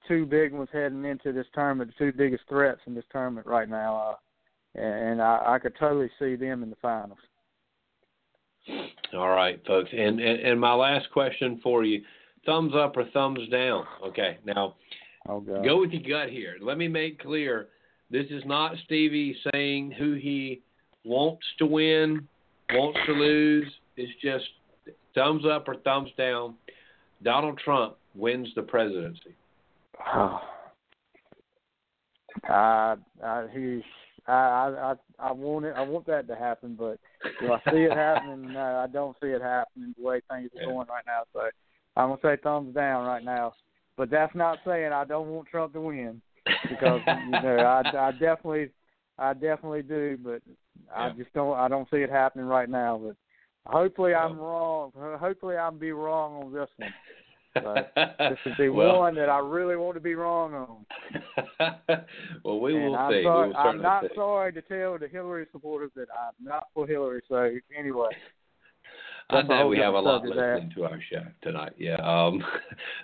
[0.08, 3.68] two big ones heading into this tournament, the two biggest threats in this tournament right
[3.68, 3.96] now.
[4.76, 7.18] Uh, and I, I could totally see them in the finals.
[9.14, 9.90] All right, folks.
[9.92, 12.02] And, and and my last question for you:
[12.44, 13.84] thumbs up or thumbs down?
[14.04, 14.38] Okay.
[14.44, 14.74] Now
[15.28, 15.40] Oh.
[15.40, 16.56] Go with your gut here.
[16.60, 17.68] Let me make clear
[18.10, 20.62] this is not Stevie saying who he
[21.04, 22.26] wants to win,
[22.72, 23.66] wants to lose.
[23.96, 24.44] It's just
[25.14, 26.54] thumbs up or thumbs down.
[27.22, 29.34] Donald Trump wins the presidency.
[30.14, 30.40] Oh.
[32.44, 33.82] I I he
[34.26, 36.98] I I I want it I want that to happen, but
[37.40, 38.52] do I see it happening?
[38.52, 40.66] No, I don't see it happening the way things are Yeah.
[40.66, 41.22] going right now.
[41.32, 41.48] So
[41.97, 43.55] I'm gonna say thumbs down right now.
[43.97, 46.20] But that's not saying I don't want Trump to win
[46.68, 48.70] because you know I I definitely
[49.18, 50.43] I definitely do, but
[50.94, 53.01] I just don't I don't see it happening right now.
[53.02, 53.16] But
[53.66, 54.93] hopefully I'm wrong.
[54.94, 56.93] Hopefully I'm be wrong on this one.
[57.62, 57.74] So
[58.18, 60.86] this is the well, one that I really want to be wrong on.
[62.44, 63.22] well, we and will I'm see.
[63.22, 64.08] Sorry, we will I'm not see.
[64.14, 67.22] sorry to tell the Hillary supporters that I'm not for Hillary.
[67.28, 68.08] So anyway.
[69.30, 71.72] I know we have a lot listening to our show tonight.
[71.76, 72.44] Yeah, um,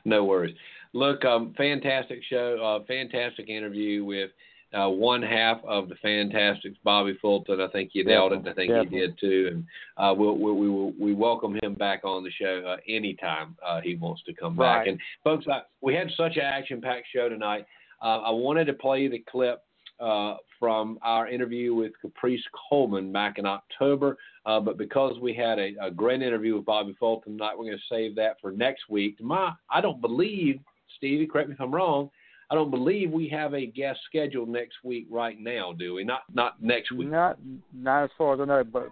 [0.05, 0.55] no worries.
[0.93, 4.31] Look, um, fantastic show, uh, fantastic interview with
[4.75, 7.61] uh, one half of the Fantastics, Bobby Fulton.
[7.61, 8.41] I think you nailed it.
[8.49, 8.99] I think Definitely.
[8.99, 9.49] he did too.
[9.53, 9.65] And
[9.97, 13.81] uh, we'll, we'll, we will we welcome him back on the show uh, anytime uh,
[13.81, 14.81] he wants to come back.
[14.81, 14.89] Right.
[14.89, 17.67] And folks, I, we had such an action-packed show tonight.
[18.03, 19.63] Uh, I wanted to play the clip
[20.01, 24.17] uh, from our interview with Caprice Coleman back in October.
[24.45, 27.77] Uh, but because we had a, a great interview with Bobby Fulton tonight, we're going
[27.77, 29.21] to save that for next week.
[29.21, 30.59] My, I don't believe,
[30.97, 32.11] Stevie, correct me if I'm wrong.
[32.53, 36.05] I don't believe we have a guest scheduled next week right now, do we?
[36.05, 37.09] Not not next week.
[37.09, 37.39] Not
[37.73, 38.91] not as far as I know, but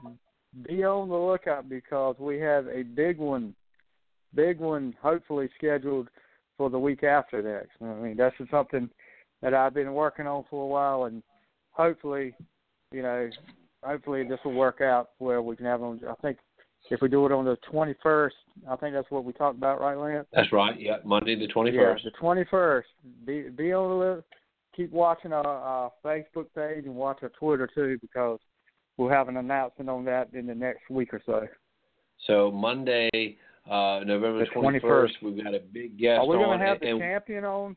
[0.66, 3.54] be on the lookout because we have a big one,
[4.34, 6.08] big one, hopefully scheduled
[6.56, 7.72] for the week after next.
[7.82, 8.88] I mean, that's something
[9.42, 11.22] that I've been working on for a while, and
[11.72, 12.32] hopefully,
[12.92, 13.28] you know,
[13.84, 16.00] hopefully this will work out where we can have them.
[16.08, 16.38] I think
[16.90, 18.30] if we do it on the 21st,
[18.68, 20.26] I think that's what we talked about, right, Lance?
[20.32, 20.78] That's right.
[20.80, 21.72] Yeah, Monday the 21st.
[21.74, 22.88] Yeah, the twenty first.
[23.26, 24.26] Be be on the list.
[24.76, 28.38] Keep watching our, our Facebook page and watch our Twitter too, because
[28.96, 31.46] we'll have an announcement on that in the next week or so.
[32.26, 33.36] So Monday,
[33.70, 35.08] uh, November The 21st, 21st.
[35.22, 37.76] we've got a big guest Are we going to have the champion on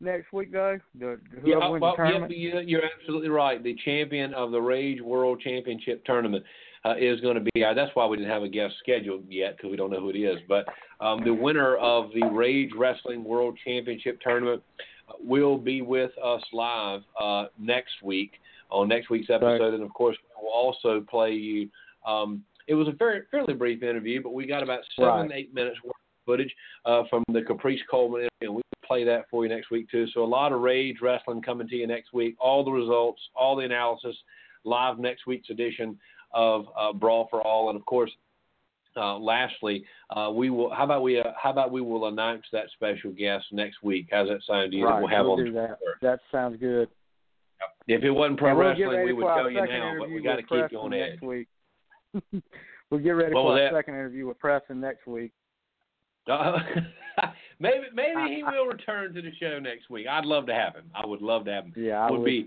[0.00, 0.78] next week though?
[0.98, 2.32] The Yeah, well, the tournament.
[2.36, 3.62] yeah, you're absolutely right.
[3.62, 6.44] The champion of the Rage World Championship tournament
[6.86, 7.64] uh, is going to be.
[7.64, 10.10] Uh, that's why we didn't have a guest scheduled yet because we don't know who
[10.10, 10.38] it is.
[10.48, 10.66] But
[11.00, 14.62] um, the winner of the Rage Wrestling World Championship tournament
[15.08, 18.32] uh, will be with us live uh, next week
[18.70, 19.74] on next week's episode, Right.
[19.74, 21.68] and of course we'll also play you.
[22.06, 25.30] Um, it was a very fairly brief interview, but we got about seven Right.
[25.34, 26.54] eight minutes worth of footage
[26.84, 30.06] uh, from the Caprice Coleman interview, and we play that for you next week too.
[30.08, 32.36] So a lot of Rage Wrestling coming to you next week.
[32.40, 34.16] All the results, all the analysis,
[34.64, 35.96] live next week's edition
[36.36, 38.10] of uh, Brawl for All, and of course.
[38.98, 40.72] Uh, lastly, uh, we will.
[40.72, 41.20] How about we?
[41.20, 44.08] Uh, how about we will announce that special guest next week?
[44.10, 44.84] How's that sound to you?
[44.86, 45.72] that right, we'll have we'll on do that.
[45.72, 46.00] 21st?
[46.00, 46.88] That sounds good.
[47.88, 50.42] If it wasn't pro we'll wrestling, we would tell you now, but we got to
[50.42, 51.10] keep you on edge.
[51.10, 51.48] next week.
[52.90, 53.72] we'll get ready What for our that?
[53.72, 55.32] second interview with Preston next week.
[57.58, 60.06] Maybe maybe he will return to the show next week.
[60.10, 60.90] I'd love to have him.
[60.94, 61.72] I would love to have him.
[61.76, 62.46] Yeah, I Would would be-.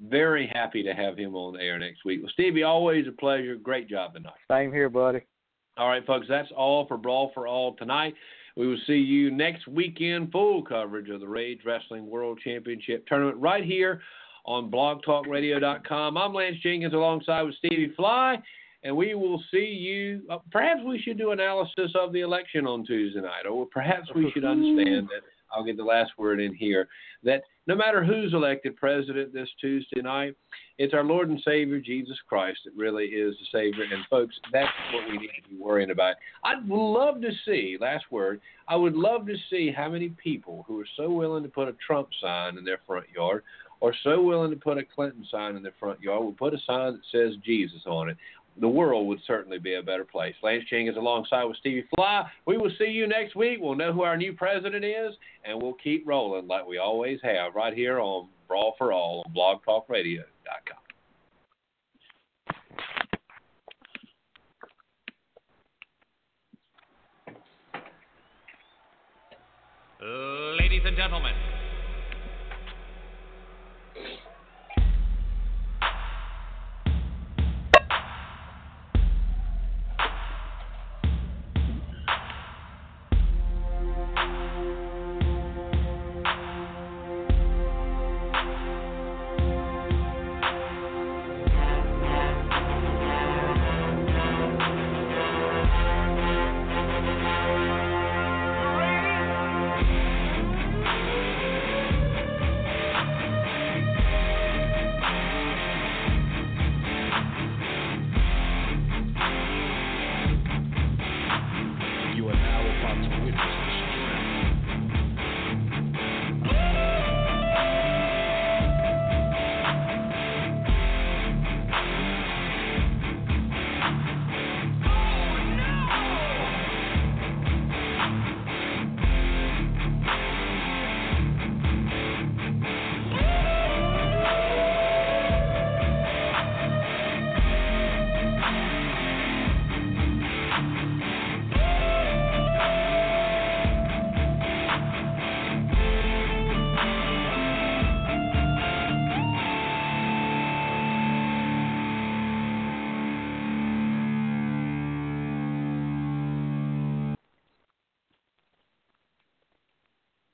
[0.00, 2.20] Very happy to have him on the air next week.
[2.22, 3.56] Well, Stevie, always a pleasure.
[3.56, 4.34] Great job tonight.
[4.50, 5.20] Same here, buddy.
[5.76, 8.14] All right, folks, that's all for Brawl for All tonight.
[8.56, 10.32] We will see you next weekend.
[10.32, 14.00] Full coverage of the Rage Wrestling World Championship Tournament right here
[14.44, 16.16] on blogtalkradio.com.
[16.16, 18.36] I'm Lance Jenkins alongside with Stevie Fly,
[18.82, 20.22] and we will see you.
[20.28, 24.30] Uh, perhaps we should do analysis of the election on Tuesday night, or perhaps we
[24.32, 25.22] should understand that.
[25.52, 26.88] I'll get the last word in here.
[27.24, 30.34] That no matter who's elected president this Tuesday night,
[30.78, 33.84] it's our Lord and Savior Jesus Christ that really is the Savior.
[33.84, 36.16] And folks, that's what we need to be worrying about.
[36.44, 40.80] I'd love to see, last word, I would love to see how many people who
[40.80, 43.42] are so willing to put a Trump sign in their front yard
[43.80, 46.58] or so willing to put a Clinton sign in their front yard will put a
[46.66, 48.16] sign that says Jesus on it.
[48.60, 50.34] The world would certainly be a better place.
[50.42, 52.28] Lance Jenkins alongside with Stevie Fly.
[52.46, 53.58] We will see you next week.
[53.60, 55.14] We'll know who our new president is,
[55.44, 59.32] and we'll keep rolling like we always have right here on Brawl for All on
[59.34, 60.24] blogtalkradio.com.
[70.58, 71.34] Ladies and gentlemen,